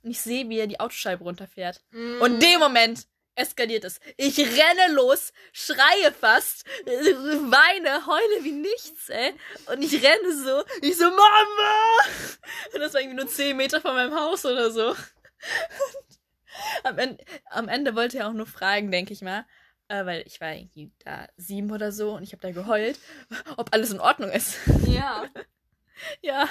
Und 0.02 0.10
ich 0.10 0.20
sehe, 0.20 0.48
wie 0.48 0.58
er 0.58 0.66
die 0.66 0.80
Autoscheibe 0.80 1.24
runterfährt. 1.24 1.82
Mm. 1.90 2.20
Und 2.20 2.34
in 2.34 2.40
dem 2.40 2.60
Moment 2.60 3.06
eskaliert 3.34 3.84
es. 3.84 4.00
Ich 4.16 4.38
renne 4.38 4.92
los, 4.92 5.32
schreie 5.52 6.12
fast, 6.12 6.64
weine, 6.86 8.06
heule 8.06 8.44
wie 8.44 8.52
nichts, 8.52 9.08
ey. 9.08 9.34
Und 9.66 9.82
ich 9.82 10.02
renne 10.02 10.36
so, 10.36 10.64
ich 10.82 10.96
so, 10.96 11.04
Mama! 11.04 11.98
Und 12.72 12.80
das 12.80 12.94
war 12.94 13.00
irgendwie 13.00 13.16
nur 13.16 13.28
10 13.28 13.56
Meter 13.56 13.80
von 13.80 13.94
meinem 13.94 14.14
Haus 14.14 14.44
oder 14.44 14.70
so. 14.70 14.90
Und 14.90 14.96
am, 16.84 16.98
Ende, 16.98 17.24
am 17.50 17.68
Ende 17.68 17.94
wollte 17.94 18.18
er 18.18 18.28
auch 18.28 18.32
nur 18.32 18.46
fragen, 18.46 18.90
denke 18.90 19.12
ich 19.12 19.22
mal. 19.22 19.44
Äh, 19.88 20.06
weil 20.06 20.22
ich 20.26 20.40
war 20.40 20.54
irgendwie 20.54 20.92
da 21.04 21.28
sieben 21.36 21.70
oder 21.70 21.92
so 21.92 22.14
und 22.14 22.22
ich 22.22 22.32
habe 22.32 22.40
da 22.40 22.50
geheult, 22.52 22.98
ob 23.56 23.72
alles 23.74 23.90
in 23.90 24.00
Ordnung 24.00 24.30
ist. 24.30 24.58
Ja. 24.86 25.24
Ja, 26.20 26.48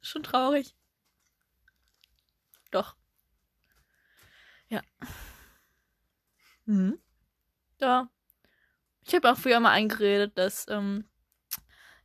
schon 0.00 0.22
traurig. 0.22 0.74
Doch. 2.70 2.96
Ja. 4.68 4.80
Mhm. 6.66 6.98
Ja. 7.80 8.08
Ich 9.06 9.14
habe 9.14 9.30
auch 9.30 9.36
früher 9.36 9.60
mal 9.60 9.70
eingeredet, 9.70 10.36
dass, 10.36 10.66
ähm, 10.68 11.04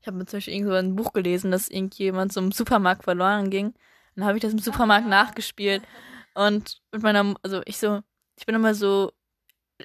ich 0.02 0.08
habe 0.08 0.18
mir 0.18 0.26
zum 0.26 0.38
Beispiel 0.38 0.54
irgendwo 0.54 0.74
ein 0.74 0.96
Buch 0.96 1.14
gelesen, 1.14 1.52
dass 1.52 1.70
irgendjemand 1.70 2.34
so 2.34 2.40
im 2.40 2.52
Supermarkt 2.52 3.04
verloren 3.04 3.50
ging. 3.50 3.74
Dann 4.16 4.26
habe 4.26 4.38
ich 4.38 4.42
das 4.42 4.54
im 4.54 4.60
Supermarkt 4.60 5.06
ja. 5.06 5.10
nachgespielt. 5.10 5.84
Und 6.34 6.82
mit 6.92 7.04
meiner, 7.04 7.36
also 7.44 7.62
ich 7.66 7.78
so, 7.78 8.02
ich 8.38 8.46
bin 8.46 8.56
immer 8.56 8.74
so 8.74 9.12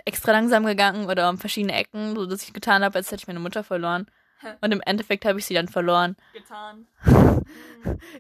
extra 0.05 0.33
langsam 0.33 0.65
gegangen 0.65 1.07
oder 1.09 1.29
um 1.31 1.39
verschiedene 1.39 1.75
Ecken, 1.75 2.15
so 2.15 2.27
dass 2.27 2.43
ich 2.43 2.53
getan 2.53 2.85
habe, 2.85 2.97
als 2.97 3.11
hätte 3.11 3.23
ich 3.23 3.27
meine 3.27 3.41
Mutter 3.41 3.65
verloren. 3.65 4.07
Und 4.61 4.73
im 4.73 4.81
Endeffekt 4.81 5.25
habe 5.25 5.39
ich 5.39 5.47
sie 5.47 5.55
dann 5.55 5.69
verloren. 5.69 6.17
Getan. 6.33 6.87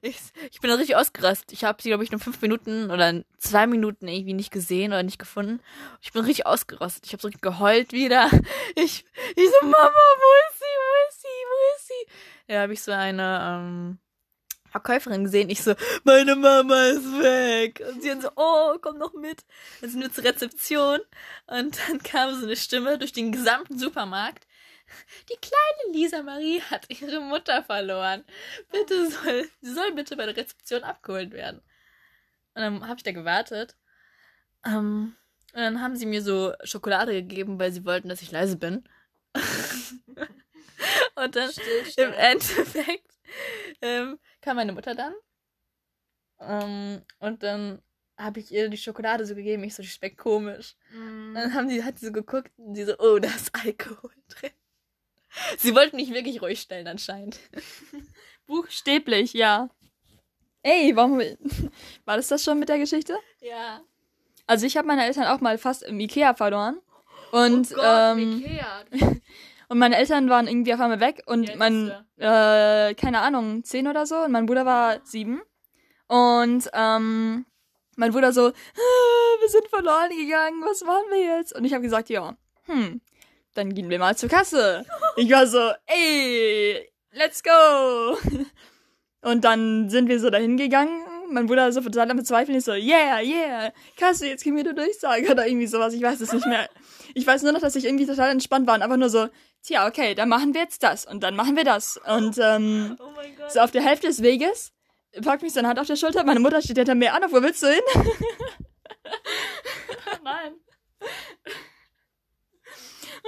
Ich, 0.01 0.21
ich 0.53 0.61
bin 0.61 0.71
da 0.71 0.77
richtig 0.77 0.95
ausgerastet. 0.95 1.53
Ich 1.53 1.65
habe 1.65 1.83
sie, 1.83 1.89
glaube 1.89 2.05
ich, 2.05 2.13
nur 2.13 2.21
fünf 2.21 2.41
Minuten 2.41 2.91
oder 2.91 3.25
zwei 3.39 3.67
Minuten 3.67 4.07
irgendwie 4.07 4.35
nicht 4.35 4.53
gesehen 4.53 4.93
oder 4.93 5.03
nicht 5.03 5.19
gefunden. 5.19 5.61
Ich 6.01 6.13
bin 6.13 6.23
richtig 6.25 6.47
ausgerastet. 6.47 7.07
Ich 7.07 7.13
habe 7.13 7.23
so 7.23 7.31
geheult 7.41 7.93
wieder. 7.93 8.31
Ich, 8.79 9.05
ich 9.35 9.51
so, 9.61 9.67
Mama, 9.67 9.91
wo 9.91 10.49
ist 10.49 10.59
sie? 10.59 10.65
Wo 10.65 11.09
ist 11.09 11.23
sie? 11.23 11.27
Wo 11.27 11.77
ist 11.77 11.89
sie? 11.89 12.53
Da 12.53 12.61
habe 12.61 12.73
ich 12.75 12.83
so 12.83 12.93
eine 12.93 13.41
ähm, 13.43 13.99
Verkäuferin 14.71 15.25
gesehen. 15.25 15.49
Ich 15.49 15.63
so, 15.63 15.75
meine 16.05 16.37
Mama 16.37 16.87
ist 16.89 17.19
weg. 17.19 17.83
Und 17.89 18.03
sie 18.03 18.11
dann 18.11 18.21
so, 18.21 18.29
oh, 18.37 18.77
komm 18.81 18.99
noch 18.99 19.15
mit. 19.15 19.45
Dann 19.81 19.91
sind 19.91 20.03
wir 20.03 20.13
zur 20.13 20.25
Rezeption. 20.25 21.01
Und 21.47 21.79
dann 21.89 22.03
kam 22.03 22.35
so 22.35 22.45
eine 22.45 22.57
Stimme 22.57 22.99
durch 22.99 23.13
den 23.13 23.33
gesamten 23.33 23.79
Supermarkt. 23.79 24.46
Die 25.29 25.37
kleine 25.37 25.93
Lisa 25.93 26.23
Marie 26.23 26.61
hat 26.63 26.87
ihre 26.89 27.21
Mutter 27.21 27.63
verloren. 27.63 28.25
Bitte 28.71 29.11
soll, 29.11 29.49
sie 29.61 29.73
soll 29.73 29.93
bitte 29.93 30.17
bei 30.17 30.27
der 30.27 30.37
Rezeption 30.37 30.83
abgeholt 30.83 31.33
werden. 31.33 31.61
Und 32.55 32.63
dann 32.63 32.87
habe 32.87 32.97
ich 32.97 33.03
da 33.03 33.13
gewartet. 33.13 33.77
Ähm, 34.65 35.17
und 35.53 35.61
dann 35.61 35.81
haben 35.81 35.97
sie 35.97 36.07
mir 36.07 36.23
so 36.23 36.55
Schokolade 36.65 37.13
gegeben, 37.13 37.59
weil 37.59 37.73
sie 37.73 37.85
wollten, 37.85 38.09
dass 38.09 38.23
ich 38.23 38.31
leise 38.31 38.57
bin. 38.57 38.89
und 41.15 41.37
dann 41.37 41.49
im 41.49 41.53
Stillstellen. 41.53 42.15
Endeffekt 42.15 43.15
ähm, 43.83 44.19
kam 44.41 44.57
meine 44.57 44.73
Mutter 44.73 44.95
dann. 44.95 45.15
Ähm, 46.41 47.03
und 47.19 47.43
dann 47.43 47.83
habe 48.19 48.41
ich 48.41 48.51
ihr 48.51 48.69
die 48.69 48.77
Schokolade 48.77 49.27
so 49.27 49.35
gegeben. 49.35 49.65
Ich 49.65 49.75
so, 49.75 49.83
die 49.83 49.89
schmeckt 49.89 50.19
komisch. 50.19 50.75
Mm. 50.91 51.35
Dann 51.35 51.55
haben 51.55 51.69
die, 51.69 51.83
hat 51.85 51.99
sie 51.99 52.07
so 52.07 52.13
geguckt 52.13 52.51
und 52.57 52.75
sie 52.75 52.85
so, 52.85 52.99
oh, 52.99 53.19
da 53.19 53.29
ist 53.29 53.55
Alkohol 53.55 54.13
drin. 54.29 54.51
Sie 55.59 55.75
wollten 55.75 55.97
mich 55.97 56.13
wirklich 56.13 56.43
ruhig 56.43 56.61
stellen 56.61 56.87
anscheinend. 56.87 57.39
Buchstäblich, 58.47 59.33
ja. 59.33 59.69
Ey, 60.63 60.95
warum. 60.97 61.19
War 62.05 62.17
das 62.17 62.29
das 62.29 62.43
schon 62.45 62.59
mit 62.59 62.69
der 62.69 62.79
Geschichte? 62.79 63.17
Ja. 63.41 63.81
Also, 64.47 64.67
ich 64.67 64.77
habe 64.77 64.87
meine 64.87 65.05
Eltern 65.05 65.25
auch 65.25 65.41
mal 65.41 65.59
fast 65.59 65.83
im 65.83 65.99
Ikea 66.01 66.35
verloren. 66.35 66.81
Und, 67.33 67.73
oh 67.73 67.75
Gott, 67.77 67.85
ähm, 68.19 68.39
Ikea. 68.41 68.85
und 69.69 69.79
meine 69.79 69.97
Eltern 69.97 70.31
waren 70.31 70.47
irgendwie 70.47 70.73
auf 70.75 70.81
einmal 70.81 71.01
weg. 71.01 71.23
Und 71.27 71.51
alt 71.51 71.59
mein, 71.59 71.91
äh, 72.19 72.95
keine 72.95 73.21
Ahnung, 73.21 73.65
zehn 73.65 73.89
oder 73.89 74.07
so. 74.07 74.17
Und 74.23 74.33
mein 74.33 74.47
Bruder 74.47 74.65
war 74.65 75.01
sieben. 75.05 75.43
Und, 76.09 76.71
ähm, 76.73 77.45
mein 77.97 78.13
Bruder 78.13 78.33
so, 78.33 78.49
"Ah, 78.49 79.41
wir 79.41 79.49
sind 79.49 79.67
verloren 79.69 80.11
gegangen, 80.11 80.63
was 80.65 80.85
machen 80.85 81.07
wir 81.11 81.39
jetzt? 81.39 81.55
Und 81.55 81.65
ich 81.65 81.73
habe 81.73 81.83
gesagt, 81.83 82.09
ja, 82.11 82.37
hm, 82.67 83.01
dann 83.57 83.75
gehen 83.75 83.91
wir 83.91 83.99
mal 83.99 84.17
zur 84.17 84.29
Kasse. 84.29 84.85
Ich 85.17 85.31
war 85.31 85.47
so, 85.47 85.73
ey, 85.87 86.89
let's 87.13 87.43
go. 87.43 88.19
Und 89.23 89.45
dann 89.45 89.91
sind 89.91 90.09
wir 90.09 90.21
so 90.21 90.31
dahin 90.31 90.57
gegangen. 90.57 91.05
Mein 91.31 91.47
Bruder 91.47 91.73
so 91.73 91.81
total 91.81 92.11
am 92.11 92.17
Bezweifeln. 92.17 92.57
Ich 92.57 92.65
so, 92.65 92.73
yeah, 92.73 93.21
yeah, 93.21 93.73
Kasse, 93.97 94.29
jetzt 94.29 94.45
gehen 94.45 94.55
wir 94.55 94.63
eine 94.63 94.75
Durchsage 94.75 95.31
oder 95.31 95.47
irgendwie 95.47 95.67
sowas. 95.67 95.95
Ich 95.95 96.03
weiß 96.03 96.21
es 96.21 96.33
nicht 96.33 96.47
mehr. 96.47 96.69
Ich 97.15 97.27
weiß 97.27 97.43
nur 97.43 97.53
noch, 97.53 97.61
dass 97.61 97.75
ich 97.75 97.85
irgendwie 97.85 98.07
total 98.07 98.31
entspannt 98.31 98.67
war 98.67 98.77
und 98.77 98.83
einfach 98.83 98.97
nur 98.97 99.09
so, 99.09 99.29
tja, 99.65 99.89
okay, 99.89 100.15
dann 100.15 100.29
machen 100.29 100.55
wir 100.55 100.61
jetzt 100.61 100.83
das 100.83 101.05
und 101.07 101.23
dann 101.23 101.35
machen 101.35 101.57
wir 101.57 101.65
das. 101.65 101.99
Und 102.07 102.39
ähm, 102.39 102.97
Oh 103.01 103.11
so 103.49 103.61
auf 103.61 103.73
der 103.73 103.83
Hälfte 103.83 104.07
des 104.07 104.23
Weges 104.23 104.73
packt 105.23 105.43
mich 105.43 105.53
seine 105.53 105.69
Hand 105.69 105.79
auf 105.79 105.87
der 105.87 105.97
Schulter. 105.97 106.25
Meine 106.25 106.41
Mutter 106.41 106.61
steht 106.63 106.79
hinter 106.79 106.95
mir 106.95 107.15
an. 107.15 107.23
Wo 107.31 107.43
willst 107.43 107.63
du 107.63 107.69
hin? 107.69 107.81
Nein. 110.23 110.55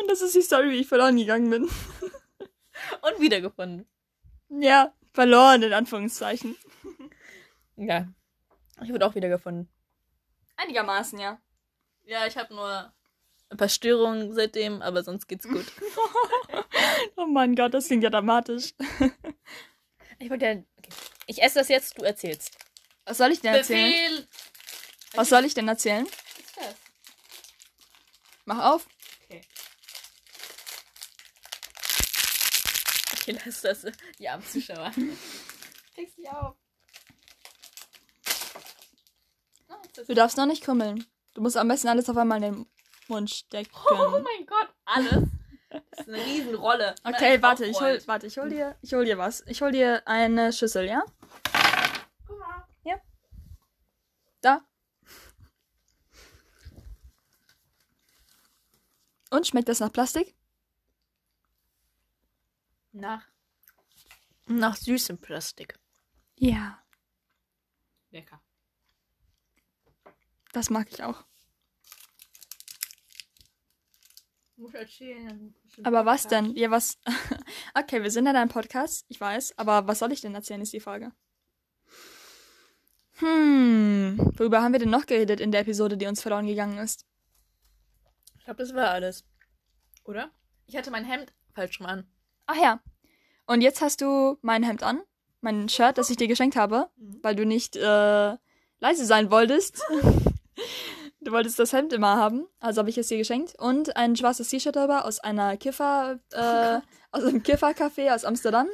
Und 0.01 0.09
das 0.09 0.21
ist 0.23 0.35
die 0.35 0.43
Story, 0.43 0.71
wie 0.71 0.81
ich 0.81 0.89
verloren 0.89 1.17
gegangen 1.17 1.51
bin. 1.51 1.63
Und 3.03 3.21
wiedergefunden. 3.21 3.87
Ja, 4.49 4.93
verloren 5.13 5.63
in 5.63 5.73
Anführungszeichen. 5.73 6.57
Ja. 7.77 8.09
Ich 8.83 8.93
wurde 8.93 9.07
auch 9.07 9.15
wiedergefunden. 9.15 9.69
Einigermaßen, 10.57 11.19
ja. 11.19 11.41
Ja, 12.05 12.27
ich 12.27 12.37
habe 12.37 12.55
nur 12.55 12.93
ein 13.51 13.57
paar 13.57 13.69
Störungen 13.69 14.35
seitdem, 14.35 14.83
aber 14.83 15.03
sonst 15.03 15.27
geht's 15.27 15.49
gut. 15.49 15.67
Oh 17.17 17.27
mein 17.27 17.55
Gott, 17.55 17.75
das 17.75 17.87
klingt 17.87 18.03
ja 18.05 18.11
dramatisch. 18.11 18.75
Ich 20.19 20.31
wollte 20.31 20.47
ja. 20.47 20.53
Okay. 20.53 20.91
Ich 21.27 21.43
esse 21.43 21.59
das 21.59 21.69
jetzt, 21.69 21.99
du 21.99 22.03
erzählst. 22.03 22.57
Was 23.05 23.19
soll 23.19 23.33
ich 23.33 23.41
denn 23.41 23.55
erzählen? 23.55 23.91
Befehl! 23.91 24.29
Was 25.15 25.29
soll 25.29 25.45
ich 25.45 25.55
denn 25.55 25.69
erzählen? 25.69 26.05
Was 26.07 26.39
ist 26.39 26.57
das? 26.57 26.75
Mach 28.45 28.73
auf. 28.73 28.87
Okay. 33.37 33.39
Lass 33.45 33.61
das. 33.63 33.87
Die 34.19 34.29
armen 34.29 34.45
Zuschauer. 34.45 34.91
Krieg's 35.95 36.17
nicht 36.17 36.31
auf. 36.31 36.55
Oh, 39.69 39.75
ist- 39.97 40.09
Du 40.09 40.15
darfst 40.15 40.37
noch 40.37 40.47
nicht 40.47 40.63
krümmeln. 40.65 41.05
Du 41.35 41.41
musst 41.43 41.57
am 41.57 41.69
besten 41.69 41.89
alles 41.89 42.09
auf 42.09 42.17
einmal 42.17 42.43
in 42.43 42.53
den 42.55 42.67
Mund 43.09 43.31
stecken. 43.31 43.71
Oh 43.91 44.11
mein 44.21 44.47
Gott, 44.47 44.69
alles. 44.85 45.25
Das 45.71 45.83
ist 46.01 46.09
eine 46.09 46.25
Riesenrolle. 46.25 46.95
Okay, 47.05 47.43
warte, 47.43 47.67
ich 47.67 47.79
hol, 47.79 48.01
warte, 48.07 48.27
ich 48.27 48.39
hol 48.39 48.49
dir, 48.49 48.77
ich 48.81 48.95
hol 48.95 49.05
dir 49.05 49.19
was. 49.19 49.43
Ich 49.47 49.61
hol 49.61 49.71
dir 49.71 50.03
eine 50.07 50.53
Schüssel, 50.53 50.87
ja? 50.87 51.05
Guck 52.27 52.39
mal. 52.39 52.65
Da. 54.41 54.63
Und 59.31 59.47
schmeckt 59.47 59.69
das 59.69 59.81
nach 59.81 59.93
Plastik? 59.93 60.35
Nach. 62.93 63.27
Nach 64.47 64.77
süßem 64.77 65.19
Plastik. 65.19 65.79
Ja. 66.37 66.83
Lecker. 68.11 68.41
Das 70.53 70.71
mag 70.71 70.89
ich 70.91 71.03
auch. 71.03 71.25
Muss 74.57 74.75
erzählen. 74.75 75.55
Aber 75.85 76.05
was 76.05 76.27
denn? 76.27 76.57
Ja, 76.57 76.71
was? 76.71 76.99
okay, 77.75 78.03
wir 78.03 78.11
sind 78.11 78.27
in 78.27 78.35
einem 78.35 78.49
Podcast, 78.49 79.05
ich 79.09 79.21
weiß, 79.21 79.57
aber 79.57 79.87
was 79.87 80.01
soll 80.01 80.11
ich 80.11 80.21
denn 80.21 80.35
erzählen, 80.35 80.61
ist 80.61 80.73
die 80.73 80.81
Frage. 80.81 81.13
Hm, 83.19 84.19
worüber 84.37 84.63
haben 84.63 84.73
wir 84.73 84.81
denn 84.81 84.91
noch 84.91 85.07
geredet 85.07 85.41
in 85.41 85.53
der 85.53 85.61
Episode, 85.61 85.97
die 85.97 86.07
uns 86.07 86.23
verloren 86.23 86.47
gegangen 86.47 86.79
ist? 86.79 87.07
Ich 88.39 88.45
glaube, 88.45 88.59
das 88.59 88.75
war 88.75 88.91
alles. 88.91 89.25
Oder? 90.05 90.31
Ich 90.67 90.77
hatte 90.77 90.91
mein 90.91 91.05
Hemd 91.05 91.33
falsch 91.53 91.79
rum 91.79 91.87
an. 91.87 92.11
Ach 92.49 92.57
ja. 92.57 92.81
Und 93.47 93.61
jetzt 93.61 93.81
hast 93.81 94.01
du 94.01 94.37
mein 94.43 94.63
Hemd 94.63 94.83
an, 94.83 95.01
mein 95.41 95.69
Shirt, 95.69 95.97
das 95.99 96.11
ich 96.11 96.17
dir 96.17 96.27
geschenkt 96.29 96.57
habe, 96.57 96.89
Mhm. 96.97 97.21
weil 97.23 97.37
du 97.37 97.47
nicht 97.47 97.77
äh, 97.77 98.37
leise 98.81 99.05
sein 99.07 99.31
wolltest. 99.31 99.81
du 101.21 101.33
wolltest 101.33 101.59
das 101.59 101.73
Hemd 101.73 101.93
immer 101.93 102.17
haben, 102.17 102.47
also 102.59 102.81
habe 102.81 102.91
ich 102.91 102.99
es 102.99 103.09
dir 103.09 103.19
geschenkt. 103.19 103.55
Und 103.59 103.97
ein 103.97 104.17
schwarzes 104.17 104.49
T-Shirt 104.49 104.75
darüber 104.77 105.05
aus 105.05 105.21
einer 105.21 105.57
Kiffer, 105.57 106.19
äh, 106.33 106.81
aus 107.13 107.25
einem 107.25 107.43
Kiffercafé 107.43 108.13
aus 108.15 108.25
Amsterdam. 108.25 108.67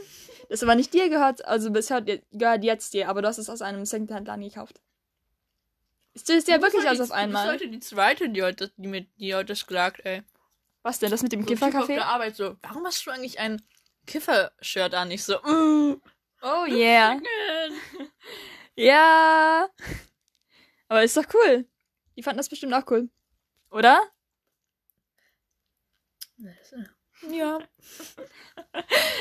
Das 0.48 0.62
aber 0.62 0.74
nicht 0.74 0.92
dir 0.94 1.08
gehört, 1.08 1.44
also 1.46 1.70
bisher 1.70 2.00
gehört 2.02 2.64
jetzt 2.64 2.94
dir, 2.94 3.08
aber 3.08 3.22
du 3.22 3.28
hast 3.28 3.38
es 3.38 3.48
aus 3.50 3.62
einem 3.62 3.84
Secondhand-Laden 3.86 4.42
gekauft. 4.44 4.80
Ist 6.12 6.28
das 6.28 6.46
ja 6.46 6.60
wirklich 6.62 6.86
alles 6.86 7.00
auf 7.00 7.08
Das 7.08 7.16
einmal? 7.16 7.46
ist 7.46 7.52
heute 7.54 7.68
die 7.70 7.80
zweite, 7.80 8.28
die 8.28 8.42
heute, 8.42 8.70
die 8.76 8.86
mir, 8.88 9.02
die 9.18 9.34
heute 9.34 9.46
das 9.46 9.66
gesagt, 9.66 10.00
ey. 10.04 10.22
Was 10.84 11.00
denn, 11.00 11.10
das 11.10 11.22
mit 11.22 11.32
dem 11.32 11.46
Typ 11.46 11.60
auf 11.62 11.86
der 11.86 12.06
Arbeit 12.06 12.36
so, 12.36 12.56
warum 12.62 12.84
hast 12.84 13.04
du 13.06 13.10
eigentlich 13.10 13.40
ein 13.40 13.60
Kiffer-Shirt 14.06 14.94
an? 14.94 15.10
Ich 15.10 15.24
so, 15.24 15.38
mm, 15.38 16.00
Oh 16.44 16.66
yeah. 16.68 17.18
Ja. 18.76 19.66
Aber 20.88 21.02
ist 21.02 21.16
doch 21.16 21.24
cool. 21.32 21.66
Die 22.16 22.22
fanden 22.22 22.36
das 22.36 22.50
bestimmt 22.50 22.74
auch 22.74 22.84
cool. 22.90 23.08
Oder? 23.70 23.98
Ja. 27.30 27.58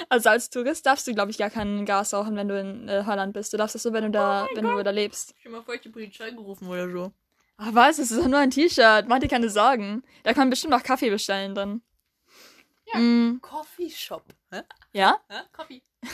Also 0.09 0.29
als 0.29 0.49
Tourist 0.49 0.85
darfst 0.85 1.07
du, 1.07 1.13
glaube 1.13 1.31
ich, 1.31 1.37
gar 1.37 1.49
keinen 1.49 1.85
Gas 1.85 2.13
rauchen, 2.13 2.35
wenn 2.35 2.49
du 2.49 2.59
in 2.59 2.89
äh, 2.89 3.03
Holland 3.05 3.33
bist. 3.33 3.53
Du 3.53 3.57
darfst 3.57 3.75
das 3.75 3.85
nur, 3.85 3.93
wenn 3.93 4.03
du 4.03 4.11
da, 4.11 4.47
wenn 4.53 4.65
du 4.65 4.83
da 4.83 4.91
lebst. 4.91 5.33
Ich 5.39 5.45
hab 5.45 5.53
mal 5.53 5.63
voll 5.63 5.77
die 5.77 5.89
Polizei 5.89 6.31
gerufen 6.31 6.67
oder 6.67 6.91
so. 6.91 7.13
Ach 7.57 7.73
was, 7.73 7.99
es 7.99 8.11
ist 8.11 8.19
doch 8.19 8.27
nur 8.27 8.39
ein 8.39 8.51
T-Shirt. 8.51 9.07
Mach 9.07 9.19
dir 9.19 9.27
keine 9.27 9.49
Sorgen. 9.49 10.03
Da 10.23 10.33
kann 10.33 10.41
man 10.41 10.49
bestimmt 10.49 10.71
noch 10.71 10.83
Kaffee 10.83 11.09
bestellen 11.09 11.55
drin. 11.55 11.81
Ja. 12.93 12.99
Mm, 12.99 13.39
Coffee 13.41 13.89
Shop. 13.89 14.25
Hä? 14.51 14.61
ja? 14.91 15.19
Hä? 15.29 15.41
Coffee. 15.51 15.81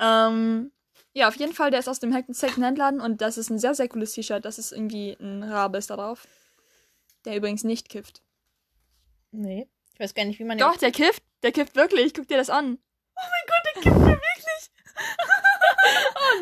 Ähm, 0.00 0.70
ja, 1.12 1.26
auf 1.26 1.34
jeden 1.34 1.52
Fall, 1.52 1.72
der 1.72 1.80
ist 1.80 1.88
aus 1.88 1.98
dem 1.98 2.12
Second-Hand-Laden 2.12 3.00
und 3.00 3.20
das 3.20 3.36
ist 3.36 3.50
ein 3.50 3.58
sehr, 3.58 3.74
sehr 3.74 3.88
cooles 3.88 4.12
T-Shirt. 4.12 4.44
Das 4.44 4.56
ist 4.56 4.70
irgendwie 4.70 5.16
ein 5.18 5.42
Rabe 5.42 5.78
ist 5.78 5.90
da 5.90 5.96
drauf. 5.96 6.28
Der 7.24 7.36
übrigens 7.36 7.64
nicht 7.64 7.88
kifft. 7.88 8.22
Nee. 9.32 9.68
Ich 9.94 9.98
weiß 9.98 10.14
gar 10.14 10.24
nicht, 10.24 10.38
wie 10.38 10.44
man 10.44 10.56
Doch, 10.56 10.76
der 10.76 10.92
kifft. 10.92 11.24
Der 11.42 11.50
kifft 11.50 11.74
wirklich. 11.74 12.14
Guck 12.14 12.28
dir 12.28 12.36
das 12.36 12.50
an. 12.50 12.78
Oh 13.16 13.20
mein 13.20 13.46
Gott, 13.48 13.84
der. 13.84 13.96
Oh 13.96 14.07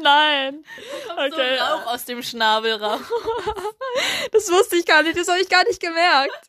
nein. 0.03 0.65
Okay. 1.13 1.59
so 1.59 1.65
Rauch 1.65 1.87
aus 1.87 2.05
dem 2.05 2.23
Schnabel 2.23 2.75
raus. 2.75 3.01
Das 4.33 4.51
wusste 4.51 4.77
ich 4.77 4.85
gar 4.85 5.03
nicht. 5.03 5.17
Das 5.17 5.29
habe 5.29 5.41
ich 5.41 5.49
gar 5.49 5.65
nicht 5.65 5.81
gemerkt. 5.81 6.47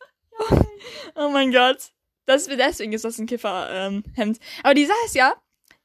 Oh 1.14 1.28
mein 1.28 1.50
Gott. 1.50 1.78
Das, 2.26 2.46
deswegen 2.46 2.92
ist 2.92 3.04
das 3.04 3.18
ein 3.18 3.26
Kifferhemd. 3.26 4.38
Aber 4.62 4.74
die 4.74 4.84
Sache 4.84 4.98
ist 5.06 5.14
ja, 5.14 5.34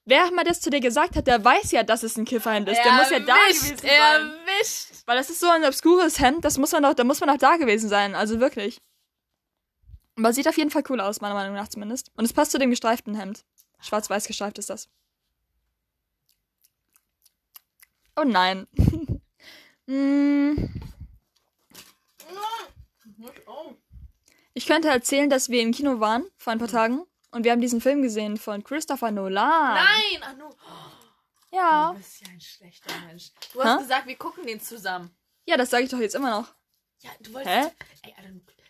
wer 0.06 0.30
mal 0.32 0.44
das 0.44 0.60
zu 0.60 0.70
dir 0.70 0.82
gesagt 0.82 1.16
hat, 1.16 1.28
der 1.28 1.44
weiß 1.44 1.72
ja, 1.72 1.84
dass 1.84 2.04
es 2.04 2.18
ein 2.18 2.26
Kifferhemd 2.26 2.68
ist. 2.68 2.84
Der 2.84 2.92
muss 2.92 3.10
ja 3.10 3.20
da 3.20 3.36
gewesen 3.48 3.78
sein. 3.78 3.90
Erwischt. 3.90 4.88
Weil 5.06 5.18
das 5.18 5.30
ist 5.30 5.40
so 5.40 5.50
ein 5.50 5.64
obskures 5.64 6.20
Hemd, 6.20 6.44
das 6.44 6.58
muss 6.58 6.72
man 6.72 6.84
doch, 6.84 6.94
da 6.94 7.04
muss 7.04 7.22
man 7.22 7.30
doch 7.30 7.38
da 7.38 7.56
gewesen 7.58 7.90
sein. 7.90 8.16
Also 8.16 8.40
wirklich. 8.40 8.80
Aber 10.18 10.34
sieht 10.34 10.48
auf 10.48 10.58
jeden 10.58 10.70
Fall 10.70 10.84
cool 10.90 11.00
aus, 11.00 11.22
meiner 11.22 11.34
Meinung 11.34 11.56
nach 11.56 11.68
zumindest. 11.70 12.12
Und 12.16 12.26
es 12.26 12.34
passt 12.34 12.52
zu 12.52 12.60
dem 12.60 12.70
gestreiften 12.70 13.16
Hemd. 13.16 13.46
Schwarz-weiß 13.80 14.28
gestreift 14.28 14.60
ist 14.60 14.70
das. 14.70 14.90
Oh 18.16 18.24
nein. 18.24 18.68
mm, 19.88 20.54
ich 24.54 24.66
könnte 24.68 24.90
erzählen, 24.90 25.30
dass 25.30 25.50
wir 25.50 25.62
im 25.62 25.72
Kino 25.72 26.00
waren 26.00 26.26
vor 26.38 26.54
ein 26.54 26.60
paar 26.60 26.68
Tagen 26.68 27.04
und 27.32 27.44
wir 27.44 27.52
haben 27.52 27.62
diesen 27.62 27.82
Film 27.82 28.02
gesehen 28.02 28.38
von 28.38 28.64
Christopher 28.64 29.12
Nolan. 29.12 29.74
Nein, 29.76 30.24
Anu. 30.24 30.50
Ja. 31.52 31.92
Du 31.92 31.98
bist 31.98 32.22
ja 32.22 32.32
ein 32.32 32.42
schlechter 32.42 32.94
Mensch. 33.08 33.32
Du 33.54 33.64
hast 33.64 33.78
Hä? 33.78 33.82
gesagt, 33.84 34.08
wir 34.08 34.16
gucken 34.16 34.46
den 34.46 34.60
zusammen. 34.62 35.16
Ja, 35.46 35.58
das 35.58 35.70
sage 35.70 35.84
ich 35.84 35.90
doch 35.90 36.00
jetzt 36.00 36.16
immer 36.16 36.30
noch. 36.32 36.54
Ja, 37.02 37.12
du 37.22 37.34
wolltest. 37.34 37.54
Hä? 37.56 37.72
Ey, 38.04 38.14
Alter, 38.18 38.30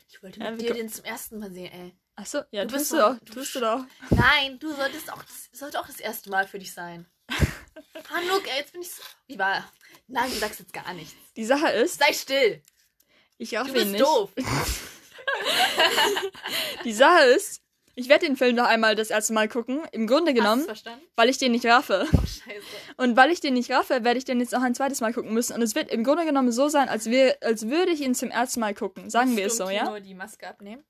ich 0.09 0.23
wollte 0.23 0.39
mit 0.39 0.59
wir 0.61 0.67
dir 0.69 0.73
den 0.75 0.89
zum 0.89 1.05
ersten 1.05 1.39
Mal 1.39 1.51
sehen, 1.51 1.71
ey. 1.71 1.93
Ach 2.15 2.25
so, 2.25 2.41
ja, 2.51 2.63
Du 2.65 2.73
bist 2.73 2.89
tust 2.89 2.93
du 2.93 2.97
doch. 2.97 3.19
du 3.19 3.25
Tust 3.33 3.55
du 3.55 3.59
bist- 3.59 3.63
doch. 3.63 3.85
Nein, 4.11 4.59
du 4.59 4.73
solltest 4.73 5.11
auch, 5.11 5.21
das 5.23 5.49
sollte 5.51 5.79
auch 5.79 5.87
das 5.87 5.99
erste 5.99 6.29
Mal 6.29 6.47
für 6.47 6.59
dich 6.59 6.73
sein. 6.73 7.05
Hanuk, 8.09 8.47
ey, 8.47 8.59
jetzt 8.59 8.73
bin 8.73 8.81
ich 8.81 8.91
so. 8.91 9.01
Wie 9.27 9.37
war. 9.39 9.69
Nein, 10.07 10.29
du 10.29 10.37
sagst 10.37 10.59
jetzt 10.59 10.73
gar 10.73 10.93
nichts. 10.93 11.13
Die 11.35 11.45
Sache 11.45 11.69
ist, 11.71 11.99
Sei 11.99 12.13
still. 12.13 12.61
ich 13.37 13.55
raff 13.57 13.67
Du 13.67 13.73
ihn 13.73 13.79
bist 13.79 13.91
nicht. 13.91 14.01
doof. 14.03 14.31
Die 16.83 16.93
Sache 16.93 17.23
ist, 17.25 17.61
ich 17.95 18.09
werde 18.09 18.25
den 18.25 18.35
Film 18.35 18.55
noch 18.55 18.65
einmal 18.65 18.95
das 18.95 19.09
erste 19.09 19.33
Mal 19.33 19.47
gucken. 19.47 19.81
Im 19.91 20.07
Grunde 20.07 20.33
genommen, 20.33 20.65
weil 21.15 21.29
ich 21.29 21.37
den 21.37 21.51
nicht 21.51 21.65
raffe. 21.65 22.07
Oh, 22.11 22.17
scheiße. 22.17 22.61
Und 22.97 23.15
weil 23.15 23.31
ich 23.31 23.39
den 23.39 23.53
nicht 23.53 23.71
raffe, 23.71 24.03
werde 24.03 24.17
ich 24.17 24.25
den 24.25 24.39
jetzt 24.39 24.55
auch 24.55 24.61
ein 24.61 24.75
zweites 24.75 25.01
Mal 25.01 25.13
gucken 25.13 25.33
müssen. 25.33 25.53
Und 25.53 25.61
es 25.61 25.75
wird 25.75 25.91
im 25.91 26.03
Grunde 26.03 26.25
genommen 26.25 26.51
so 26.51 26.69
sein, 26.69 26.89
als, 26.89 27.09
wir, 27.09 27.37
als 27.41 27.69
würde 27.69 27.91
ich 27.91 28.01
ihn 28.01 28.15
zum 28.15 28.31
ersten 28.31 28.59
Mal 28.59 28.73
gucken. 28.73 29.09
Sagen 29.09 29.37
wir 29.37 29.45
es 29.45 29.53
Musst 29.53 29.57
so, 29.59 29.65
du 29.65 29.69
im 29.71 29.75
ja? 29.77 29.83
Kino 29.85 29.99
die 29.99 30.15
Maske 30.15 30.47
abnehmen. 30.47 30.83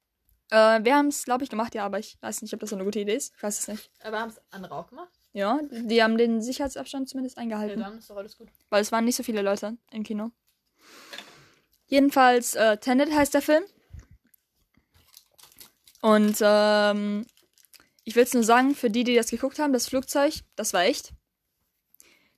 Äh, 0.50 0.84
wir 0.84 0.96
haben 0.96 1.08
es, 1.08 1.24
glaube 1.26 1.44
ich, 1.44 1.50
gemacht, 1.50 1.76
ja, 1.76 1.86
aber 1.86 2.00
ich 2.00 2.18
weiß 2.22 2.42
nicht, 2.42 2.54
ob 2.54 2.60
das 2.62 2.70
so 2.70 2.76
eine 2.76 2.86
gute 2.86 3.00
Idee 3.00 3.16
ist. 3.16 3.34
Ich 3.36 3.44
weiß 3.44 3.60
es 3.60 3.68
nicht. 3.68 3.90
Aber 4.04 4.20
haben 4.20 4.30
es 4.30 4.42
andere 4.52 4.76
auch 4.76 4.88
gemacht? 4.88 5.12
Ja, 5.34 5.60
die 5.72 6.04
haben 6.04 6.18
den 6.18 6.42
Sicherheitsabstand 6.42 7.10
zumindest 7.10 7.38
Ja, 7.38 7.42
eingehalten. 7.44 7.80
dann 7.80 7.98
ist 7.98 8.10
doch 8.10 8.18
alles 8.18 8.38
gut. 8.38 8.50
weil 8.70 8.82
es 8.82 8.92
waren 8.92 9.04
nicht 9.06 9.16
so 9.16 9.24
viele 9.24 9.42
Leute 9.42 9.78
im 9.92 10.04
Kino. 10.04 10.32
Jedenfalls, 11.88 12.56
äh, 12.56 12.78
Tenet 12.78 13.12
heißt 13.12 13.34
der 13.34 13.42
Film. 13.42 13.64
Und 16.02 16.38
ähm, 16.42 17.26
ich 18.04 18.16
will 18.16 18.24
es 18.24 18.34
nur 18.34 18.44
sagen, 18.44 18.76
für 18.76 18.90
die, 18.90 19.04
die 19.04 19.16
das 19.16 19.30
geguckt 19.30 19.60
haben, 19.60 19.74
das 19.74 19.88
Flugzeug, 19.88 20.34
das 20.56 20.74
war 20.74 20.84
echt. 20.84 21.14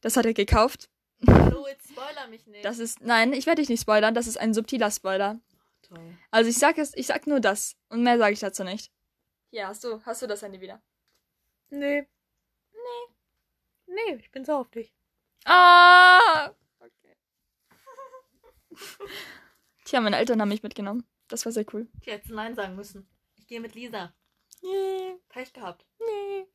Das 0.01 0.17
hat 0.17 0.25
er 0.25 0.33
gekauft. 0.33 0.89
Hallo, 1.27 1.65
jetzt 1.67 1.89
spoiler 1.89 2.27
mich 2.29 2.45
nicht. 2.45 2.63
Das 2.63 2.79
ist, 2.79 3.01
nein, 3.01 3.33
ich 3.33 3.45
werde 3.45 3.61
dich 3.61 3.69
nicht 3.69 3.81
spoilern, 3.81 4.13
das 4.13 4.27
ist 4.27 4.37
ein 4.37 4.53
subtiler 4.53 4.91
Spoiler. 4.91 5.39
Toll. 5.81 6.17
Also 6.31 6.49
ich 6.49 6.57
sag 6.57 6.77
es, 6.77 6.95
ich 6.95 7.07
sag 7.07 7.25
nur 7.27 7.39
das 7.39 7.75
und 7.89 8.03
mehr 8.03 8.17
sage 8.17 8.33
ich 8.33 8.39
dazu 8.39 8.63
nicht. 8.63 8.91
Hier, 9.49 9.67
hast 9.67 9.83
du, 9.83 10.01
hast 10.05 10.21
du 10.21 10.27
das 10.27 10.41
Handy 10.43 10.61
wieder? 10.61 10.81
Nee. 11.69 12.07
Nee. 12.85 13.93
Nee, 13.95 14.15
ich 14.19 14.31
bin 14.31 14.45
so 14.45 14.53
auf 14.53 14.69
dich. 14.69 14.93
Ah! 15.45 16.51
Okay. 16.79 17.15
Tja, 19.85 20.01
meine 20.01 20.17
Eltern 20.17 20.41
haben 20.41 20.49
mich 20.49 20.63
mitgenommen. 20.63 21.05
Das 21.27 21.45
war 21.45 21.51
sehr 21.51 21.65
cool. 21.73 21.87
Ich 22.01 22.07
hätte 22.07 22.33
Nein 22.33 22.55
sagen 22.55 22.75
müssen. 22.75 23.07
Ich 23.37 23.47
gehe 23.47 23.59
mit 23.59 23.75
Lisa. 23.75 24.13
Nee, 24.61 25.15
Pech 25.29 25.53
gehabt. 25.53 25.85
nee. 25.99 26.47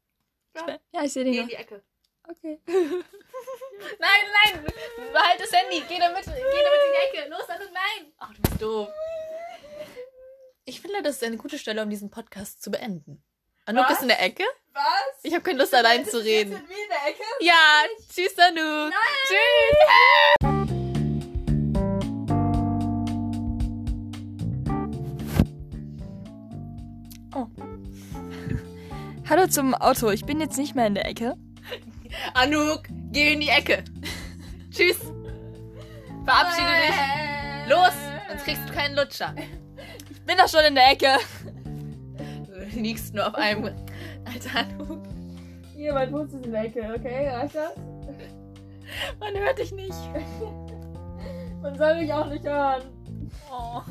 Ja. 0.54 0.78
Ja, 0.92 1.04
ich 1.04 1.12
sehe 1.12 1.24
den 1.24 1.32
Geh 1.32 1.40
in 1.40 1.48
die 1.48 1.54
Ecke. 1.54 1.82
Okay. 2.28 2.60
Nein, 2.66 4.22
nein! 4.44 4.64
Behalt 5.12 5.40
das 5.40 5.52
Handy! 5.52 5.82
Geh 5.88 5.98
damit, 5.98 6.24
geh 6.24 6.30
damit 6.30 6.34
in 6.34 6.92
die 6.92 7.18
Ecke! 7.18 7.30
Los, 7.30 7.48
Anuk, 7.48 7.70
nein! 7.72 8.12
Ach, 8.18 8.34
du 8.34 8.42
bist 8.42 8.62
doof. 8.62 8.88
Ich 10.66 10.80
finde, 10.82 11.02
das 11.02 11.16
ist 11.16 11.24
eine 11.24 11.38
gute 11.38 11.58
Stelle, 11.58 11.82
um 11.82 11.88
diesen 11.88 12.10
Podcast 12.10 12.62
zu 12.62 12.70
beenden. 12.70 13.24
Anuk 13.70 13.84
Was? 13.84 13.92
ist 13.92 14.02
in 14.02 14.08
der 14.08 14.20
Ecke? 14.20 14.42
Was? 14.72 14.82
Ich 15.22 15.32
habe 15.32 15.44
keine 15.44 15.60
Lust, 15.60 15.72
allein 15.72 16.04
zu 16.04 16.18
reden. 16.18 16.54
Sind 16.54 16.68
wir 16.68 16.76
in 16.76 16.88
der 16.88 17.08
Ecke? 17.08 17.22
Ja, 17.38 17.84
tschüss, 18.12 18.36
Anuk. 18.36 18.92
Tschüss. 19.28 19.38
Hallo 29.30 29.46
zum 29.46 29.74
Auto, 29.76 30.10
ich 30.10 30.24
bin 30.26 30.40
jetzt 30.40 30.58
nicht 30.58 30.74
mehr 30.74 30.88
in 30.88 30.96
der 30.96 31.06
Ecke. 31.06 31.36
Anouk, 32.34 32.88
geh 33.12 33.34
in 33.34 33.40
die 33.40 33.50
Ecke. 33.50 33.84
Tschüss. 34.72 34.98
Verabschiede 36.24 36.72
dich. 36.88 36.96
Los, 37.68 37.92
sonst 38.28 38.44
kriegst 38.44 38.68
du 38.68 38.72
keinen 38.74 38.96
Lutscher. 38.96 39.32
Ich 40.10 40.20
bin 40.22 40.36
doch 40.36 40.48
schon 40.48 40.64
in 40.64 40.74
der 40.74 40.90
Ecke. 40.90 41.18
Liegst 42.74 43.14
nur 43.14 43.26
auf 43.26 43.34
einem. 43.34 43.64
Alter, 44.24 44.66
Hier, 45.74 45.94
mein 45.94 46.10
Fuß 46.10 46.32
ist 46.32 46.46
in 46.46 46.52
der 46.52 46.64
Ecke, 46.64 46.94
okay? 46.96 47.28
Reicht 47.28 47.54
das? 47.54 47.72
man 49.20 49.34
hört 49.34 49.58
dich 49.58 49.72
nicht. 49.72 49.94
Man 51.62 51.76
soll 51.76 52.00
mich 52.00 52.12
auch 52.12 52.28
nicht 52.28 52.44
hören. 52.44 52.82
Oh. 53.50 53.82